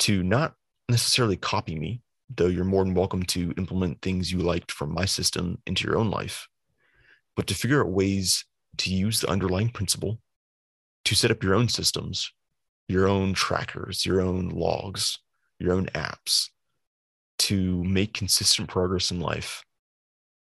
to 0.00 0.22
not 0.22 0.56
necessarily 0.90 1.38
copy 1.38 1.74
me, 1.74 2.02
though 2.28 2.46
you're 2.46 2.64
more 2.64 2.84
than 2.84 2.94
welcome 2.94 3.22
to 3.24 3.52
implement 3.56 4.00
things 4.00 4.32
you 4.32 4.38
liked 4.38 4.72
from 4.72 4.92
my 4.92 5.04
system 5.04 5.58
into 5.66 5.86
your 5.86 5.96
own 5.96 6.10
life, 6.10 6.48
but 7.36 7.46
to 7.46 7.54
figure 7.54 7.82
out 7.82 7.90
ways 7.90 8.44
to 8.78 8.92
use 8.92 9.20
the 9.20 9.28
underlying 9.28 9.68
principle 9.68 10.18
to 11.04 11.14
set 11.14 11.30
up 11.30 11.42
your 11.42 11.54
own 11.54 11.68
systems, 11.68 12.32
your 12.88 13.06
own 13.06 13.34
trackers, 13.34 14.06
your 14.06 14.20
own 14.20 14.48
logs, 14.48 15.18
your 15.58 15.72
own 15.72 15.86
apps 15.94 16.48
to 17.38 17.82
make 17.84 18.14
consistent 18.14 18.68
progress 18.68 19.10
in 19.10 19.20
life 19.20 19.64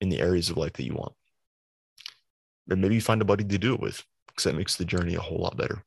in 0.00 0.08
the 0.08 0.20
areas 0.20 0.50
of 0.50 0.56
life 0.56 0.74
that 0.74 0.84
you 0.84 0.94
want 0.94 1.12
and 2.70 2.80
maybe 2.80 3.00
find 3.00 3.20
a 3.20 3.24
buddy 3.24 3.44
to 3.44 3.58
do 3.58 3.74
it 3.74 3.80
with 3.80 4.04
because 4.26 4.44
that 4.44 4.56
makes 4.56 4.76
the 4.76 4.84
journey 4.84 5.14
a 5.14 5.20
whole 5.20 5.38
lot 5.38 5.56
better. 5.56 5.82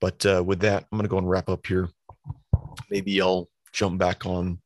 But 0.00 0.24
uh, 0.26 0.42
with 0.44 0.60
that, 0.60 0.86
I'm 0.90 0.98
going 0.98 1.04
to 1.04 1.10
go 1.10 1.18
and 1.18 1.28
wrap 1.28 1.48
up 1.48 1.66
here. 1.66 1.88
Maybe 2.90 3.20
I'll 3.20 3.48
jump 3.72 3.98
back 3.98 4.26
on 4.26 4.58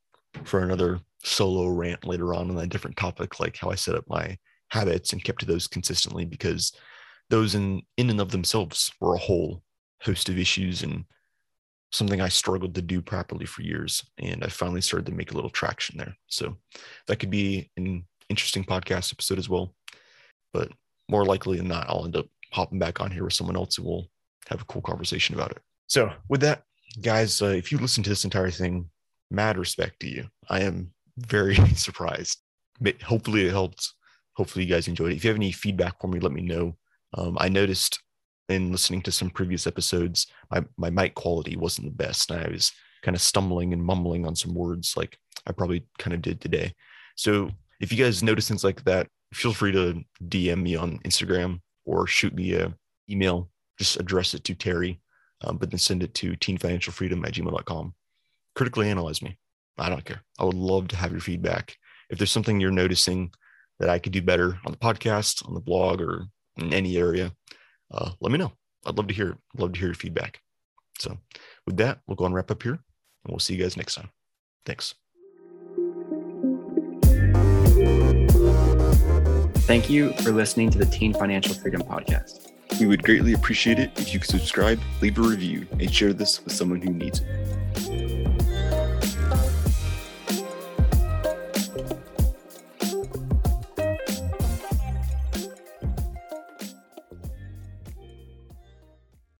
for 0.44 0.60
another 0.60 1.00
solo 1.24 1.68
rant 1.68 2.06
later 2.06 2.34
on 2.34 2.50
on 2.50 2.58
a 2.58 2.66
different 2.66 2.96
topic, 2.96 3.40
like 3.40 3.56
how 3.56 3.70
I 3.70 3.74
set 3.74 3.94
up 3.94 4.04
my 4.08 4.36
habits 4.70 5.12
and 5.12 5.22
kept 5.22 5.40
to 5.40 5.46
those 5.46 5.66
consistently, 5.66 6.24
because 6.24 6.72
those 7.30 7.54
in 7.54 7.82
in 7.96 8.10
and 8.10 8.20
of 8.20 8.30
themselves 8.30 8.92
were 9.00 9.14
a 9.14 9.18
whole 9.18 9.62
host 10.02 10.28
of 10.28 10.38
issues 10.38 10.82
and 10.82 11.04
something 11.92 12.20
I 12.20 12.28
struggled 12.28 12.74
to 12.74 12.82
do 12.82 13.02
properly 13.02 13.44
for 13.44 13.62
years. 13.62 14.02
And 14.18 14.42
I 14.42 14.48
finally 14.48 14.80
started 14.80 15.06
to 15.06 15.12
make 15.12 15.30
a 15.30 15.34
little 15.34 15.50
traction 15.50 15.98
there. 15.98 16.16
So 16.26 16.56
that 17.06 17.18
could 17.18 17.30
be 17.30 17.70
an 17.76 18.04
interesting 18.30 18.64
podcast 18.64 19.12
episode 19.12 19.38
as 19.38 19.48
well 19.48 19.74
but 20.52 20.70
more 21.08 21.24
likely 21.24 21.56
than 21.56 21.68
not, 21.68 21.88
I'll 21.88 22.04
end 22.04 22.16
up 22.16 22.26
hopping 22.52 22.78
back 22.78 23.00
on 23.00 23.10
here 23.10 23.24
with 23.24 23.32
someone 23.32 23.56
else 23.56 23.78
and 23.78 23.86
we'll 23.86 24.06
have 24.48 24.62
a 24.62 24.66
cool 24.66 24.82
conversation 24.82 25.34
about 25.34 25.52
it. 25.52 25.58
So, 25.88 26.12
with 26.28 26.40
that, 26.42 26.64
guys, 27.00 27.42
uh, 27.42 27.46
if 27.46 27.72
you 27.72 27.78
listen 27.78 28.02
to 28.04 28.10
this 28.10 28.24
entire 28.24 28.50
thing, 28.50 28.88
mad 29.32 29.58
respect 29.58 30.00
to 30.00 30.08
you. 30.08 30.28
I 30.48 30.60
am 30.60 30.92
very 31.16 31.54
surprised. 31.74 32.38
But 32.80 33.00
Hopefully, 33.02 33.46
it 33.46 33.50
helped. 33.50 33.92
Hopefully, 34.34 34.64
you 34.64 34.72
guys 34.72 34.88
enjoyed 34.88 35.12
it. 35.12 35.16
If 35.16 35.24
you 35.24 35.30
have 35.30 35.36
any 35.36 35.52
feedback 35.52 36.00
for 36.00 36.08
me, 36.08 36.20
let 36.20 36.32
me 36.32 36.42
know. 36.42 36.76
Um, 37.14 37.36
I 37.40 37.48
noticed 37.48 38.00
in 38.48 38.72
listening 38.72 39.02
to 39.02 39.12
some 39.12 39.30
previous 39.30 39.66
episodes, 39.66 40.26
my, 40.50 40.64
my 40.76 40.90
mic 40.90 41.14
quality 41.14 41.56
wasn't 41.56 41.86
the 41.86 42.04
best. 42.04 42.30
And 42.30 42.44
I 42.44 42.48
was 42.50 42.72
kind 43.02 43.14
of 43.14 43.22
stumbling 43.22 43.72
and 43.72 43.82
mumbling 43.82 44.26
on 44.26 44.36
some 44.36 44.54
words 44.54 44.94
like 44.96 45.18
I 45.46 45.52
probably 45.52 45.86
kind 45.98 46.14
of 46.14 46.22
did 46.22 46.40
today. 46.40 46.72
So 47.16 47.50
if 47.80 47.92
you 47.92 48.02
guys 48.02 48.22
notice 48.22 48.48
things 48.48 48.64
like 48.64 48.84
that, 48.84 49.08
feel 49.34 49.52
free 49.52 49.72
to 49.72 50.02
DM 50.28 50.62
me 50.62 50.76
on 50.76 50.98
Instagram 51.00 51.60
or 51.84 52.06
shoot 52.06 52.34
me 52.34 52.54
a 52.54 52.72
email. 53.10 53.50
Just 53.78 53.98
address 53.98 54.34
it 54.34 54.44
to 54.44 54.54
Terry, 54.54 55.00
um, 55.42 55.56
but 55.56 55.70
then 55.70 55.78
send 55.78 56.02
it 56.02 56.14
to 56.14 56.32
teenfinancialfreedom 56.32 57.26
at 57.26 57.34
gmail.com. 57.34 57.94
Critically 58.54 58.90
analyze 58.90 59.22
me. 59.22 59.38
I 59.78 59.88
don't 59.88 60.04
care. 60.04 60.22
I 60.38 60.44
would 60.44 60.54
love 60.54 60.88
to 60.88 60.96
have 60.96 61.12
your 61.12 61.20
feedback. 61.20 61.76
If 62.10 62.18
there's 62.18 62.30
something 62.30 62.60
you're 62.60 62.70
noticing 62.70 63.32
that 63.80 63.88
I 63.88 63.98
could 63.98 64.12
do 64.12 64.22
better 64.22 64.58
on 64.66 64.72
the 64.72 64.78
podcast, 64.78 65.46
on 65.48 65.54
the 65.54 65.60
blog, 65.60 66.00
or 66.00 66.26
in 66.58 66.72
any 66.72 66.96
area, 66.96 67.32
uh, 67.90 68.10
let 68.20 68.30
me 68.30 68.38
know. 68.38 68.52
I'd 68.84 68.96
love 68.96 69.06
to 69.08 69.14
hear. 69.14 69.38
Love 69.56 69.72
to 69.72 69.78
hear 69.78 69.88
your 69.88 69.94
feedback. 69.94 70.40
So, 70.98 71.16
with 71.66 71.76
that, 71.78 72.00
we'll 72.06 72.16
go 72.16 72.26
and 72.26 72.34
wrap 72.34 72.50
up 72.50 72.62
here, 72.62 72.72
and 72.72 73.30
we'll 73.30 73.38
see 73.38 73.54
you 73.54 73.62
guys 73.62 73.76
next 73.76 73.94
time. 73.94 74.10
Thanks. 74.66 74.94
Thank 79.66 79.88
you 79.88 80.12
for 80.14 80.32
listening 80.32 80.70
to 80.70 80.78
the 80.78 80.86
Teen 80.86 81.14
Financial 81.14 81.54
Freedom 81.54 81.82
Podcast. 81.82 82.50
We 82.78 82.86
would 82.86 83.02
greatly 83.02 83.32
appreciate 83.32 83.78
it 83.78 83.90
if 83.96 84.12
you 84.12 84.20
could 84.20 84.28
subscribe, 84.28 84.80
leave 85.00 85.18
a 85.18 85.22
review, 85.22 85.66
and 85.72 85.92
share 85.92 86.12
this 86.12 86.44
with 86.44 86.52
someone 86.52 86.82
who 86.82 86.90
needs 86.90 87.20
it. 87.20 88.31